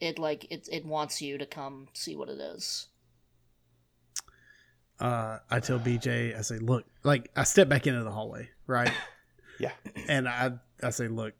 it 0.00 0.18
like 0.18 0.46
it 0.50 0.68
it 0.70 0.84
wants 0.86 1.20
you 1.20 1.38
to 1.38 1.46
come 1.46 1.88
see 1.92 2.14
what 2.14 2.28
it 2.28 2.38
is. 2.40 2.88
Uh, 5.00 5.38
I 5.50 5.60
tell 5.60 5.78
BJ, 5.78 6.36
I 6.36 6.42
say, 6.42 6.58
look, 6.58 6.84
like 7.04 7.30
I 7.34 7.44
step 7.44 7.68
back 7.68 7.86
into 7.86 8.02
the 8.04 8.10
hallway, 8.10 8.50
right? 8.66 8.92
Yeah. 9.58 9.72
and 10.08 10.26
I 10.26 10.52
I 10.82 10.88
say, 10.88 11.08
look, 11.08 11.34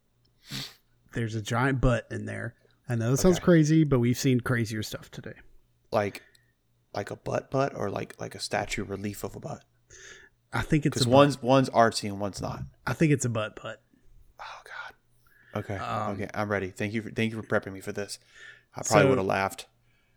there's 1.14 1.34
a 1.36 1.40
giant 1.40 1.80
butt 1.80 2.06
in 2.10 2.26
there. 2.26 2.54
I 2.86 2.94
know 2.94 3.14
it 3.14 3.16
sounds 3.16 3.38
crazy, 3.38 3.82
but 3.84 3.98
we've 3.98 4.18
seen 4.18 4.40
crazier 4.40 4.82
stuff 4.82 5.10
today. 5.10 5.32
Like, 5.90 6.22
like 6.94 7.10
a 7.10 7.16
butt 7.16 7.50
butt, 7.50 7.72
or 7.74 7.88
like 7.88 8.20
like 8.20 8.34
a 8.34 8.38
statue 8.40 8.84
relief 8.84 9.24
of 9.24 9.36
a 9.36 9.40
butt. 9.40 9.64
I 10.52 10.60
think 10.60 10.84
it's 10.84 10.92
Because 10.94 11.06
one's 11.08 11.40
one's 11.42 11.70
artsy 11.70 12.10
and 12.10 12.20
one's 12.20 12.42
not. 12.42 12.60
I 12.86 12.92
think 12.92 13.10
it's 13.10 13.24
a 13.24 13.30
butt 13.30 13.58
butt. 13.62 13.80
Oh 14.38 14.60
God. 14.64 15.60
Okay. 15.64 15.76
Um, 15.76 16.12
okay. 16.12 16.28
I'm 16.34 16.50
ready. 16.50 16.68
Thank 16.68 16.92
you. 16.92 17.00
For, 17.00 17.10
thank 17.10 17.32
you 17.32 17.40
for 17.40 17.46
prepping 17.48 17.72
me 17.72 17.80
for 17.80 17.92
this. 17.92 18.18
I 18.76 18.82
probably 18.82 19.04
So- 19.04 19.08
would 19.08 19.18
have 19.18 19.26
laughed. 19.26 19.66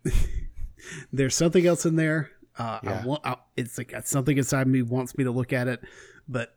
There's 1.12 1.34
something 1.34 1.66
else 1.66 1.86
in 1.86 1.96
there. 1.96 2.30
Uh, 2.58 2.78
Yeah. 2.82 3.00
I 3.02 3.06
want. 3.06 3.26
I, 3.26 3.36
it's 3.56 3.78
like 3.78 3.94
something 4.04 4.36
inside 4.38 4.66
me 4.66 4.82
wants 4.82 5.16
me 5.18 5.24
to 5.24 5.30
look 5.30 5.52
at 5.52 5.68
it, 5.68 5.82
but 6.28 6.56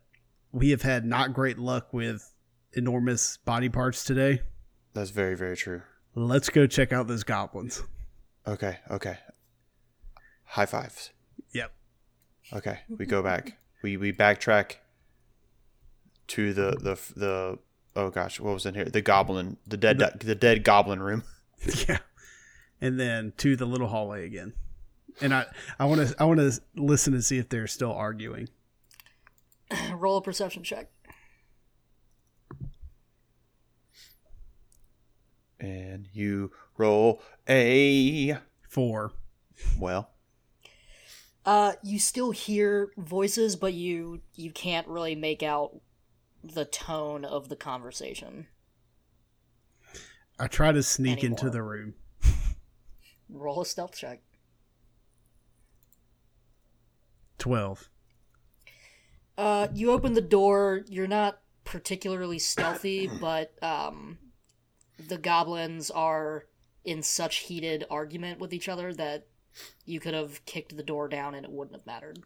we 0.52 0.70
have 0.70 0.82
had 0.82 1.04
not 1.04 1.32
great 1.32 1.58
luck 1.58 1.92
with 1.92 2.32
enormous 2.72 3.36
body 3.38 3.68
parts 3.68 4.04
today. 4.04 4.42
That's 4.94 5.10
very 5.10 5.34
very 5.36 5.56
true. 5.56 5.82
Let's 6.14 6.48
go 6.48 6.66
check 6.66 6.92
out 6.92 7.06
those 7.06 7.24
goblins. 7.24 7.82
Okay. 8.46 8.78
Okay. 8.90 9.18
High 10.44 10.66
fives. 10.66 11.10
Yep. 11.52 11.72
Okay. 12.52 12.80
We 12.88 13.06
go 13.06 13.22
back. 13.22 13.58
We 13.80 13.96
we 13.96 14.12
backtrack 14.12 14.78
to 16.26 16.52
the 16.52 16.72
the 16.72 16.98
the 17.16 17.58
oh 17.94 18.10
gosh 18.10 18.40
what 18.40 18.54
was 18.54 18.66
in 18.66 18.74
here 18.74 18.86
the 18.86 19.00
goblin 19.00 19.56
the 19.68 19.76
dead 19.76 20.00
the 20.18 20.34
dead 20.34 20.64
goblin 20.64 21.00
room. 21.00 21.22
yeah. 21.88 21.98
and 22.80 22.98
then 22.98 23.32
to 23.36 23.54
the 23.54 23.66
little 23.66 23.86
hallway 23.86 24.26
again. 24.26 24.54
And 25.20 25.34
I 25.34 25.46
I 25.78 25.84
want 25.86 26.06
to 26.06 26.14
I 26.18 26.24
want 26.24 26.40
to 26.40 26.60
listen 26.76 27.14
and 27.14 27.24
see 27.24 27.38
if 27.38 27.48
they're 27.48 27.66
still 27.66 27.92
arguing. 27.92 28.48
Roll 29.92 30.18
a 30.18 30.22
perception 30.22 30.62
check. 30.62 30.90
And 35.60 36.08
you 36.12 36.52
roll 36.76 37.20
a 37.48 38.38
Four. 38.68 39.10
well. 39.78 40.10
Uh, 41.44 41.72
you 41.82 41.98
still 41.98 42.30
hear 42.30 42.92
voices, 42.96 43.56
but 43.56 43.74
you 43.74 44.20
you 44.34 44.52
can't 44.52 44.86
really 44.86 45.16
make 45.16 45.42
out 45.42 45.80
the 46.44 46.64
tone 46.64 47.24
of 47.24 47.48
the 47.48 47.56
conversation. 47.56 48.46
I 50.38 50.46
try 50.46 50.70
to 50.70 50.82
sneak 50.82 51.24
into 51.24 51.50
the 51.50 51.62
room. 51.62 51.94
Roll 53.28 53.62
a 53.62 53.66
stealth 53.66 53.96
check. 53.96 54.20
Twelve. 57.38 57.88
Uh, 59.36 59.68
you 59.72 59.92
open 59.92 60.14
the 60.14 60.20
door. 60.20 60.84
You're 60.88 61.06
not 61.06 61.40
particularly 61.64 62.38
stealthy, 62.38 63.08
but 63.20 63.52
um, 63.62 64.18
the 64.98 65.18
goblins 65.18 65.90
are 65.90 66.46
in 66.84 67.02
such 67.02 67.38
heated 67.38 67.84
argument 67.90 68.40
with 68.40 68.52
each 68.52 68.68
other 68.68 68.92
that 68.94 69.26
you 69.84 70.00
could 70.00 70.14
have 70.14 70.44
kicked 70.46 70.76
the 70.76 70.82
door 70.82 71.08
down 71.08 71.34
and 71.34 71.44
it 71.44 71.52
wouldn't 71.52 71.76
have 71.76 71.86
mattered. 71.86 72.20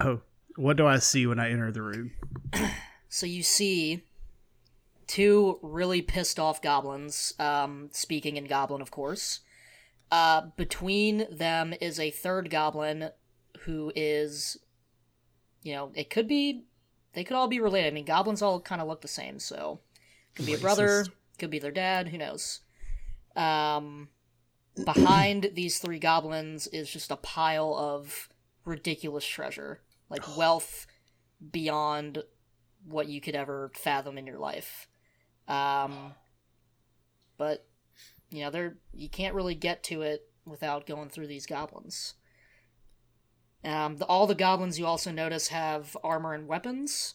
Oh, 0.00 0.20
what 0.56 0.76
do 0.76 0.86
I 0.86 0.98
see 0.98 1.26
when 1.26 1.38
I 1.38 1.50
enter 1.50 1.70
the 1.70 1.82
room? 1.82 2.12
So 3.08 3.24
you 3.24 3.42
see 3.42 4.02
two 5.06 5.58
really 5.62 6.02
pissed 6.02 6.38
off 6.38 6.60
goblins, 6.60 7.32
um, 7.38 7.88
speaking 7.92 8.36
in 8.36 8.44
goblin, 8.44 8.82
of 8.82 8.90
course. 8.90 9.40
Uh, 10.10 10.42
between 10.56 11.26
them 11.30 11.74
is 11.80 11.98
a 11.98 12.10
third 12.10 12.50
goblin 12.50 13.10
who 13.64 13.92
is, 13.94 14.58
you 15.62 15.72
know, 15.74 15.90
it 15.94 16.10
could 16.10 16.28
be, 16.28 16.64
they 17.12 17.24
could 17.24 17.36
all 17.36 17.48
be 17.48 17.60
related. 17.60 17.88
I 17.88 17.94
mean, 17.94 18.04
goblins 18.04 18.42
all 18.42 18.60
kind 18.60 18.80
of 18.80 18.88
look 18.88 19.00
the 19.00 19.08
same, 19.08 19.38
so 19.38 19.80
could 20.34 20.46
be 20.46 20.54
a 20.54 20.58
brother, 20.58 21.06
could 21.38 21.50
be 21.50 21.58
their 21.58 21.70
dad, 21.72 22.08
who 22.08 22.18
knows. 22.18 22.60
Um, 23.36 24.08
behind 24.84 25.50
these 25.54 25.78
three 25.78 25.98
goblins 25.98 26.66
is 26.68 26.90
just 26.90 27.10
a 27.10 27.16
pile 27.16 27.74
of 27.74 28.28
ridiculous 28.64 29.26
treasure, 29.26 29.80
like 30.10 30.36
wealth 30.36 30.86
beyond 31.52 32.22
what 32.86 33.08
you 33.08 33.20
could 33.20 33.34
ever 33.34 33.70
fathom 33.74 34.18
in 34.18 34.26
your 34.26 34.38
life. 34.38 34.88
Um, 35.46 36.14
but 37.36 37.66
you 38.30 38.42
know, 38.42 38.50
there 38.50 38.76
you 38.92 39.08
can't 39.08 39.34
really 39.34 39.54
get 39.54 39.82
to 39.84 40.02
it 40.02 40.28
without 40.44 40.86
going 40.86 41.08
through 41.08 41.26
these 41.26 41.46
goblins. 41.46 42.14
Um, 43.64 43.96
the, 43.96 44.04
all 44.06 44.26
the 44.26 44.34
goblins 44.34 44.78
you 44.78 44.86
also 44.86 45.10
notice 45.10 45.48
have 45.48 45.96
armor 46.04 46.32
and 46.32 46.46
weapons, 46.46 47.14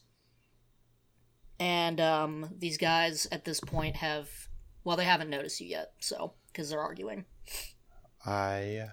and 1.60 2.02
um, 2.02 2.50
these 2.58 2.78
guys 2.78 3.28
at 3.32 3.46
this 3.46 3.60
point 3.60 3.98
have 3.98 4.30
well, 4.84 4.98
they 4.98 5.06
haven't 5.06 5.30
noticed 5.30 5.62
you 5.62 5.68
yet, 5.68 5.94
so 6.00 6.34
because 6.48 6.70
they're 6.70 6.80
arguing. 6.80 7.26
I 8.26 8.90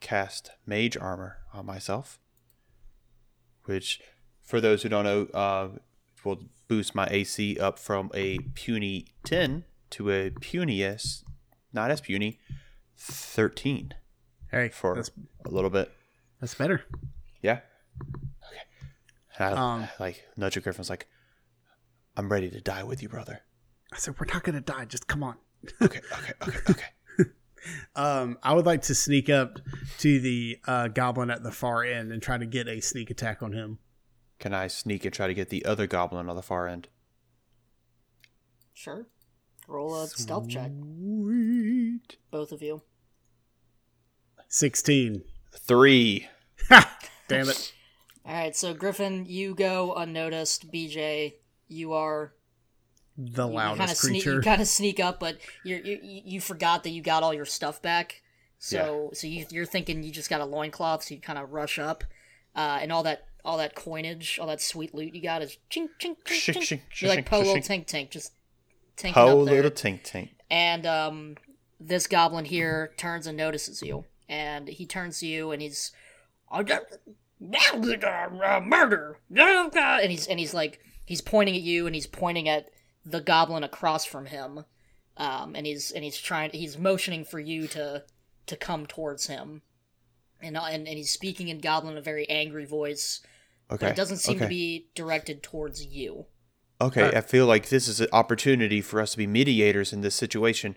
cast 0.00 0.50
mage 0.66 0.96
armor 0.96 1.38
on 1.52 1.66
myself, 1.66 2.18
which, 3.64 4.00
for 4.42 4.60
those 4.60 4.82
who 4.82 4.88
don't 4.88 5.04
know, 5.04 5.26
uh, 5.34 5.68
will 6.24 6.44
boost 6.68 6.94
my 6.94 7.06
AC 7.10 7.58
up 7.58 7.78
from 7.78 8.10
a 8.14 8.38
puny 8.54 9.06
10 9.24 9.64
to 9.90 10.10
a 10.10 10.30
punyest, 10.30 11.24
not 11.72 11.90
as 11.90 12.00
puny, 12.00 12.38
13 12.96 13.94
Hey, 14.50 14.68
for 14.68 14.96
that's 14.96 15.10
a 15.44 15.50
little 15.50 15.70
bit. 15.70 15.92
That's 16.40 16.54
better. 16.54 16.84
Yeah. 17.42 17.60
Okay. 18.02 18.62
And 19.38 19.54
I, 19.54 19.74
Um, 19.74 19.88
like, 19.98 20.24
Nudge 20.36 20.62
Griffin's 20.62 20.90
like, 20.90 21.06
I'm 22.16 22.28
ready 22.30 22.50
to 22.50 22.60
die 22.60 22.82
with 22.82 23.02
you, 23.02 23.08
brother. 23.08 23.40
I 23.92 23.96
said 23.98 24.14
we're 24.18 24.26
not 24.32 24.42
gonna 24.44 24.60
die. 24.60 24.84
Just 24.84 25.06
come 25.06 25.22
on. 25.22 25.36
Okay, 25.82 26.00
okay, 26.12 26.32
okay, 26.48 26.58
okay. 26.70 26.84
Um, 27.94 28.38
I 28.42 28.54
would 28.54 28.64
like 28.64 28.80
to 28.82 28.94
sneak 28.94 29.28
up 29.28 29.58
to 29.98 30.18
the 30.18 30.58
uh, 30.66 30.88
goblin 30.88 31.28
at 31.30 31.42
the 31.42 31.52
far 31.52 31.84
end 31.84 32.10
and 32.10 32.22
try 32.22 32.38
to 32.38 32.46
get 32.46 32.66
a 32.68 32.80
sneak 32.80 33.10
attack 33.10 33.42
on 33.42 33.52
him. 33.52 33.78
Can 34.38 34.54
I 34.54 34.66
sneak 34.68 35.04
and 35.04 35.12
try 35.12 35.26
to 35.26 35.34
get 35.34 35.50
the 35.50 35.66
other 35.66 35.86
goblin 35.86 36.30
on 36.30 36.36
the 36.36 36.42
far 36.42 36.66
end? 36.66 36.88
Sure, 38.72 39.06
roll 39.68 39.94
a 40.00 40.06
stealth 40.08 40.48
check, 40.48 40.70
Sweet. 40.72 42.16
both 42.30 42.50
of 42.52 42.62
you. 42.62 42.80
Sixteen. 44.48 45.22
Three. 45.52 46.28
Damn 47.28 47.48
it. 47.48 47.72
All 48.24 48.34
right, 48.34 48.54
so 48.54 48.74
Griffin, 48.74 49.24
you 49.26 49.54
go 49.54 49.94
unnoticed. 49.94 50.70
BJ, 50.70 51.34
you 51.68 51.92
are 51.92 52.32
The 53.16 53.46
you 53.48 53.56
kind 53.58 53.70
of 53.72 53.78
loudest 53.78 54.00
sneak. 54.02 54.24
You 54.24 54.32
creature. 54.32 54.42
kind 54.42 54.60
of 54.62 54.68
sneak 54.68 55.00
up, 55.00 55.18
but 55.20 55.38
you 55.64 55.76
you 55.84 55.98
you 56.02 56.40
forgot 56.40 56.84
that 56.84 56.90
you 56.90 57.02
got 57.02 57.22
all 57.22 57.34
your 57.34 57.44
stuff 57.46 57.80
back. 57.82 58.22
So 58.58 59.10
so 59.14 59.26
you 59.26 59.46
you're 59.50 59.64
thinking 59.66 60.02
you 60.02 60.12
just 60.12 60.28
got 60.30 60.40
a 60.40 60.44
loincloth, 60.44 61.04
so 61.04 61.14
you 61.14 61.20
kind 61.20 61.38
of 61.38 61.50
rush 61.50 61.78
up, 61.78 62.04
uh, 62.54 62.78
and 62.82 62.92
all 62.92 63.02
that 63.04 63.26
all 63.44 63.56
that 63.56 63.74
coinage, 63.74 64.38
all 64.38 64.46
that 64.48 64.60
sweet 64.60 64.94
loot 64.94 65.14
you 65.14 65.22
got 65.22 65.40
is 65.42 65.56
chink 65.70 65.88
chink 65.98 66.16
chink 66.24 66.54
Shink, 66.54 66.56
chink. 66.56 66.62
shink, 66.62 67.00
You're 67.00 67.10
like 67.10 67.20
shink, 67.20 67.26
po 67.26 67.38
little 67.38 67.54
shink. 67.56 67.66
tink 67.66 67.86
tink, 67.86 68.10
just 68.10 68.32
tinking 68.96 69.14
Ho 69.22 69.40
up 69.40 69.46
little 69.48 69.70
tink 69.70 70.02
tink. 70.02 70.28
And 70.50 70.84
um, 70.84 71.36
this 71.80 72.06
goblin 72.06 72.44
here 72.44 72.92
turns 72.98 73.26
and 73.26 73.36
notices 73.38 73.80
you, 73.82 74.04
and 74.30 74.68
he 74.68 74.86
turns 74.86 75.18
to 75.18 75.26
you, 75.26 75.50
and 75.50 75.60
he's, 75.60 75.90
"I 76.50 76.62
just- 76.62 76.98
uh, 78.42 78.60
murder, 78.64 79.18
and 80.02 80.10
he's 80.10 80.26
and 80.26 80.38
he's 80.38 80.54
like 80.54 80.80
he's 81.04 81.20
pointing 81.20 81.56
at 81.56 81.62
you, 81.62 81.86
and 81.86 81.94
he's 81.94 82.06
pointing 82.06 82.48
at 82.48 82.70
the 83.04 83.20
goblin 83.20 83.64
across 83.64 84.04
from 84.04 84.26
him, 84.26 84.64
um, 85.16 85.56
and 85.56 85.66
he's 85.66 85.90
and 85.90 86.04
he's 86.04 86.16
trying, 86.18 86.50
he's 86.52 86.78
motioning 86.78 87.24
for 87.24 87.40
you 87.40 87.66
to 87.68 88.04
to 88.46 88.56
come 88.56 88.86
towards 88.86 89.26
him, 89.26 89.62
and 90.40 90.56
and, 90.56 90.86
and 90.86 90.96
he's 90.96 91.10
speaking 91.10 91.48
in 91.48 91.58
goblin 91.58 91.94
in 91.94 91.98
a 91.98 92.02
very 92.02 92.28
angry 92.30 92.64
voice, 92.64 93.20
Okay. 93.70 93.86
but 93.86 93.90
it 93.90 93.96
doesn't 93.96 94.18
seem 94.18 94.36
okay. 94.36 94.44
to 94.44 94.48
be 94.48 94.88
directed 94.94 95.42
towards 95.42 95.84
you. 95.84 96.26
Okay, 96.80 97.02
Alright. 97.02 97.16
I 97.16 97.20
feel 97.20 97.46
like 97.46 97.68
this 97.68 97.88
is 97.88 98.00
an 98.00 98.08
opportunity 98.12 98.80
for 98.80 99.00
us 99.00 99.12
to 99.12 99.18
be 99.18 99.26
mediators 99.26 99.92
in 99.92 100.00
this 100.00 100.14
situation. 100.14 100.76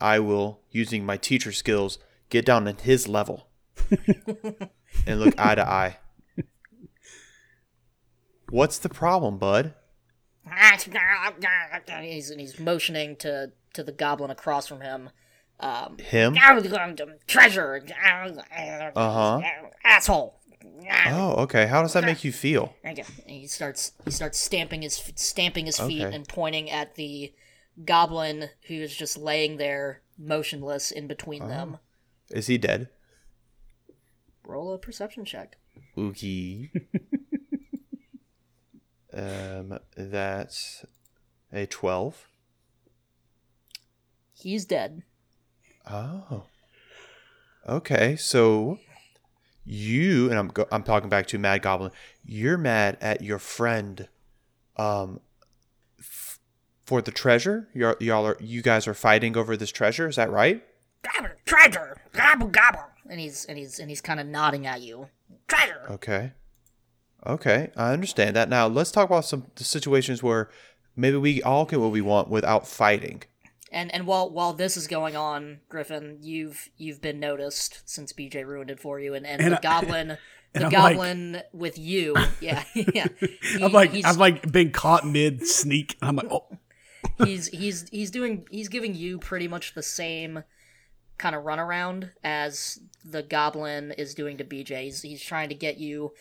I 0.00 0.18
will, 0.18 0.60
using 0.70 1.04
my 1.04 1.16
teacher 1.16 1.52
skills, 1.52 1.98
get 2.30 2.44
down 2.46 2.64
to 2.64 2.72
his 2.72 3.06
level 3.08 3.48
and 5.06 5.20
look 5.20 5.38
eye 5.38 5.54
to 5.54 5.68
eye. 5.68 5.98
What's 8.50 8.78
the 8.78 8.88
problem, 8.88 9.38
bud? 9.38 9.74
He's 12.02 12.30
he's 12.30 12.58
motioning 12.58 13.16
to 13.16 13.52
to 13.74 13.82
the 13.84 13.92
goblin 13.92 14.30
across 14.30 14.66
from 14.66 14.80
him. 14.80 15.10
Um, 15.60 15.98
Him? 15.98 16.34
treasure, 17.26 17.84
Uh-huh. 18.96 19.40
asshole. 19.84 20.40
Oh, 21.08 21.34
okay. 21.42 21.66
How 21.66 21.82
does 21.82 21.92
that 21.92 22.04
make 22.04 22.24
you 22.24 22.32
feel? 22.32 22.74
And 22.82 22.98
he 23.26 23.46
starts 23.46 23.92
he 24.04 24.10
starts 24.10 24.38
stamping 24.40 24.82
his 24.82 25.12
stamping 25.16 25.66
his 25.66 25.78
feet 25.78 26.02
Okay. 26.04 26.16
and 26.16 26.26
pointing 26.26 26.70
at 26.70 26.94
the 26.94 27.32
goblin 27.84 28.48
who 28.68 28.74
is 28.74 28.94
just 28.96 29.16
laying 29.18 29.58
there 29.58 30.00
motionless 30.18 30.90
in 30.90 31.06
between 31.06 31.46
them. 31.46 31.76
Is 32.30 32.46
he 32.46 32.58
dead? 32.58 32.88
Roll 34.44 34.72
a 34.72 34.78
perception 34.78 35.24
check. 35.24 35.56
Oogie. 35.98 36.70
um, 39.12 39.78
that's 39.96 40.84
a 41.52 41.66
12. 41.66 42.28
He's 44.32 44.64
dead. 44.64 45.02
Oh. 45.88 46.44
Okay, 47.68 48.16
so 48.16 48.78
you 49.64 50.30
and 50.30 50.38
I'm 50.38 50.48
go, 50.48 50.66
I'm 50.72 50.82
talking 50.82 51.08
back 51.08 51.26
to 51.28 51.38
Mad 51.38 51.62
Goblin. 51.62 51.92
You're 52.24 52.58
mad 52.58 52.96
at 53.00 53.22
your 53.22 53.38
friend, 53.38 54.08
um, 54.76 55.20
f- 55.98 56.38
for 56.86 57.02
the 57.02 57.10
treasure. 57.10 57.68
You're, 57.74 57.96
y'all 58.00 58.26
are 58.26 58.36
you 58.40 58.62
guys 58.62 58.88
are 58.88 58.94
fighting 58.94 59.36
over 59.36 59.56
this 59.56 59.70
treasure. 59.70 60.08
Is 60.08 60.16
that 60.16 60.30
right? 60.30 60.64
Gobble, 61.02 61.34
treasure, 61.46 61.96
gobble 62.12 62.48
gobble. 62.48 62.84
And 63.08 63.18
he's 63.20 63.44
and 63.46 63.58
he's 63.58 63.78
and 63.78 63.88
he's 63.88 64.00
kind 64.00 64.20
of 64.20 64.26
nodding 64.26 64.66
at 64.66 64.80
you. 64.82 65.08
Treasure. 65.48 65.86
Okay. 65.90 66.32
Okay, 67.26 67.70
I 67.76 67.92
understand 67.92 68.34
that. 68.36 68.48
Now 68.48 68.66
let's 68.66 68.90
talk 68.90 69.06
about 69.06 69.26
some 69.26 69.46
situations 69.56 70.22
where 70.22 70.48
maybe 70.96 71.18
we 71.18 71.42
all 71.42 71.66
get 71.66 71.78
what 71.80 71.90
we 71.90 72.00
want 72.00 72.28
without 72.30 72.66
fighting. 72.66 73.22
And 73.72 73.92
and 73.94 74.06
while 74.06 74.30
while 74.30 74.52
this 74.54 74.76
is 74.76 74.86
going 74.86 75.16
on, 75.16 75.60
Griffin, 75.68 76.18
you've 76.22 76.70
you've 76.78 77.00
been 77.02 77.20
noticed 77.20 77.82
since 77.88 78.12
BJ 78.12 78.46
ruined 78.46 78.70
it 78.70 78.80
for 78.80 78.98
you, 79.00 79.14
and, 79.14 79.26
and, 79.26 79.40
And 79.42 79.52
the 79.52 79.58
I- 79.58 79.60
goblin, 79.60 80.10
and 80.54 80.62
the 80.62 80.66
I'm 80.66 80.72
like- 80.72 80.94
goblin 80.96 81.42
with 81.52 81.78
you, 81.78 82.16
yeah, 82.40 82.64
yeah. 82.74 83.06
He- 83.20 83.62
I'm 83.62 83.72
like 83.72 83.90
he's, 83.92 84.04
I've 84.06 84.16
like 84.16 84.50
been 84.50 84.70
caught 84.72 85.06
mid 85.06 85.46
sneak. 85.46 85.96
I'm 86.00 86.16
like, 86.16 86.32
oh, 86.32 86.46
he's 87.24 87.48
he's 87.48 87.86
he's 87.90 88.10
doing 88.10 88.46
he's 88.50 88.68
giving 88.68 88.94
you 88.94 89.18
pretty 89.18 89.46
much 89.46 89.74
the 89.74 89.82
same 89.82 90.42
kind 91.20 91.36
of 91.36 91.44
runaround 91.44 92.10
as 92.24 92.80
the 93.04 93.22
goblin 93.22 93.92
is 93.92 94.14
doing 94.14 94.38
to 94.38 94.44
BJ. 94.44 94.84
He's, 94.84 95.02
he's 95.02 95.22
trying 95.22 95.50
to 95.50 95.54
get 95.54 95.76
you. 95.76 96.12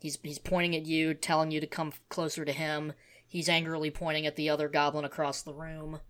He's 0.00 0.18
he's 0.22 0.40
pointing 0.40 0.74
at 0.74 0.84
you, 0.84 1.14
telling 1.14 1.52
you 1.52 1.60
to 1.60 1.66
come 1.66 1.92
closer 2.08 2.44
to 2.44 2.52
him. 2.52 2.92
He's 3.26 3.48
angrily 3.48 3.90
pointing 3.90 4.26
at 4.26 4.34
the 4.34 4.50
other 4.50 4.68
goblin 4.68 5.04
across 5.04 5.42
the 5.42 5.54
room. 5.54 6.00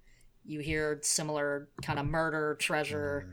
You 0.45 0.61
hear 0.61 0.99
similar 1.03 1.69
kind 1.83 1.99
of 1.99 2.07
murder, 2.07 2.57
treasure, 2.59 3.29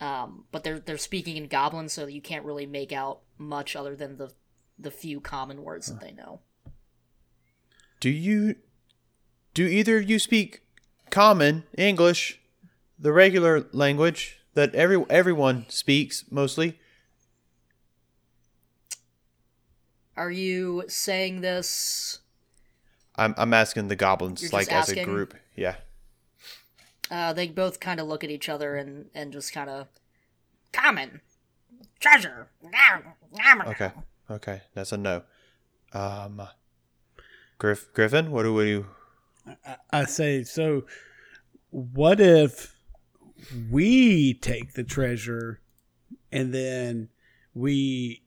um, 0.00 0.44
but 0.50 0.64
they're 0.64 0.80
they're 0.80 0.98
speaking 0.98 1.36
in 1.36 1.46
goblin, 1.46 1.88
so 1.88 2.06
you 2.06 2.20
can't 2.20 2.44
really 2.44 2.66
make 2.66 2.92
out 2.92 3.20
much 3.38 3.76
other 3.76 3.94
than 3.94 4.16
the 4.16 4.32
the 4.78 4.90
few 4.90 5.20
common 5.20 5.62
words 5.62 5.86
that 5.86 6.00
they 6.00 6.10
know. 6.10 6.40
Do 8.00 8.10
you 8.10 8.56
do 9.54 9.64
either 9.64 9.98
of 9.98 10.10
you 10.10 10.18
speak 10.18 10.62
common 11.10 11.62
English, 11.78 12.40
the 12.98 13.12
regular 13.12 13.66
language 13.72 14.38
that 14.54 14.74
every 14.74 15.04
everyone 15.10 15.66
speaks 15.68 16.24
mostly? 16.30 16.78
Are 20.16 20.30
you 20.30 20.84
saying 20.88 21.40
this? 21.40 22.20
I'm 23.16 23.34
I'm 23.36 23.52
asking 23.54 23.88
the 23.88 23.96
goblins 23.96 24.42
You're 24.42 24.50
like 24.52 24.72
as 24.72 24.88
a 24.88 25.04
group. 25.04 25.34
Yeah. 25.56 25.76
Uh, 27.10 27.32
they 27.32 27.48
both 27.48 27.80
kind 27.80 28.00
of 28.00 28.06
look 28.06 28.24
at 28.24 28.30
each 28.30 28.48
other 28.48 28.76
and 28.76 29.06
and 29.14 29.32
just 29.32 29.52
kind 29.52 29.68
of 29.70 29.88
common 30.72 31.20
treasure. 32.00 32.48
Okay. 33.66 33.92
Okay. 34.30 34.62
That's 34.74 34.92
a 34.92 34.96
no. 34.96 35.22
Um 35.92 36.42
Griff 37.58 37.92
Griffin, 37.92 38.30
what 38.30 38.44
do 38.44 38.62
you 38.62 38.86
I 39.90 40.04
say, 40.04 40.42
so 40.44 40.84
what 41.70 42.20
if 42.20 42.73
we 43.70 44.34
take 44.34 44.74
the 44.74 44.84
treasure 44.84 45.60
and 46.32 46.52
then 46.52 47.08
we 47.54 48.22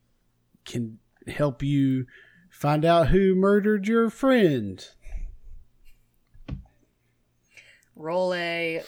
can 0.65 0.99
help 1.27 1.61
you 1.63 2.05
find 2.49 2.85
out 2.85 3.09
who 3.09 3.35
murdered 3.35 3.87
your 3.87 4.09
friend? 4.09 4.87
Roll 7.95 8.33
a 8.33 8.83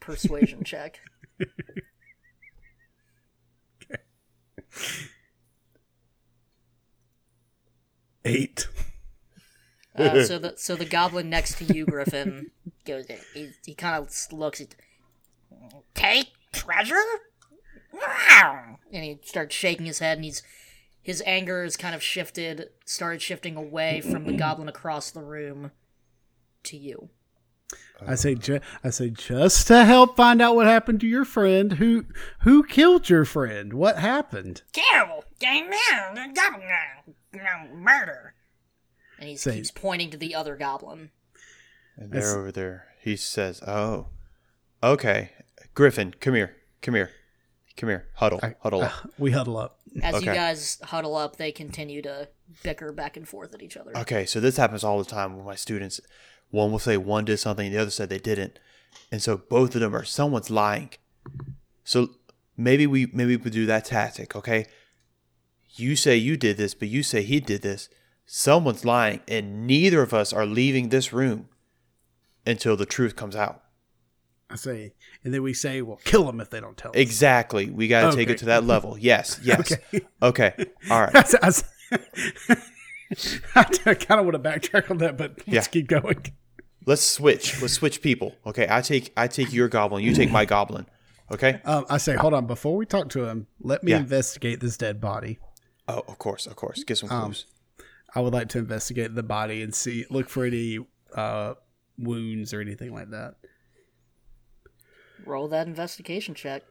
persuasion 0.00 0.64
check. 0.64 1.00
Eight. 8.24 8.68
Uh, 9.96 10.24
so 10.24 10.38
the 10.40 10.54
so 10.56 10.74
the 10.76 10.84
goblin 10.84 11.28
next 11.30 11.58
to 11.58 11.64
you, 11.64 11.84
Griffin, 11.86 12.50
goes. 12.84 13.06
He, 13.34 13.50
he 13.64 13.74
kind 13.74 13.96
of 13.96 14.32
looks 14.32 14.60
at. 14.60 14.74
Take 15.94 16.28
treasure. 16.52 16.94
Wow. 17.92 18.78
And 18.92 19.04
he 19.04 19.18
starts 19.24 19.54
shaking 19.54 19.86
his 19.86 19.98
head, 20.00 20.18
and 20.18 20.24
he's 20.24 20.42
his 21.02 21.22
anger 21.26 21.64
is 21.64 21.76
kind 21.76 21.94
of 21.94 22.02
shifted, 22.02 22.70
started 22.86 23.20
shifting 23.20 23.56
away 23.56 24.00
from 24.00 24.24
the 24.24 24.32
goblin 24.32 24.68
across 24.68 25.10
the 25.10 25.22
room 25.22 25.70
to 26.64 26.76
you. 26.78 27.10
I 28.06 28.14
say, 28.16 28.34
ju- 28.34 28.60
I 28.82 28.90
say, 28.90 29.10
just 29.10 29.66
to 29.68 29.84
help 29.84 30.16
find 30.16 30.40
out 30.42 30.56
what 30.56 30.66
happened 30.66 31.00
to 31.00 31.06
your 31.06 31.24
friend. 31.24 31.74
Who 31.74 32.06
who 32.40 32.64
killed 32.64 33.08
your 33.08 33.24
friend? 33.24 33.72
What 33.74 33.98
happened? 33.98 34.62
Terrible. 34.72 35.24
Murder. 37.72 38.34
And 39.18 39.28
he 39.28 39.36
keeps 39.36 39.70
pointing 39.70 40.10
to 40.10 40.16
the 40.16 40.34
other 40.34 40.56
goblin. 40.56 41.10
and 41.96 42.10
they're 42.12 42.36
over 42.38 42.50
there. 42.50 42.86
He 43.00 43.16
says, 43.16 43.62
"Oh. 43.62 44.08
Okay. 44.82 45.30
Griffin, 45.74 46.14
come 46.20 46.34
here. 46.34 46.56
Come 46.82 46.94
here. 46.94 47.10
Come 47.76 47.88
here. 47.88 48.06
Huddle. 48.14 48.40
Huddle 48.60 48.82
up." 48.82 49.04
Uh, 49.04 49.08
we 49.18 49.32
huddle 49.32 49.56
up. 49.56 49.80
As 50.02 50.22
you 50.22 50.32
guys 50.32 50.78
huddle 50.82 51.16
up, 51.16 51.36
they 51.36 51.52
continue 51.52 52.02
to 52.02 52.28
bicker 52.62 52.92
back 52.92 53.16
and 53.16 53.28
forth 53.28 53.54
at 53.54 53.62
each 53.62 53.76
other. 53.76 53.96
Okay, 53.96 54.26
so 54.26 54.40
this 54.40 54.56
happens 54.56 54.82
all 54.84 54.98
the 54.98 55.04
time 55.04 55.36
with 55.36 55.46
my 55.46 55.54
students. 55.54 56.00
One 56.50 56.70
will 56.70 56.78
say 56.78 56.96
one 56.96 57.24
did 57.24 57.38
something, 57.38 57.70
the 57.70 57.78
other 57.78 57.90
said 57.90 58.08
they 58.08 58.18
didn't, 58.18 58.58
and 59.10 59.22
so 59.22 59.36
both 59.36 59.74
of 59.74 59.80
them 59.80 59.94
are 59.94 60.04
someone's 60.04 60.50
lying. 60.50 60.90
So 61.84 62.10
maybe 62.56 62.86
we 62.86 63.06
maybe 63.12 63.36
we 63.36 63.50
do 63.50 63.66
that 63.66 63.84
tactic. 63.84 64.36
Okay, 64.36 64.66
you 65.70 65.96
say 65.96 66.16
you 66.16 66.36
did 66.36 66.56
this, 66.56 66.74
but 66.74 66.88
you 66.88 67.02
say 67.02 67.22
he 67.22 67.40
did 67.40 67.62
this. 67.62 67.88
Someone's 68.26 68.84
lying, 68.84 69.20
and 69.28 69.66
neither 69.66 70.02
of 70.02 70.14
us 70.14 70.32
are 70.32 70.46
leaving 70.46 70.88
this 70.88 71.12
room 71.12 71.48
until 72.46 72.76
the 72.76 72.86
truth 72.86 73.16
comes 73.16 73.36
out. 73.36 73.63
I 74.50 74.56
say, 74.56 74.92
and 75.24 75.32
then 75.32 75.42
we 75.42 75.54
say, 75.54 75.80
well, 75.82 75.98
kill 76.04 76.24
them 76.24 76.40
if 76.40 76.50
they 76.50 76.60
don't 76.60 76.76
tell 76.76 76.90
us. 76.90 76.96
Exactly. 76.96 77.70
We 77.70 77.88
got 77.88 78.10
to 78.10 78.16
take 78.16 78.28
it 78.30 78.38
to 78.38 78.44
that 78.46 78.64
level. 78.64 78.96
Yes. 78.98 79.40
Yes. 79.44 79.72
Okay. 79.72 80.00
okay. 80.22 80.66
All 80.90 81.00
right. 81.00 81.14
I 83.54 83.64
kind 83.94 84.20
of 84.20 84.26
want 84.26 84.32
to 84.32 84.38
backtrack 84.38 84.90
on 84.90 84.98
that, 84.98 85.16
but 85.16 85.38
let's 85.46 85.48
Yeah. 85.48 85.62
keep 85.62 85.88
going. 85.88 86.24
Let's 86.86 87.02
switch. 87.02 87.60
Let's 87.62 87.74
switch 87.74 88.02
people. 88.02 88.34
Okay. 88.46 88.66
I 88.68 88.80
take 88.80 89.12
I 89.16 89.26
take 89.28 89.52
your 89.52 89.68
goblin. 89.68 90.04
You 90.04 90.14
take 90.14 90.30
my 90.30 90.44
goblin. 90.44 90.86
Okay. 91.32 91.60
Um, 91.64 91.86
I 91.88 91.96
say, 91.96 92.14
hold 92.16 92.34
on, 92.34 92.46
before 92.46 92.76
we 92.76 92.84
talk 92.84 93.08
to 93.10 93.24
him, 93.24 93.46
let 93.60 93.82
me 93.82 93.92
Yeah. 93.92 93.98
investigate 93.98 94.60
this 94.60 94.76
dead 94.76 95.00
body. 95.00 95.38
Oh, 95.88 96.02
of 96.06 96.18
course, 96.18 96.46
of 96.46 96.56
course. 96.56 96.84
Get 96.84 96.98
some 96.98 97.08
clues. 97.08 97.46
I 98.14 98.20
would 98.20 98.32
like 98.34 98.48
to 98.50 98.58
investigate 98.58 99.14
the 99.14 99.22
body 99.22 99.62
and 99.62 99.74
see, 99.74 100.04
look 100.10 100.28
for 100.28 100.44
any 100.44 100.78
uh, 101.14 101.54
wounds 101.98 102.52
or 102.52 102.60
anything 102.60 102.92
like 102.94 103.10
that. 103.10 103.36
Roll 105.24 105.48
that 105.48 105.66
investigation 105.66 106.34
check. 106.34 106.62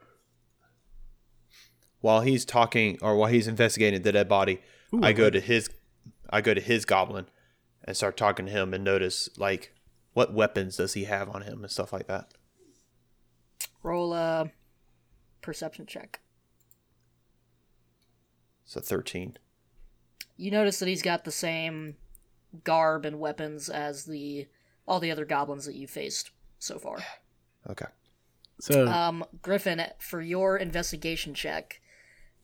while 2.03 2.19
he's 2.19 2.43
talking 2.43 2.97
or 3.01 3.15
while 3.15 3.29
he's 3.29 3.47
investigating 3.47 4.01
the 4.01 4.11
dead 4.11 4.27
body, 4.27 4.59
I 5.01 5.13
go 5.13 5.29
to 5.29 5.39
his 5.39 5.69
I 6.29 6.41
go 6.41 6.53
to 6.53 6.59
his 6.59 6.83
goblin 6.83 7.27
and 7.83 7.95
start 7.95 8.17
talking 8.17 8.45
to 8.47 8.51
him 8.51 8.73
and 8.73 8.83
notice 8.83 9.29
like 9.37 9.73
what 10.11 10.33
weapons 10.33 10.77
does 10.77 10.93
he 10.93 11.05
have 11.05 11.29
on 11.29 11.43
him 11.43 11.63
and 11.63 11.71
stuff 11.71 11.93
like 11.93 12.07
that. 12.07 12.33
Roll 13.81 14.13
a 14.13 14.51
perception 15.41 15.85
check. 15.85 16.19
So 18.65 18.81
13. 18.81 19.37
You 20.35 20.51
notice 20.51 20.79
that 20.79 20.89
he's 20.89 21.01
got 21.01 21.23
the 21.23 21.31
same 21.31 21.95
garb 22.65 23.05
and 23.05 23.17
weapons 23.17 23.69
as 23.69 24.03
the 24.05 24.47
all 24.85 24.99
the 24.99 25.11
other 25.11 25.25
goblins 25.25 25.65
that 25.65 25.75
you 25.75 25.87
faced 25.87 26.31
so 26.59 26.77
far. 26.77 26.97
Okay. 27.69 27.85
So, 28.59 28.87
Um, 28.87 29.25
Griffin, 29.41 29.83
for 29.99 30.21
your 30.21 30.57
investigation 30.57 31.33
check, 31.33 31.81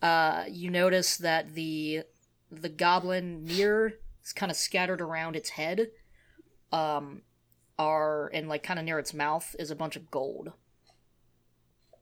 uh, 0.01 0.45
you 0.49 0.69
notice 0.69 1.17
that 1.17 1.53
the 1.53 2.03
the 2.51 2.69
goblin 2.69 3.43
near, 3.45 3.99
it's 4.21 4.33
kind 4.33 4.51
of 4.51 4.57
scattered 4.57 5.01
around 5.01 5.35
its 5.35 5.51
head, 5.51 5.91
um, 6.71 7.21
are 7.77 8.27
and 8.33 8.49
like 8.49 8.63
kind 8.63 8.79
of 8.79 8.85
near 8.85 8.99
its 8.99 9.13
mouth 9.13 9.55
is 9.59 9.71
a 9.71 9.75
bunch 9.75 9.95
of 9.95 10.09
gold, 10.11 10.51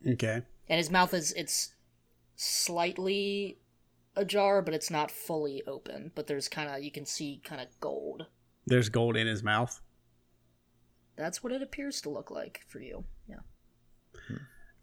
okay. 0.08 0.42
and 0.70 0.78
his 0.78 0.90
mouth 0.90 1.14
is 1.14 1.34
it's 1.34 1.74
slightly 2.36 3.60
ajar, 4.16 4.62
but 4.62 4.74
it's 4.74 4.90
not 4.90 5.12
fully 5.12 5.62
open. 5.68 6.12
But 6.16 6.28
there's 6.28 6.48
kind 6.48 6.70
of 6.70 6.82
you 6.84 6.92
can 6.92 7.06
see 7.06 7.42
kind 7.44 7.62
of 7.62 7.68
gold. 7.80 8.28
There's 8.66 8.90
gold 8.90 9.16
in 9.18 9.28
his 9.28 9.44
mouth. 9.44 9.82
That's 11.16 11.44
what 11.44 11.52
it 11.52 11.62
appears 11.62 12.00
to 12.02 12.10
look 12.10 12.30
like 12.32 12.62
for 12.68 12.80
you. 12.80 13.06
Yeah. 13.28 13.38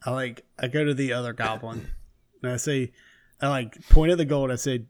I 0.04 0.10
like, 0.10 0.44
I 0.58 0.68
go 0.68 0.84
to 0.84 0.94
the 0.94 1.12
other 1.12 1.32
goblin 1.32 1.88
and 2.42 2.52
I 2.52 2.56
say, 2.56 2.92
I 3.40 3.48
like 3.48 3.88
point 3.88 4.12
at 4.12 4.18
the 4.18 4.24
gold. 4.24 4.50
I 4.50 4.56
said, 4.56 4.86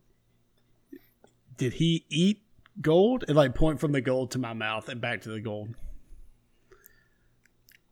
did 1.56 1.74
he 1.74 2.04
eat 2.08 2.42
gold? 2.80 3.24
And 3.26 3.36
like 3.36 3.54
point 3.54 3.80
from 3.80 3.92
the 3.92 4.00
gold 4.00 4.32
to 4.32 4.38
my 4.38 4.52
mouth 4.52 4.88
and 4.88 5.00
back 5.00 5.22
to 5.22 5.28
the 5.28 5.40
gold. 5.40 5.74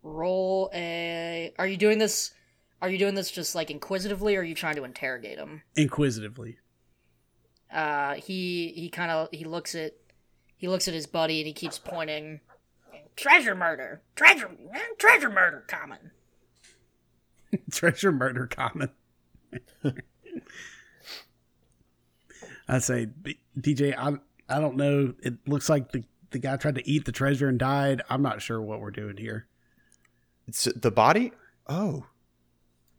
Roll 0.02 0.70
a. 0.74 1.52
Are 1.58 1.66
you 1.66 1.76
doing 1.76 1.98
this? 1.98 2.32
Are 2.80 2.90
you 2.90 2.98
doing 2.98 3.14
this 3.14 3.30
just 3.30 3.54
like 3.54 3.70
inquisitively, 3.70 4.34
or 4.34 4.40
are 4.40 4.44
you 4.44 4.54
trying 4.54 4.74
to 4.76 4.84
interrogate 4.84 5.38
him? 5.38 5.62
Inquisitively. 5.76 6.58
Uh, 7.72 8.14
he 8.14 8.72
he 8.74 8.88
kind 8.88 9.12
of 9.12 9.28
he 9.30 9.44
looks 9.44 9.76
at 9.76 9.92
he 10.56 10.66
looks 10.68 10.88
at 10.88 10.94
his 10.94 11.06
buddy 11.06 11.40
and 11.40 11.46
he 11.46 11.52
keeps 11.52 11.78
pointing. 11.78 12.40
Treasure 13.14 13.54
murder, 13.54 14.00
treasure, 14.16 14.50
treasure 14.98 15.30
murder, 15.30 15.64
common. 15.68 16.10
treasure 17.70 18.12
murder 18.12 18.46
common. 18.46 18.90
I 22.68 22.78
say, 22.78 23.08
BJ, 23.58 23.94
I 23.96 24.14
I 24.48 24.60
don't 24.60 24.76
know. 24.76 25.14
It 25.22 25.46
looks 25.46 25.68
like 25.68 25.92
the 25.92 26.04
the 26.30 26.38
guy 26.38 26.56
tried 26.56 26.76
to 26.76 26.88
eat 26.88 27.04
the 27.04 27.12
treasure 27.12 27.48
and 27.48 27.58
died. 27.58 28.02
I'm 28.08 28.22
not 28.22 28.40
sure 28.42 28.60
what 28.60 28.80
we're 28.80 28.90
doing 28.90 29.16
here. 29.18 29.46
It's 30.48 30.64
the 30.64 30.90
body? 30.90 31.32
Oh. 31.66 32.06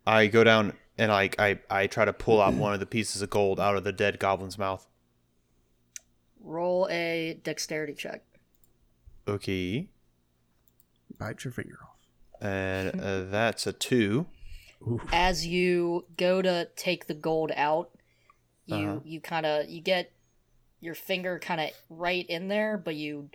I 0.06 0.28
go 0.28 0.43
down 0.43 0.74
and 0.97 1.12
like 1.12 1.39
I 1.39 1.60
I 1.70 1.88
try 1.88 2.06
to 2.06 2.14
pull 2.14 2.41
out 2.41 2.54
one 2.56 2.74
of 2.74 2.80
the 2.80 2.86
pieces 2.86 3.22
of 3.22 3.30
gold 3.30 3.60
out 3.60 3.76
of 3.76 3.84
the 3.84 3.91
dead 3.91 4.20
goblin's 4.20 4.58
mouth. 4.58 4.88
Roll 6.39 6.88
a 6.89 7.39
dexterity 7.43 7.93
check. 7.93 8.24
Okay. 9.28 9.89
Bite 11.18 11.43
your 11.43 11.54
finger 11.54 11.80
off. 11.82 11.89
And 12.41 12.99
uh, 12.99 13.24
that's 13.24 13.66
a 13.66 13.74
2. 14.86 15.01
as 15.11 15.45
you 15.45 16.05
go 16.17 16.41
to 16.41 16.67
take 16.75 17.07
the 17.07 17.13
gold 17.13 17.51
out, 17.55 17.91
you 18.65 18.75
Uh-huh. 18.75 18.99
you 19.03 19.21
kind 19.21 19.45
of 19.45 19.69
you 19.69 19.81
get 19.81 20.11
your 20.79 20.95
finger 20.95 21.39
kind 21.39 21.61
of 21.61 21.69
right 21.89 22.25
in 22.29 22.47
there, 22.49 22.77
but 22.77 22.95
you 22.95 23.29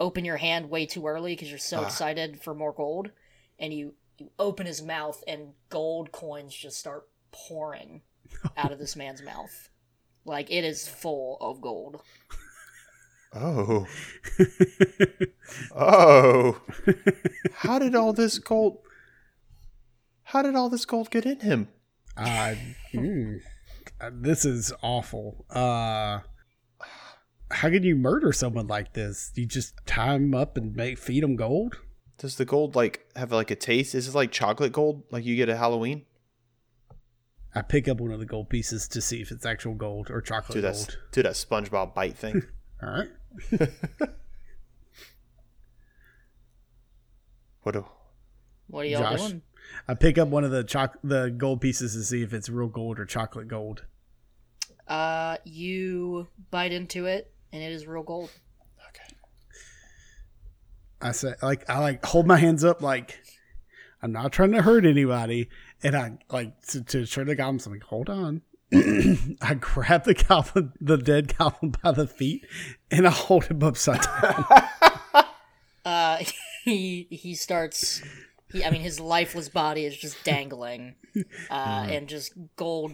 open 0.00 0.24
your 0.24 0.36
hand 0.36 0.70
way 0.70 0.86
too 0.86 1.06
early 1.06 1.34
because 1.34 1.48
you're 1.50 1.58
so 1.58 1.80
Ah. 1.80 1.86
excited 1.86 2.40
for 2.40 2.54
more 2.54 2.72
gold, 2.72 3.10
and 3.58 3.72
you 3.72 3.94
you 4.18 4.30
open 4.38 4.66
his 4.66 4.82
mouth 4.82 5.22
and 5.28 5.54
gold 5.68 6.10
coins 6.10 6.52
just 6.54 6.76
start 6.78 7.08
pouring 7.30 8.02
out 8.56 8.72
of 8.72 8.78
this 8.80 8.96
man's 8.96 9.22
mouth, 9.22 9.68
like 10.24 10.50
it 10.50 10.64
is 10.64 10.88
full 10.88 11.36
of 11.40 11.60
gold. 11.60 12.00
Oh. 13.32 13.86
Oh. 15.74 16.60
How 17.54 17.78
did 17.78 17.94
all 17.94 18.12
this 18.12 18.38
gold 18.38 18.78
How 20.28 20.42
did 20.42 20.54
all 20.56 20.68
this 20.68 20.84
gold 20.84 21.10
get 21.10 21.24
in 21.24 21.40
him? 21.40 21.68
Uh, 22.14 22.54
mm, 22.92 23.38
uh, 23.98 24.10
this 24.12 24.44
is 24.44 24.74
awful. 24.82 25.46
Uh, 25.48 26.20
how 27.50 27.70
can 27.70 27.82
you 27.82 27.96
murder 27.96 28.30
someone 28.32 28.66
like 28.66 28.92
this? 28.92 29.32
You 29.36 29.46
just 29.46 29.74
tie 29.86 30.16
him 30.16 30.34
up 30.34 30.58
and 30.58 30.76
make 30.76 30.98
feed 30.98 31.22
him 31.24 31.34
gold? 31.36 31.76
Does 32.18 32.36
the 32.36 32.44
gold 32.44 32.76
like 32.76 33.06
have 33.16 33.32
like 33.32 33.50
a 33.50 33.54
taste? 33.56 33.94
Is 33.94 34.08
it 34.08 34.14
like 34.14 34.30
chocolate 34.30 34.72
gold 34.72 35.04
like 35.10 35.24
you 35.24 35.34
get 35.34 35.48
at 35.48 35.56
Halloween? 35.56 36.04
I 37.54 37.62
pick 37.62 37.88
up 37.88 37.98
one 37.98 38.10
of 38.12 38.20
the 38.20 38.26
gold 38.26 38.50
pieces 38.50 38.86
to 38.88 39.00
see 39.00 39.22
if 39.22 39.30
it's 39.30 39.46
actual 39.46 39.74
gold 39.76 40.10
or 40.10 40.20
chocolate 40.20 40.56
Do 40.56 40.60
that 40.60 40.74
gold. 40.74 40.98
do 41.10 41.22
that 41.22 41.32
SpongeBob 41.32 41.94
bite 41.94 42.18
thing. 42.18 42.42
All 42.82 42.90
right. 42.90 43.08
what 47.62 47.72
do 47.72 47.86
What 48.66 48.84
are 48.84 48.88
y'all 48.88 49.00
Josh? 49.16 49.20
doing? 49.30 49.42
I 49.86 49.94
pick 49.94 50.18
up 50.18 50.28
one 50.28 50.44
of 50.44 50.50
the 50.50 50.64
choc- 50.64 50.98
the 51.02 51.30
gold 51.30 51.60
pieces 51.60 51.94
to 51.94 52.02
see 52.02 52.22
if 52.22 52.32
it's 52.32 52.48
real 52.48 52.68
gold 52.68 52.98
or 52.98 53.04
chocolate 53.04 53.48
gold. 53.48 53.84
Uh, 54.86 55.36
you 55.44 56.28
bite 56.50 56.72
into 56.72 57.06
it, 57.06 57.32
and 57.52 57.62
it 57.62 57.72
is 57.72 57.86
real 57.86 58.02
gold. 58.02 58.30
Okay. 58.88 59.14
I 61.00 61.12
say 61.12 61.34
like 61.42 61.68
I 61.68 61.78
like 61.78 62.04
hold 62.04 62.26
my 62.26 62.36
hands 62.36 62.64
up 62.64 62.82
like 62.82 63.18
I'm 64.02 64.12
not 64.12 64.32
trying 64.32 64.52
to 64.52 64.62
hurt 64.62 64.86
anybody, 64.86 65.48
and 65.82 65.96
I 65.96 66.18
like 66.30 66.60
to, 66.68 66.82
to 66.84 67.04
show 67.06 67.24
the 67.24 67.34
goblins. 67.34 67.66
I'm 67.66 67.72
like, 67.72 67.82
hold 67.82 68.08
on. 68.08 68.42
I 68.72 69.54
grab 69.58 70.04
the 70.04 70.14
goblin, 70.14 70.72
the 70.80 70.98
dead 70.98 71.36
goblin 71.36 71.74
by 71.82 71.92
the 71.92 72.06
feet, 72.06 72.46
and 72.90 73.06
I 73.06 73.10
hold 73.10 73.44
him 73.46 73.62
upside 73.62 74.02
down. 74.02 74.44
Uh, 75.88 76.22
he 76.64 77.06
he 77.10 77.34
starts. 77.34 78.02
He, 78.50 78.64
I 78.64 78.70
mean, 78.70 78.80
his 78.80 78.98
lifeless 78.98 79.48
body 79.48 79.84
is 79.84 79.96
just 79.96 80.22
dangling, 80.24 80.94
uh, 81.50 81.86
and 81.90 82.08
just 82.08 82.32
gold 82.56 82.92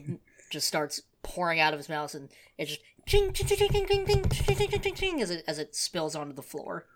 just 0.51 0.67
starts 0.67 1.03
pouring 1.23 1.61
out 1.61 1.73
of 1.73 1.79
his 1.79 1.89
mouth, 1.89 2.15
and 2.15 2.29
it 2.59 2.67
just 2.67 2.81
ching 3.07 3.33
ching 3.33 3.47
ching 3.47 3.69
ching 3.71 3.87
ching 3.87 4.07
ching 4.07 4.29
ching 4.29 4.69
ching 4.69 4.81
ching 4.81 4.95
ching 4.95 5.23
as 5.23 5.31
it 5.31 5.45
as 5.47 5.59
it 5.59 5.75
spills 5.75 6.17
onto 6.17 6.33
the 6.35 6.43
floor. 6.43 6.87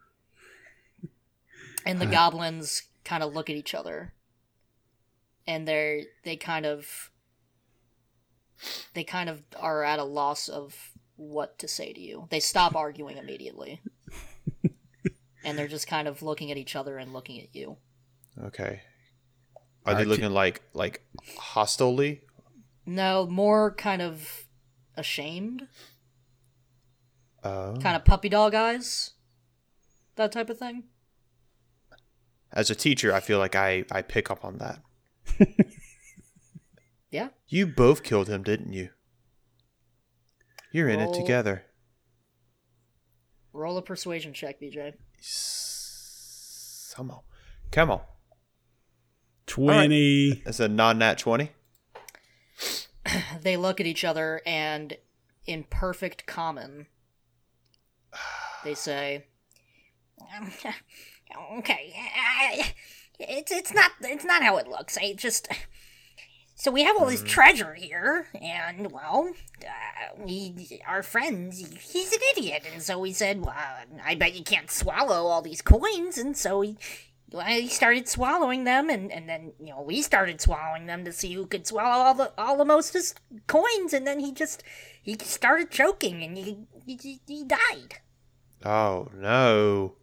And 1.86 2.00
the 2.00 2.06
goblins 2.06 2.82
kind 3.04 3.22
of 3.22 3.32
look 3.32 3.48
at 3.48 3.56
each 3.56 3.74
other, 3.74 4.12
and 5.46 5.66
they're 5.66 6.02
they 6.24 6.36
kind 6.36 6.66
of 6.66 7.10
they 8.94 9.04
kind 9.04 9.28
of 9.28 9.42
are 9.56 9.84
at 9.84 9.98
a 9.98 10.04
loss 10.04 10.48
of 10.48 10.90
what 11.16 11.58
to 11.58 11.68
say 11.68 11.92
to 11.92 12.00
you. 12.00 12.26
They 12.30 12.40
stop 12.40 12.74
arguing 12.74 13.16
immediately 13.16 13.80
and 15.44 15.58
they're 15.58 15.68
just 15.68 15.86
kind 15.86 16.06
of 16.06 16.22
looking 16.22 16.50
at 16.50 16.58
each 16.58 16.76
other 16.76 16.98
and 16.98 17.12
looking 17.12 17.40
at 17.40 17.54
you. 17.54 17.78
Okay. 18.44 18.80
Are 19.86 19.94
I 19.94 19.98
they 19.98 20.04
ca- 20.04 20.08
looking 20.10 20.30
like 20.30 20.62
like 20.74 21.02
hostilely? 21.36 22.22
No, 22.86 23.26
more 23.26 23.74
kind 23.74 24.00
of 24.02 24.46
ashamed, 24.96 25.68
Oh. 27.44 27.76
kind 27.80 27.96
of 27.96 28.04
puppy 28.04 28.28
dog 28.28 28.54
eyes, 28.54 29.12
that 30.16 30.32
type 30.32 30.50
of 30.50 30.58
thing. 30.58 30.84
As 32.52 32.70
a 32.70 32.74
teacher, 32.74 33.12
I 33.12 33.20
feel 33.20 33.38
like 33.38 33.54
I 33.54 33.84
I 33.90 34.02
pick 34.02 34.30
up 34.30 34.44
on 34.44 34.58
that. 34.58 34.80
Yeah. 37.10 37.30
You 37.46 37.66
both 37.66 38.02
killed 38.02 38.28
him, 38.28 38.42
didn't 38.42 38.74
you? 38.74 38.90
You're 40.72 40.90
in 40.90 41.00
it 41.00 41.14
together. 41.14 41.64
Roll 43.54 43.78
a 43.78 43.82
persuasion 43.82 44.34
check, 44.34 44.60
BJ. 44.60 44.92
S- 45.18 46.92
Come 46.94 47.10
on. 47.10 47.20
Come 47.70 47.90
on. 47.90 48.00
Twenty. 49.48 50.42
That's 50.44 50.60
a 50.60 50.68
non 50.68 50.98
nat 50.98 51.18
20. 51.18 51.50
They 53.42 53.56
look 53.56 53.80
at 53.80 53.86
each 53.86 54.04
other 54.04 54.42
and, 54.44 54.96
in 55.46 55.64
perfect 55.64 56.26
common, 56.26 56.86
they 58.64 58.74
say, 58.74 59.24
okay, 61.58 61.94
I- 61.96 62.74
it's 63.20 63.50
it's 63.50 63.72
not 63.74 63.90
it's 64.02 64.24
not 64.24 64.42
how 64.44 64.58
it 64.58 64.68
looks. 64.68 64.96
I 64.96 65.14
just 65.14 65.48
so 66.54 66.70
we 66.70 66.84
have 66.84 66.96
all 66.98 67.06
this 67.06 67.22
treasure 67.22 67.74
here, 67.74 68.26
and 68.40 68.92
well, 68.92 69.30
uh, 69.64 70.22
we 70.24 70.80
our 70.86 71.02
friends. 71.02 71.58
He's 71.58 72.12
an 72.12 72.20
idiot, 72.36 72.62
and 72.72 72.82
so 72.82 72.98
we 72.98 73.12
said, 73.12 73.44
well, 73.44 73.54
I 74.04 74.14
bet 74.14 74.34
you 74.36 74.44
can't 74.44 74.70
swallow 74.70 75.26
all 75.26 75.40
these 75.42 75.62
coins, 75.62 76.18
and 76.18 76.36
so 76.36 76.60
he. 76.60 76.76
Well, 77.30 77.44
he 77.46 77.68
started 77.68 78.08
swallowing 78.08 78.64
them, 78.64 78.88
and, 78.88 79.12
and 79.12 79.28
then 79.28 79.52
you 79.60 79.70
know 79.70 79.82
we 79.82 80.00
started 80.02 80.40
swallowing 80.40 80.86
them 80.86 81.04
to 81.04 81.12
see 81.12 81.34
who 81.34 81.46
could 81.46 81.66
swallow 81.66 82.04
all 82.04 82.14
the 82.14 82.32
all 82.38 82.56
the 82.56 82.64
mostest 82.64 83.20
coins, 83.46 83.92
and 83.92 84.06
then 84.06 84.20
he 84.20 84.32
just 84.32 84.62
he 85.02 85.14
started 85.22 85.70
choking, 85.70 86.22
and 86.22 86.36
he 86.38 86.58
he, 86.86 87.20
he 87.26 87.44
died. 87.44 88.00
Oh, 88.64 89.08
no. 89.14 89.94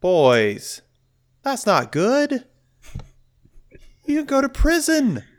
Boys, 0.00 0.82
that's 1.42 1.66
not 1.66 1.90
good. 1.92 2.44
You 4.04 4.18
can 4.18 4.26
go 4.26 4.40
to 4.40 4.48
prison. 4.48 5.22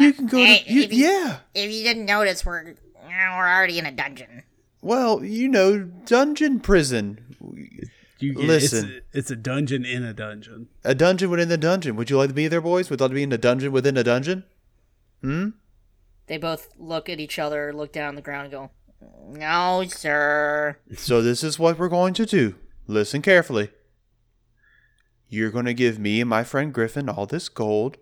You 0.00 0.12
can 0.12 0.26
go 0.26 0.38
to. 0.38 0.42
You, 0.72 0.82
if 0.82 0.92
you- 0.92 1.06
yeah. 1.06 1.36
If 1.54 1.70
you 1.72 1.84
didn't 1.84 2.06
notice, 2.06 2.44
we're 2.44 2.74
we're 3.06 3.30
already 3.48 3.78
in 3.78 3.86
a 3.86 3.92
dungeon. 3.92 4.42
Well, 4.82 5.22
you 5.22 5.46
know, 5.46 5.78
dungeon 5.84 6.58
prison. 6.58 7.23
You, 8.18 8.34
Listen. 8.34 8.84
it's 8.84 8.94
a, 9.14 9.18
it's 9.18 9.30
a 9.30 9.36
dungeon 9.36 9.84
in 9.84 10.04
a 10.04 10.12
dungeon. 10.12 10.68
A 10.84 10.94
dungeon 10.94 11.30
within 11.30 11.48
the 11.48 11.58
dungeon. 11.58 11.96
Would 11.96 12.10
you 12.10 12.16
like 12.16 12.28
to 12.28 12.34
be 12.34 12.48
there, 12.48 12.60
boys? 12.60 12.88
Would 12.88 13.00
you 13.00 13.04
like 13.04 13.10
to 13.10 13.14
be 13.14 13.22
in 13.24 13.32
a 13.32 13.38
dungeon 13.38 13.72
within 13.72 13.96
a 13.96 14.04
dungeon? 14.04 14.44
Hmm? 15.20 15.48
they 16.26 16.38
both 16.38 16.70
look 16.78 17.08
at 17.08 17.20
each 17.20 17.38
other, 17.38 17.72
look 17.72 17.92
down 17.92 18.08
on 18.08 18.14
the 18.14 18.22
ground, 18.22 18.44
and 18.44 18.52
go, 18.52 18.70
No, 19.28 19.84
sir. 19.88 20.78
So 20.96 21.20
this 21.20 21.42
is 21.42 21.58
what 21.58 21.78
we're 21.78 21.88
going 21.88 22.14
to 22.14 22.26
do. 22.26 22.54
Listen 22.86 23.20
carefully. 23.22 23.70
You're 25.28 25.50
going 25.50 25.64
to 25.64 25.74
give 25.74 25.98
me 25.98 26.20
and 26.20 26.30
my 26.30 26.44
friend 26.44 26.72
Griffin 26.72 27.08
all 27.08 27.26
this 27.26 27.48
gold, 27.48 27.96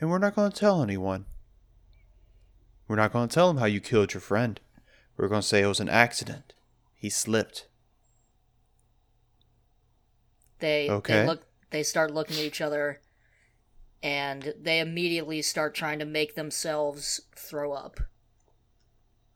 and 0.00 0.10
we're 0.10 0.18
not 0.18 0.34
going 0.34 0.50
to 0.50 0.56
tell 0.56 0.82
anyone. 0.82 1.26
We're 2.88 2.96
not 2.96 3.12
going 3.12 3.28
to 3.28 3.34
tell 3.34 3.48
them 3.48 3.58
how 3.58 3.66
you 3.66 3.80
killed 3.80 4.12
your 4.12 4.20
friend. 4.20 4.60
We're 5.16 5.28
going 5.28 5.40
to 5.42 5.46
say 5.46 5.62
it 5.62 5.66
was 5.66 5.80
an 5.80 5.88
accident. 5.88 6.52
He 6.94 7.08
slipped. 7.08 7.66
They 10.64 10.88
Okay. 10.90 11.20
they 11.20 11.26
look 11.26 11.42
they 11.70 11.82
start 11.82 12.12
looking 12.12 12.36
at 12.38 12.42
each 12.44 12.60
other 12.60 13.00
and 14.02 14.54
they 14.60 14.80
immediately 14.80 15.42
start 15.42 15.74
trying 15.74 15.98
to 15.98 16.04
make 16.04 16.34
themselves 16.34 17.20
throw 17.36 17.72
up 17.72 18.00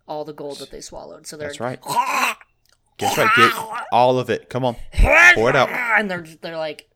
all 0.07 0.25
the 0.25 0.33
gold 0.33 0.59
that 0.59 0.71
they 0.71 0.81
swallowed 0.81 1.27
so 1.27 1.37
they're 1.37 1.49
That's 1.49 1.61
right. 1.61 1.79
That's 2.99 3.17
right. 3.17 3.31
Get 3.37 3.53
all 3.93 4.19
of 4.19 4.29
it. 4.29 4.51
Come 4.51 4.65
on. 4.65 4.75
Pour 5.35 5.51
it 5.51 5.55
out. 5.55 5.69
and 5.99 6.11
they're 6.11 6.27
they're 6.41 6.57
like 6.57 6.89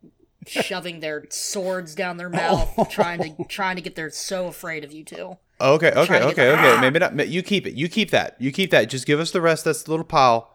shoving 0.47 0.99
their 0.99 1.26
swords 1.30 1.95
down 1.95 2.16
their 2.16 2.28
mouth 2.28 2.72
oh. 2.78 2.85
trying 2.85 3.37
to 3.37 3.45
trying 3.45 3.76
to 3.76 3.83
get 3.83 3.95
they're 3.95 4.11
so 4.11 4.47
afraid 4.47 4.83
of 4.83 4.93
you 4.93 5.05
two 5.05 5.37
Okay, 5.61 5.93
okay, 5.93 6.07
trying 6.07 6.07
to 6.07 6.26
get 6.26 6.33
okay, 6.33 6.47
the- 6.47 6.72
okay. 6.72 6.80
Maybe 6.80 6.99
not. 6.99 7.28
You 7.28 7.43
keep 7.43 7.66
it. 7.68 7.74
You 7.74 7.89
keep 7.89 8.11
that. 8.11 8.37
You 8.41 8.51
keep 8.51 8.72
that. 8.72 8.87
Just 8.87 9.07
give 9.07 9.20
us 9.20 9.30
the 9.30 9.41
rest. 9.41 9.64
That's 9.64 9.85
the 9.85 9.91
little 9.93 10.05
pile 10.05 10.51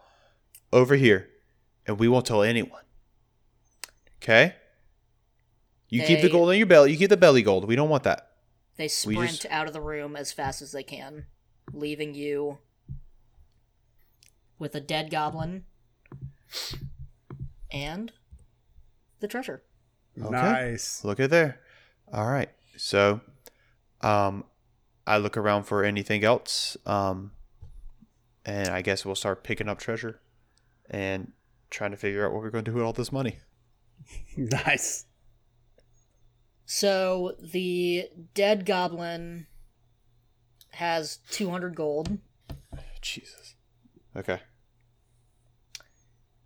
over 0.70 0.96
here, 0.96 1.30
and 1.86 1.98
we 1.98 2.08
won't 2.08 2.26
tell 2.26 2.42
anyone. 2.42 2.82
Okay. 4.22 4.54
You 5.88 6.02
keep 6.02 6.20
the 6.20 6.28
gold 6.28 6.50
in 6.50 6.58
your 6.58 6.66
belly. 6.66 6.92
You 6.92 6.98
keep 6.98 7.08
the 7.08 7.16
belly 7.16 7.42
gold. 7.42 7.66
We 7.66 7.76
don't 7.76 7.88
want 7.88 8.02
that. 8.02 8.32
they 8.76 8.88
sprint 8.88 9.30
just- 9.30 9.46
out 9.46 9.66
of 9.66 9.72
the 9.72 9.80
room 9.80 10.14
as 10.16 10.32
fast 10.32 10.62
as 10.62 10.72
they 10.72 10.82
can 10.82 11.26
leaving 11.72 12.14
you 12.14 12.58
with 14.58 14.74
a 14.74 14.80
dead 14.80 15.10
goblin 15.10 15.64
and 17.70 18.12
the 19.20 19.28
treasure 19.28 19.62
Okay. 20.20 20.30
Nice. 20.30 21.04
Look 21.04 21.20
at 21.20 21.30
there. 21.30 21.60
All 22.12 22.26
right. 22.26 22.48
So, 22.76 23.20
um, 24.00 24.44
I 25.06 25.18
look 25.18 25.36
around 25.36 25.64
for 25.64 25.84
anything 25.84 26.24
else. 26.24 26.76
Um, 26.86 27.32
and 28.44 28.68
I 28.70 28.82
guess 28.82 29.04
we'll 29.04 29.14
start 29.14 29.44
picking 29.44 29.68
up 29.68 29.78
treasure, 29.78 30.20
and 30.90 31.32
trying 31.70 31.90
to 31.92 31.96
figure 31.96 32.26
out 32.26 32.32
what 32.32 32.42
we're 32.42 32.50
going 32.50 32.64
to 32.64 32.70
do 32.70 32.74
with 32.76 32.84
all 32.84 32.92
this 32.92 33.12
money. 33.12 33.38
Nice. 34.36 35.04
So 36.64 37.34
the 37.42 38.08
dead 38.34 38.64
goblin 38.66 39.46
has 40.70 41.18
200 41.30 41.74
gold, 41.74 42.18
Jesus. 43.00 43.54
Okay. 44.16 44.40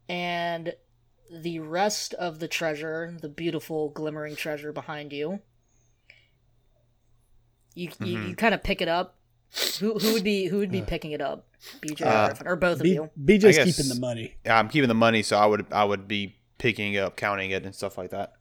and 0.09 0.75
the 1.31 1.59
rest 1.61 2.13
of 2.15 2.39
the 2.39 2.49
treasure, 2.49 3.15
the 3.21 3.29
beautiful 3.29 3.89
glimmering 3.91 4.37
treasure 4.37 4.73
behind 4.73 5.13
you, 5.13 5.41
you 7.75 7.91
you, 8.01 8.19
you 8.21 8.37
kind 8.37 8.55
of 8.55 8.63
pick 8.63 8.81
it 8.83 8.89
up. 8.89 9.19
Who 9.81 9.99
who 9.99 10.13
would 10.15 10.25
be 10.25 10.47
who 10.47 10.59
would 10.59 10.71
be 10.71 10.83
picking 10.83 11.13
it 11.13 11.21
up? 11.21 11.47
BJ 11.81 12.03
Uh, 12.07 12.07
or 12.07 12.27
Griffin, 12.29 12.47
or 12.49 12.57
both 12.57 12.77
of 12.79 12.83
B- 12.85 12.95
you? 12.95 13.11
BJ's 13.23 13.45
I 13.45 13.53
guess- 13.65 13.77
keeping 13.77 13.89
the 13.95 14.01
money. 14.01 14.37
Yeah, 14.45 14.59
I'm 14.59 14.69
keeping 14.69 14.89
the 14.89 14.95
money, 14.95 15.23
so 15.23 15.37
I 15.39 15.47
would 15.47 15.67
I 15.73 15.85
would 15.85 16.07
be 16.09 16.37
picking 16.63 16.95
it 16.95 16.99
up, 16.99 17.17
counting 17.17 17.51
it, 17.51 17.65
and 17.65 17.75
stuff 17.75 17.99
like 17.99 18.11
that. 18.11 18.35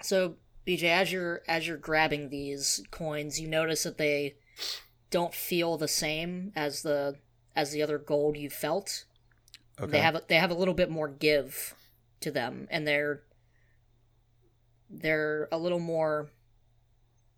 So 0.00 0.36
BJ, 0.64 0.84
as 0.84 1.10
you're 1.10 1.42
as 1.48 1.66
you're 1.66 1.76
grabbing 1.76 2.28
these 2.28 2.84
coins, 2.92 3.40
you 3.40 3.48
notice 3.48 3.82
that 3.82 3.98
they 3.98 4.36
don't 5.10 5.34
feel 5.34 5.76
the 5.76 5.88
same 5.88 6.52
as 6.54 6.82
the 6.82 7.16
as 7.56 7.72
the 7.72 7.82
other 7.82 7.98
gold 7.98 8.36
you 8.36 8.48
felt. 8.48 9.06
Okay. 9.80 9.90
They 9.90 9.98
have 9.98 10.14
a, 10.14 10.22
they 10.28 10.36
have 10.36 10.52
a 10.52 10.54
little 10.54 10.72
bit 10.72 10.88
more 10.88 11.08
give 11.08 11.74
to 12.20 12.30
them, 12.30 12.68
and 12.70 12.86
they're 12.86 13.22
they're 14.88 15.48
a 15.50 15.58
little 15.58 15.80
more 15.80 16.30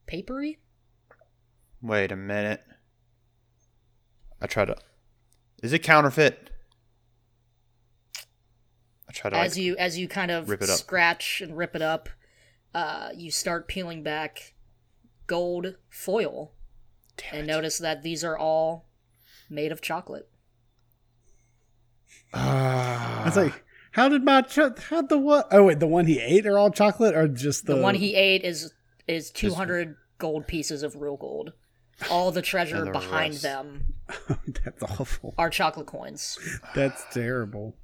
papery. 0.06 0.58
Wait 1.80 2.12
a 2.12 2.16
minute. 2.16 2.62
I 4.42 4.46
try 4.46 4.66
to. 4.66 4.76
Is 5.62 5.72
it 5.72 5.78
counterfeit? 5.78 6.50
I 9.16 9.20
try 9.20 9.30
to. 9.30 9.36
As 9.38 9.56
like, 9.56 9.62
you 9.64 9.76
as 9.76 9.98
you 9.98 10.08
kind 10.08 10.30
of 10.30 10.48
rip 10.48 10.62
it 10.62 10.70
up. 10.70 10.76
scratch 10.78 11.40
and 11.40 11.56
rip 11.56 11.74
it 11.76 11.82
up, 11.82 12.08
uh, 12.74 13.10
you 13.14 13.30
start 13.30 13.68
peeling 13.68 14.02
back 14.02 14.54
gold 15.26 15.74
foil, 15.88 16.52
Damn 17.16 17.40
and 17.40 17.50
it. 17.50 17.52
notice 17.52 17.78
that 17.78 18.02
these 18.02 18.22
are 18.24 18.36
all 18.38 18.88
made 19.50 19.72
of 19.72 19.80
chocolate. 19.80 20.28
Ah. 22.34 23.22
I 23.22 23.24
was 23.26 23.36
like, 23.36 23.64
how 23.92 24.08
did 24.08 24.24
my 24.24 24.42
cho- 24.42 24.74
how 24.90 25.02
the 25.02 25.18
what? 25.18 25.48
Oh 25.50 25.64
wait, 25.64 25.80
the 25.80 25.86
one 25.86 26.06
he 26.06 26.20
ate 26.20 26.46
are 26.46 26.58
all 26.58 26.70
chocolate, 26.70 27.14
or 27.14 27.28
just 27.28 27.66
the, 27.66 27.74
The 27.76 27.80
one 27.82 27.94
he 27.94 28.14
ate 28.14 28.42
is 28.44 28.72
is 29.08 29.30
two 29.30 29.54
hundred 29.54 29.96
gold 30.18 30.46
pieces 30.46 30.82
of 30.82 30.96
real 30.96 31.16
gold. 31.16 31.52
All 32.10 32.30
the 32.30 32.42
treasure 32.42 32.84
the 32.84 32.90
behind 32.90 33.32
rest. 33.34 33.42
them 33.42 33.94
That's 34.64 34.82
awful. 34.82 35.34
are 35.38 35.48
chocolate 35.48 35.86
coins. 35.86 36.38
That's 36.74 37.02
terrible. 37.10 37.74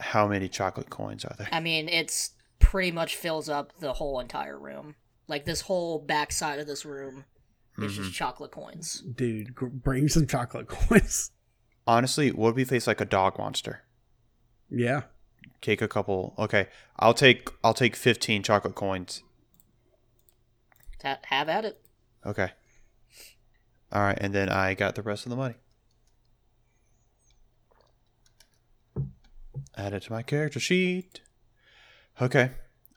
How 0.00 0.26
many 0.26 0.48
chocolate 0.48 0.90
coins 0.90 1.24
are 1.24 1.34
there? 1.38 1.48
I 1.52 1.60
mean, 1.60 1.88
it's 1.88 2.30
pretty 2.58 2.90
much 2.92 3.16
fills 3.16 3.48
up 3.48 3.72
the 3.78 3.92
whole 3.94 4.18
entire 4.20 4.58
room. 4.58 4.96
Like 5.28 5.44
this 5.44 5.62
whole 5.62 5.98
back 5.98 6.32
side 6.32 6.58
of 6.58 6.66
this 6.66 6.84
room 6.84 7.24
is 7.78 7.92
Mm-hmm. 7.92 8.02
just 8.04 8.14
chocolate 8.14 8.50
coins. 8.52 9.00
Dude, 9.14 9.54
gr- 9.54 9.66
bring 9.66 10.08
some 10.08 10.26
chocolate 10.26 10.68
coins. 10.68 11.30
Honestly, 11.86 12.30
would 12.30 12.54
we 12.54 12.64
face 12.64 12.86
like 12.86 13.00
a 13.00 13.04
dog 13.04 13.38
monster? 13.38 13.82
yeah. 14.70 15.02
Take 15.60 15.80
a 15.82 15.88
couple. 15.88 16.34
Okay, 16.38 16.68
I'll 16.98 17.14
take 17.14 17.48
I'll 17.62 17.72
take 17.74 17.96
fifteen 17.96 18.42
chocolate 18.42 18.74
coins. 18.74 19.22
Have 21.02 21.48
at 21.48 21.64
it. 21.64 21.80
Okay. 22.24 22.50
All 23.92 24.02
right, 24.02 24.18
and 24.20 24.34
then 24.34 24.48
I 24.48 24.74
got 24.74 24.94
the 24.94 25.02
rest 25.02 25.26
of 25.26 25.30
the 25.30 25.36
money. 25.36 25.54
Add 29.76 29.92
it 29.92 30.02
to 30.04 30.12
my 30.12 30.22
character 30.22 30.60
sheet. 30.60 31.20
Okay. 32.20 32.52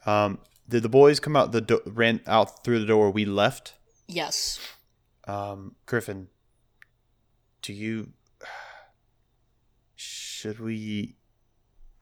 Um, 0.05 0.39
did 0.69 0.83
the 0.83 0.89
boys 0.89 1.19
come 1.19 1.35
out 1.35 1.51
the 1.51 1.61
do- 1.61 1.81
ran 1.85 2.21
out 2.27 2.63
through 2.63 2.79
the 2.79 2.85
door 2.85 3.09
we 3.09 3.25
left? 3.25 3.73
Yes. 4.07 4.59
Um, 5.27 5.75
Griffin, 5.85 6.27
do 7.61 7.73
you 7.73 8.13
should 9.95 10.59
we, 10.59 11.15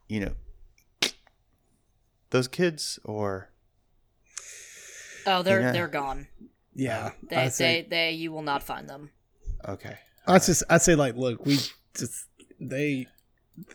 you 0.08 0.20
know, 0.20 0.32
those 2.30 2.48
kids 2.48 2.98
or 3.04 3.50
Oh, 5.26 5.42
they're 5.42 5.60
Yeah. 5.60 5.72
they're 5.72 5.88
gone. 5.88 6.28
Yeah. 6.74 7.12
They, 7.28 7.48
say, 7.48 7.82
they 7.82 7.88
they 7.88 8.10
you 8.12 8.30
will 8.30 8.42
not 8.42 8.62
find 8.62 8.88
them. 8.88 9.10
okay? 9.66 9.98
I 10.26 10.38
just 10.38 10.62
I 10.68 10.78
say 10.78 10.94
like, 10.94 11.16
look, 11.16 11.44
we 11.46 11.58
just 11.96 12.26
they 12.60 13.06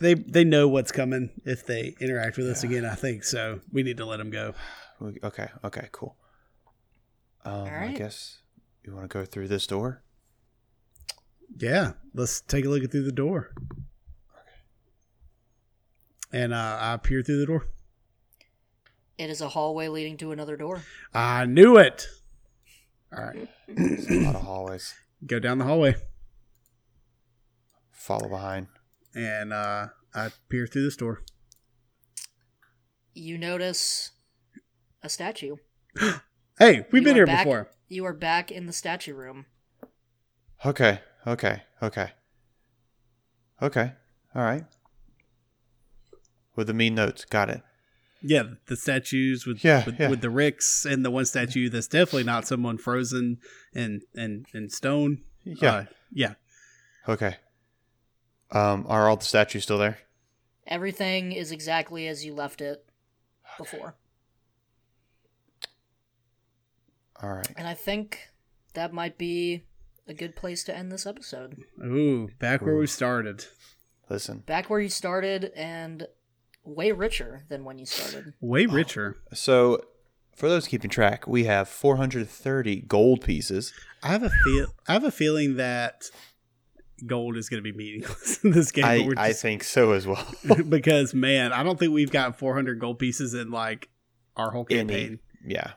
they 0.00 0.14
they 0.14 0.44
know 0.44 0.68
what's 0.68 0.92
coming 0.92 1.30
if 1.44 1.66
they 1.66 1.94
interact 2.00 2.36
with 2.36 2.48
us 2.48 2.62
again. 2.62 2.84
I 2.84 2.94
think 2.94 3.24
so. 3.24 3.60
We 3.72 3.82
need 3.82 3.96
to 3.96 4.04
let 4.06 4.18
them 4.18 4.30
go. 4.30 4.54
Okay, 5.24 5.48
okay, 5.64 5.88
cool. 5.90 6.16
Um, 7.44 7.64
I 7.64 7.92
guess 7.96 8.38
you 8.84 8.94
want 8.94 9.10
to 9.10 9.18
go 9.18 9.24
through 9.24 9.48
this 9.48 9.66
door. 9.66 10.02
Yeah, 11.56 11.92
let's 12.14 12.40
take 12.40 12.64
a 12.64 12.68
look 12.68 12.88
through 12.90 13.04
the 13.04 13.12
door. 13.12 13.50
Okay. 14.32 14.52
And 16.32 16.54
uh, 16.54 16.78
I 16.80 16.96
peer 16.98 17.22
through 17.22 17.40
the 17.40 17.46
door. 17.46 17.66
It 19.18 19.28
is 19.28 19.40
a 19.40 19.48
hallway 19.48 19.88
leading 19.88 20.16
to 20.18 20.32
another 20.32 20.56
door. 20.56 20.82
I 21.12 21.44
knew 21.44 21.76
it. 21.76 22.06
All 23.14 23.24
right, 23.24 23.48
a 23.68 24.20
lot 24.20 24.36
of 24.36 24.42
hallways. 24.42 24.94
go 25.26 25.38
down 25.38 25.58
the 25.58 25.66
hallway, 25.66 25.96
Follow 27.90 28.28
behind. 28.28 28.68
And 29.14 29.52
uh, 29.52 29.88
I 30.14 30.30
peer 30.48 30.66
through 30.66 30.84
this 30.84 30.96
door. 30.96 31.22
You 33.14 33.38
notice 33.38 34.12
a 35.02 35.08
statue. 35.08 35.56
Hey, 36.58 36.84
we've 36.92 37.00
You 37.02 37.06
been 37.06 37.16
here 37.16 37.26
back- 37.26 37.44
before. 37.44 37.70
You 37.88 38.04
are 38.04 38.12
back 38.12 38.52
in 38.52 38.66
the 38.66 38.72
statue 38.74 39.14
room. 39.14 39.46
Okay, 40.64 41.00
okay, 41.26 41.62
okay, 41.82 42.10
okay. 43.60 43.92
All 44.34 44.42
right. 44.42 44.64
With 46.54 46.66
the 46.68 46.74
mean 46.74 46.94
notes, 46.94 47.24
got 47.24 47.48
it. 47.48 47.62
Yeah, 48.22 48.42
the 48.66 48.76
statues 48.76 49.44
with 49.46 49.64
Yeah, 49.64 49.84
with, 49.86 49.98
yeah. 49.98 50.08
with 50.10 50.20
the 50.20 50.30
ricks 50.30 50.84
and 50.84 51.04
the 51.04 51.10
one 51.10 51.24
statue 51.24 51.68
that's 51.70 51.88
definitely 51.88 52.24
not 52.24 52.46
someone 52.46 52.76
frozen 52.78 53.38
in 53.74 54.02
in 54.14 54.44
in 54.54 54.68
stone. 54.68 55.22
Yeah. 55.44 55.72
Uh, 55.72 55.84
yeah. 56.12 56.34
Okay. 57.08 57.36
Um, 58.52 58.86
are 58.88 59.08
all 59.08 59.16
the 59.16 59.24
statues 59.24 59.64
still 59.64 59.78
there? 59.78 59.98
Everything 60.66 61.32
is 61.32 61.50
exactly 61.50 62.06
as 62.06 62.24
you 62.24 62.34
left 62.34 62.60
it 62.60 62.84
before. 63.58 63.96
All 67.22 67.32
right. 67.32 67.50
And 67.56 67.66
I 67.66 67.74
think 67.74 68.30
that 68.74 68.92
might 68.92 69.16
be 69.16 69.64
a 70.06 70.14
good 70.14 70.36
place 70.36 70.64
to 70.64 70.76
end 70.76 70.90
this 70.92 71.06
episode. 71.06 71.56
Ooh, 71.82 72.28
back 72.38 72.62
where 72.62 72.74
Ooh. 72.74 72.80
we 72.80 72.86
started. 72.86 73.46
Listen. 74.08 74.38
Back 74.40 74.68
where 74.68 74.80
you 74.80 74.88
started 74.88 75.52
and 75.56 76.06
way 76.64 76.92
richer 76.92 77.44
than 77.48 77.64
when 77.64 77.78
you 77.78 77.86
started. 77.86 78.34
Way 78.40 78.66
richer. 78.66 79.18
So, 79.32 79.80
for 80.36 80.48
those 80.48 80.66
keeping 80.66 80.90
track, 80.90 81.26
we 81.26 81.44
have 81.44 81.68
430 81.68 82.82
gold 82.82 83.22
pieces. 83.22 83.72
I 84.02 84.08
have 84.08 84.22
a 84.22 84.30
feel. 84.30 84.74
I 84.88 84.94
have 84.94 85.04
a 85.04 85.10
feeling 85.10 85.56
that 85.56 86.10
gold 87.06 87.36
is 87.36 87.48
going 87.48 87.62
to 87.62 87.72
be 87.72 87.76
meaningless 87.76 88.38
in 88.44 88.50
this 88.50 88.70
game. 88.72 88.84
I, 88.84 89.00
we're 89.00 89.14
I 89.16 89.32
think 89.32 89.64
so 89.64 89.92
as 89.92 90.06
well. 90.06 90.26
because 90.68 91.14
man, 91.14 91.52
I 91.52 91.62
don't 91.62 91.78
think 91.78 91.92
we've 91.92 92.10
got 92.10 92.38
400 92.38 92.78
gold 92.78 92.98
pieces 92.98 93.34
in 93.34 93.50
like 93.50 93.88
our 94.36 94.50
whole 94.50 94.66
Any- 94.70 94.78
campaign. 94.80 95.18
yeah. 95.44 95.72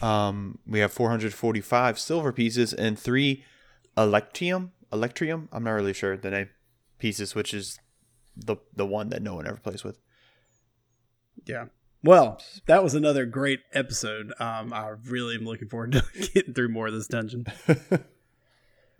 Um, 0.00 0.58
we 0.66 0.78
have 0.78 0.92
445 0.92 1.98
silver 1.98 2.32
pieces 2.32 2.72
and 2.72 2.98
three 2.98 3.44
electrium. 3.96 4.72
Electrium. 4.92 5.48
I'm 5.50 5.64
not 5.64 5.72
really 5.72 5.92
sure 5.92 6.16
the 6.16 6.30
name. 6.30 6.50
Pieces, 6.98 7.34
which 7.34 7.52
is 7.52 7.80
the 8.36 8.56
the 8.74 8.86
one 8.86 9.08
that 9.08 9.20
no 9.20 9.34
one 9.34 9.46
ever 9.48 9.56
plays 9.56 9.82
with. 9.82 9.98
Yeah. 11.44 11.66
Well, 12.04 12.40
that 12.66 12.84
was 12.84 12.94
another 12.94 13.26
great 13.26 13.60
episode. 13.72 14.32
Um, 14.38 14.72
I 14.72 14.90
really 15.06 15.34
am 15.34 15.44
looking 15.44 15.68
forward 15.68 15.92
to 15.92 16.02
getting 16.32 16.54
through 16.54 16.68
more 16.68 16.86
of 16.86 16.92
this 16.94 17.08
dungeon. 17.08 17.46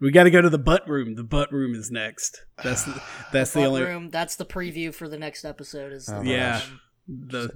We 0.01 0.11
got 0.11 0.25
to 0.25 0.31
go 0.31 0.41
to 0.41 0.51
the 0.51 0.59
butt 0.59 0.89
room. 0.89 1.15
The 1.15 1.25
butt 1.25 1.53
room 1.53 1.75
is 1.75 1.91
next. 1.91 2.43
That's 2.63 2.85
the, 2.87 3.03
that's 3.33 3.53
the, 3.53 3.61
Butt 3.61 3.69
only 3.69 3.83
room, 3.83 4.11
that's 4.11 4.37
the 4.37 4.45
preview 4.45 4.93
for 4.95 5.09
the 5.09 5.19
next 5.19 5.45
episode 5.45 5.93
is 5.93 6.07
the 6.07 6.17
Oh, 6.17 6.23
yeah. 6.23 6.61
the 7.09 7.51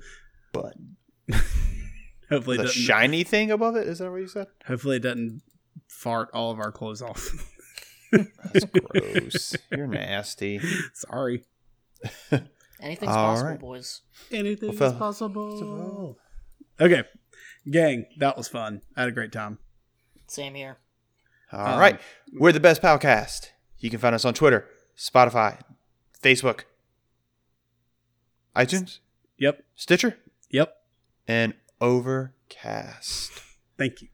butt. 0.53 0.75
hopefully 2.31 2.57
the 2.59 2.69
shiny 2.69 3.25
thing 3.25 3.51
above 3.51 3.77
it 3.77 3.87
is 3.87 3.99
that 3.99 4.11
what 4.11 4.17
you 4.21 4.29
said? 4.29 4.47
hopefully 4.67 4.97
it 4.97 5.03
doesn't 5.03 5.43
fart 5.89 6.29
all 6.35 6.51
of 6.51 6.59
our 6.59 6.73
clothes 6.73 7.03
off. 7.03 7.29
That's 8.13 8.65
gross. 8.65 9.57
You're 9.71 9.87
nasty. 9.87 10.61
Sorry. 10.95 11.45
Anything's 12.81 13.11
All 13.11 13.27
possible, 13.35 13.51
right. 13.51 13.61
boys. 13.61 14.01
Anything 14.31 14.69
Well, 14.69 14.75
is 14.75 14.79
fel- 14.79 14.95
possible. 14.99 16.17
Okay, 16.81 17.03
gang, 17.71 18.07
that 18.19 18.37
was 18.37 18.49
fun. 18.49 18.81
I 18.97 19.01
had 19.01 19.09
a 19.09 19.13
great 19.13 19.33
time. 19.33 19.59
Same 20.29 20.55
here. 20.55 20.79
All 21.53 21.75
Um, 21.75 21.79
right, 21.81 22.01
We're 22.33 22.53
the 22.53 22.61
best 22.61 22.83
podcast. 22.83 23.49
You 23.79 23.91
can 23.91 23.99
find 23.99 24.15
us 24.15 24.25
on 24.25 24.35
Twitter, 24.35 24.67
Spotify, 24.97 25.61
Facebook, 26.23 26.63
iTunes, 28.57 28.99
Yep, 29.39 29.63
Stitcher, 29.77 30.19
yep. 30.51 30.83
and 31.27 31.55
Overcast. 31.81 33.31
Thank 33.77 34.03
you. 34.03 34.09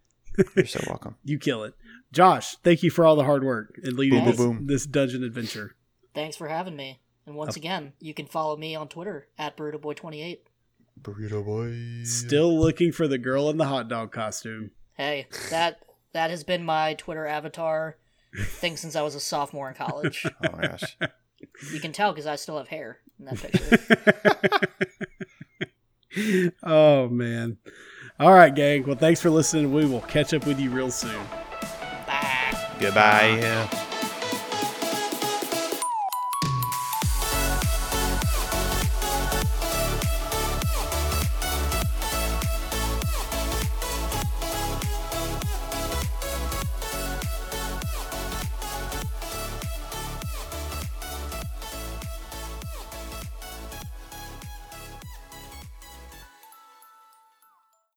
You're 0.57 0.67
so 0.67 0.81
welcome. 0.87 1.17
You 1.25 1.39
kill 1.39 1.65
it. 1.65 1.75
Josh, 2.13 2.57
thank 2.63 2.83
you 2.83 2.91
for 2.91 3.05
all 3.05 3.17
the 3.17 3.25
hard 3.25 3.43
work 3.43 3.79
in 3.83 3.97
leading 3.97 4.21
Boom, 4.21 4.27
this, 4.29 4.37
boom, 4.37 4.57
boom. 4.59 4.67
this 4.67 4.87
dungeon 4.87 5.25
adventure. 5.25 5.75
Thanks 6.15 6.37
for 6.37 6.47
having 6.49 6.77
me. 6.77 7.01
And 7.27 7.35
once 7.35 7.57
again, 7.57 7.95
you 8.01 8.13
can 8.15 8.27
follow 8.27 8.57
me 8.57 8.77
on 8.77 8.87
Twitter 8.89 9.27
at 9.39 9.57
BurritoBoy28. 9.57 10.39
Burrito 11.01 11.45
boy. 11.45 12.05
Still 12.05 12.57
looking 12.61 12.93
for 12.93 13.09
the 13.09 13.19
girl 13.19 13.49
in 13.51 13.57
the 13.57 13.65
hot 13.65 13.89
dog 13.89 14.13
costume. 14.13 14.71
Hey, 14.93 15.27
that 15.51 15.81
that 16.15 16.31
has 16.31 16.43
been 16.43 16.65
my 16.65 16.95
Twitter 16.95 17.27
avatar 17.27 17.97
thing 18.35 18.77
since 18.77 18.97
I 18.97 19.03
was 19.03 19.15
a 19.15 19.21
sophomore 19.21 19.69
in 19.69 19.75
college. 19.75 20.27
Oh 20.45 20.57
my 20.57 20.67
gosh. 20.69 20.97
You 21.73 21.81
can 21.81 21.93
tell 21.93 22.13
because 22.13 22.27
I 22.27 22.37
still 22.37 22.57
have 22.57 22.69
hair 22.69 22.99
in 23.19 23.27
that 23.27 23.37
picture. 23.37 24.69
oh 26.63 27.09
man. 27.09 27.59
All 28.19 28.33
right, 28.33 28.55
gang. 28.55 28.87
Well, 28.87 28.97
thanks 28.97 29.21
for 29.21 29.29
listening. 29.31 29.73
We 29.73 29.85
will 29.85 30.01
catch 30.03 30.33
up 30.33 30.47
with 30.47 30.59
you 30.59 30.71
real 30.71 30.91
soon. 30.91 31.21
Bye. 32.07 32.77
Goodbye. 32.81 33.69